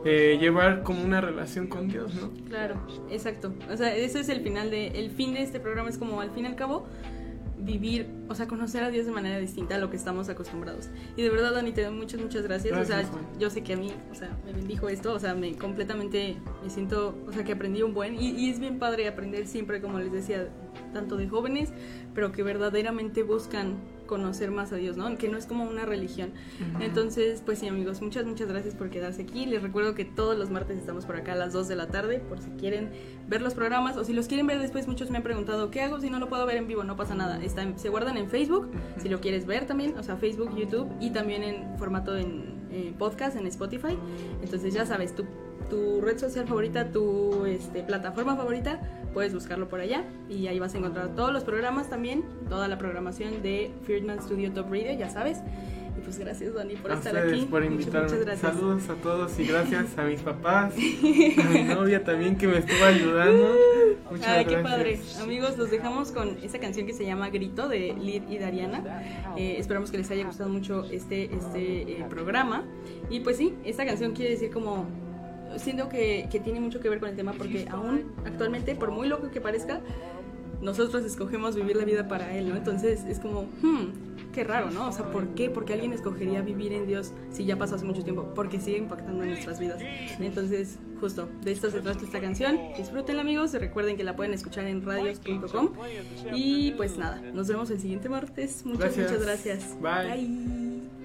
eh, 0.05 0.37
llevar 0.39 0.83
como 0.83 1.03
una 1.03 1.19
relación 1.19 1.67
con 1.67 1.89
Dios, 1.89 2.13
¿no? 2.15 2.31
Claro, 2.47 2.75
exacto. 3.11 3.53
O 3.71 3.75
sea, 3.75 3.95
ese 3.95 4.21
es 4.21 4.29
el 4.29 4.41
final 4.41 4.71
de, 4.71 4.87
el 4.87 5.11
fin 5.11 5.33
de 5.33 5.41
este 5.41 5.59
programa 5.59 5.89
es 5.89 5.97
como 5.97 6.21
al 6.21 6.31
fin 6.31 6.45
y 6.45 6.47
al 6.47 6.55
cabo 6.55 6.87
vivir, 7.57 8.07
o 8.29 8.35
sea, 8.35 8.47
conocer 8.47 8.83
a 8.83 8.89
Dios 8.89 9.05
de 9.05 9.11
manera 9.11 9.37
distinta 9.37 9.75
a 9.75 9.77
lo 9.77 9.89
que 9.89 9.97
estamos 9.97 10.29
acostumbrados. 10.29 10.89
Y 11.17 11.21
de 11.21 11.29
verdad, 11.29 11.53
Dani, 11.53 11.73
te 11.73 11.83
doy 11.83 11.93
muchas, 11.93 12.21
muchas 12.21 12.43
gracias. 12.43 12.73
Gracias, 12.73 12.97
o 12.97 13.01
sea, 13.01 13.11
Juan. 13.11 13.39
yo 13.39 13.49
sé 13.49 13.61
que 13.61 13.73
a 13.73 13.77
mí, 13.77 13.91
o 14.09 14.15
sea, 14.15 14.29
me 14.45 14.53
bendijo 14.53 14.87
esto, 14.87 15.13
o 15.13 15.19
sea, 15.19 15.35
me 15.35 15.53
completamente, 15.55 16.37
me 16.63 16.69
siento, 16.69 17.15
o 17.27 17.33
sea, 17.33 17.43
que 17.43 17.51
aprendí 17.51 17.81
un 17.83 17.93
buen, 17.93 18.15
y, 18.15 18.29
y 18.29 18.49
es 18.49 18.61
bien 18.61 18.79
padre 18.79 19.07
aprender 19.09 19.47
siempre, 19.47 19.81
como 19.81 19.99
les 19.99 20.13
decía, 20.13 20.47
tanto 20.93 21.17
de 21.17 21.27
jóvenes, 21.27 21.73
pero 22.15 22.31
que 22.31 22.43
verdaderamente 22.43 23.23
buscan 23.23 23.75
conocer 24.09 24.49
más 24.49 24.73
a 24.73 24.77
Dios, 24.77 24.97
¿no? 24.97 25.15
Que 25.19 25.29
no 25.29 25.37
es 25.37 25.45
como 25.45 25.63
una 25.63 25.85
religión. 25.85 26.31
Entonces, 26.81 27.43
pues 27.45 27.59
sí, 27.59 27.67
amigos, 27.67 28.01
muchas, 28.01 28.25
muchas 28.25 28.47
gracias 28.47 28.73
por 28.73 28.89
quedarse 28.89 29.21
aquí. 29.21 29.45
Les 29.45 29.61
recuerdo 29.61 29.93
que 29.93 30.03
todos 30.03 30.35
los 30.37 30.49
martes 30.49 30.77
estamos 30.79 31.05
por 31.05 31.15
acá 31.15 31.33
a 31.33 31.35
las 31.35 31.53
2 31.53 31.67
de 31.67 31.75
la 31.75 31.87
tarde, 31.87 32.19
por 32.19 32.41
si 32.41 32.49
quieren 32.51 32.89
ver 33.27 33.41
los 33.43 33.53
programas 33.53 33.95
o 33.97 34.03
si 34.03 34.13
los 34.13 34.27
quieren 34.27 34.47
ver 34.47 34.59
después. 34.59 34.87
Muchos 34.87 35.11
me 35.11 35.17
han 35.17 35.23
preguntado, 35.23 35.69
¿qué 35.69 35.81
hago 35.81 36.01
si 36.01 36.09
no 36.09 36.19
lo 36.19 36.27
puedo 36.27 36.45
ver 36.47 36.57
en 36.57 36.67
vivo? 36.67 36.83
No 36.83 36.95
pasa 36.95 37.13
nada. 37.13 37.41
Está 37.43 37.61
en- 37.61 37.77
se 37.77 37.89
guardan 37.89 38.17
en 38.17 38.29
Facebook, 38.29 38.71
si 38.97 39.09
lo 39.09 39.21
quieres 39.21 39.45
ver 39.45 39.65
también, 39.67 39.95
o 39.97 40.01
sea, 40.03 40.17
Facebook, 40.17 40.55
YouTube 40.57 40.89
y 40.99 41.11
también 41.11 41.43
en 41.43 41.77
formato 41.77 42.17
en 42.17 42.57
eh, 42.71 42.93
podcast, 42.97 43.35
en 43.37 43.45
Spotify. 43.47 43.97
Entonces, 44.41 44.73
ya 44.73 44.85
sabes, 44.85 45.15
tu, 45.15 45.25
tu 45.69 46.01
red 46.01 46.17
social 46.17 46.47
favorita, 46.47 46.91
tu 46.91 47.45
este, 47.45 47.83
plataforma 47.83 48.35
favorita, 48.35 48.79
puedes 49.13 49.33
buscarlo 49.33 49.67
por 49.67 49.79
allá 49.79 50.03
y 50.29 50.47
ahí 50.47 50.59
vas 50.59 50.75
a 50.75 50.77
encontrar 50.77 51.15
todos 51.15 51.31
los 51.31 51.43
programas 51.43 51.89
también, 51.89 52.23
toda 52.47 52.67
la 52.67 52.77
programación 52.77 53.41
de 53.41 53.71
Friedman 53.83 54.21
Studio 54.21 54.51
Top 54.51 54.69
Radio, 54.71 54.93
ya 54.97 55.09
sabes. 55.09 55.39
Y 55.97 56.01
pues 56.01 56.17
gracias, 56.17 56.53
Dani, 56.53 56.75
por 56.75 56.91
a 56.91 56.95
estar 56.95 57.17
aquí. 57.17 57.45
por 57.49 57.63
invitarme. 57.63 58.03
Muchas 58.03 58.25
gracias. 58.25 58.53
Saludos 58.53 58.89
a 58.89 58.95
todos 58.95 59.37
y 59.37 59.45
gracias 59.45 59.97
a 59.97 60.03
mis 60.03 60.21
papás, 60.21 60.73
a 60.73 61.49
mi 61.49 61.63
novia 61.75 62.03
también 62.03 62.37
que 62.37 62.47
me 62.47 62.59
estuvo 62.59 62.85
ayudando. 62.85 63.55
Muchas 64.09 64.27
Ay, 64.27 64.45
qué 64.45 64.51
gracias. 64.51 64.71
padre. 64.71 64.99
Amigos, 65.21 65.57
los 65.57 65.69
dejamos 65.69 66.11
con 66.11 66.37
esta 66.41 66.59
canción 66.59 66.87
que 66.87 66.93
se 66.93 67.05
llama 67.05 67.29
Grito 67.29 67.67
de 67.67 67.93
Lid 67.99 68.23
y 68.29 68.37
Dariana. 68.37 69.03
Eh, 69.35 69.55
esperamos 69.57 69.91
que 69.91 69.97
les 69.97 70.09
haya 70.09 70.25
gustado 70.25 70.49
mucho 70.49 70.85
este, 70.89 71.25
este 71.35 71.81
eh, 71.81 72.05
programa. 72.09 72.63
Y 73.09 73.19
pues 73.19 73.35
sí, 73.35 73.55
esta 73.65 73.85
canción 73.85 74.13
quiere 74.13 74.31
decir 74.31 74.51
como... 74.51 75.08
Siento 75.57 75.89
que, 75.89 76.27
que 76.31 76.39
tiene 76.39 76.59
mucho 76.59 76.79
que 76.79 76.89
ver 76.89 76.99
con 76.99 77.09
el 77.09 77.15
tema 77.15 77.33
porque 77.33 77.67
aún 77.69 78.11
actualmente, 78.25 78.75
por 78.75 78.91
muy 78.91 79.07
loco 79.07 79.31
que 79.31 79.41
parezca, 79.41 79.81
nosotros 80.61 81.03
escogemos 81.05 81.55
vivir 81.55 81.75
la 81.75 81.85
vida 81.85 82.07
para 82.07 82.35
Él, 82.35 82.49
¿no? 82.49 82.55
Entonces 82.55 83.05
es 83.05 83.19
como, 83.19 83.43
hmm, 83.61 84.31
qué 84.33 84.43
raro, 84.43 84.71
¿no? 84.71 84.87
O 84.87 84.91
sea, 84.91 85.11
¿por 85.11 85.29
qué? 85.29 85.49
Porque 85.49 85.73
alguien 85.73 85.93
escogería 85.93 86.41
vivir 86.41 86.73
en 86.73 86.85
Dios 86.85 87.13
si 87.31 87.45
ya 87.45 87.57
pasó 87.57 87.75
hace 87.75 87.85
mucho 87.85 88.03
tiempo? 88.03 88.31
Porque 88.35 88.59
sigue 88.59 88.77
impactando 88.77 89.23
en 89.23 89.29
nuestras 89.29 89.59
vidas. 89.59 89.81
Entonces, 90.19 90.77
justo, 90.99 91.29
de 91.43 91.51
esto 91.51 91.71
se 91.71 91.79
trata 91.81 92.03
esta 92.03 92.19
canción. 92.19 92.59
Disfrútenla, 92.77 93.21
amigos. 93.21 93.53
Recuerden 93.53 93.97
que 93.97 94.03
la 94.03 94.15
pueden 94.15 94.33
escuchar 94.33 94.65
en 94.65 94.85
radios.com. 94.85 95.71
Y 96.33 96.71
pues 96.71 96.97
nada, 96.97 97.21
nos 97.33 97.47
vemos 97.47 97.69
el 97.71 97.79
siguiente 97.79 98.09
martes. 98.09 98.65
Muchas, 98.65 98.95
Gracias. 98.95 99.11
muchas 99.11 99.25
gracias. 99.25 99.77
Bye. 99.81 100.98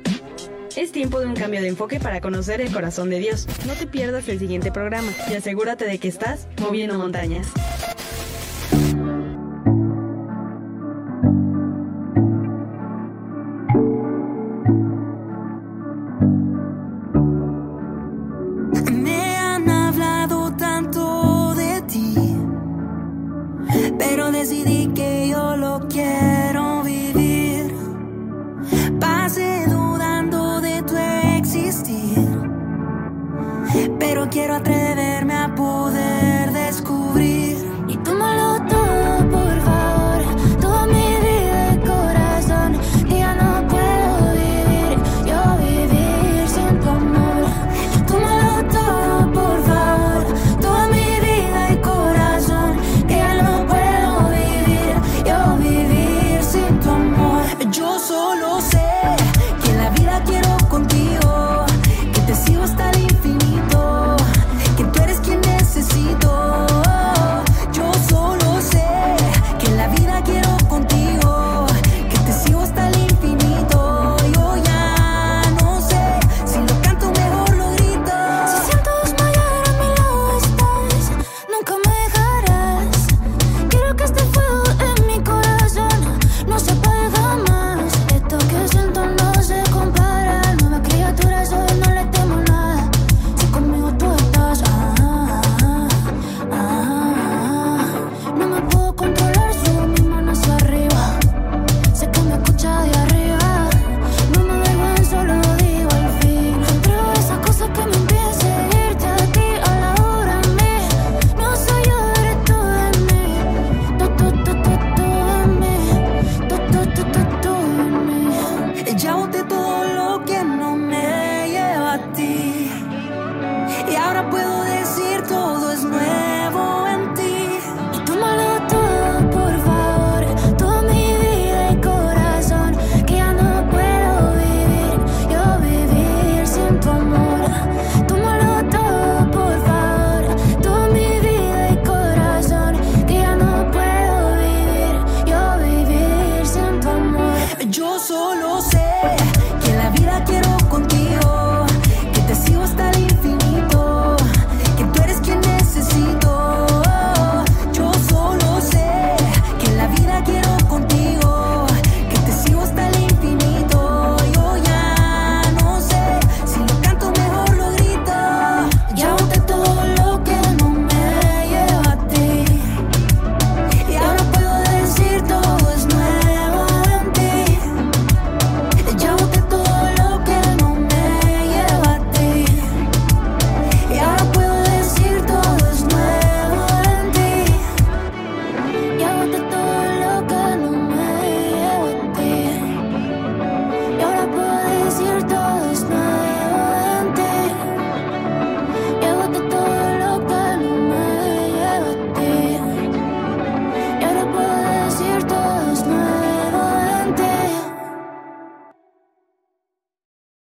Es 0.76 0.91
tiempo 0.91 1.20
de 1.20 1.26
un 1.26 1.35
cambio 1.35 1.62
de 1.62 1.68
enfoque 1.68 2.01
para 2.01 2.20
conocer 2.20 2.61
el 2.61 2.72
corazón 2.72 3.09
de 3.09 3.18
Dios. 3.18 3.47
No 3.66 3.74
te 3.74 3.87
pierdas 3.87 4.28
el 4.28 4.39
siguiente 4.39 4.72
programa 4.72 5.12
y 5.30 5.35
asegúrate 5.35 5.85
de 5.85 5.99
que 5.99 6.09
estás 6.09 6.49
moviendo 6.61 6.99
montañas. 6.99 7.47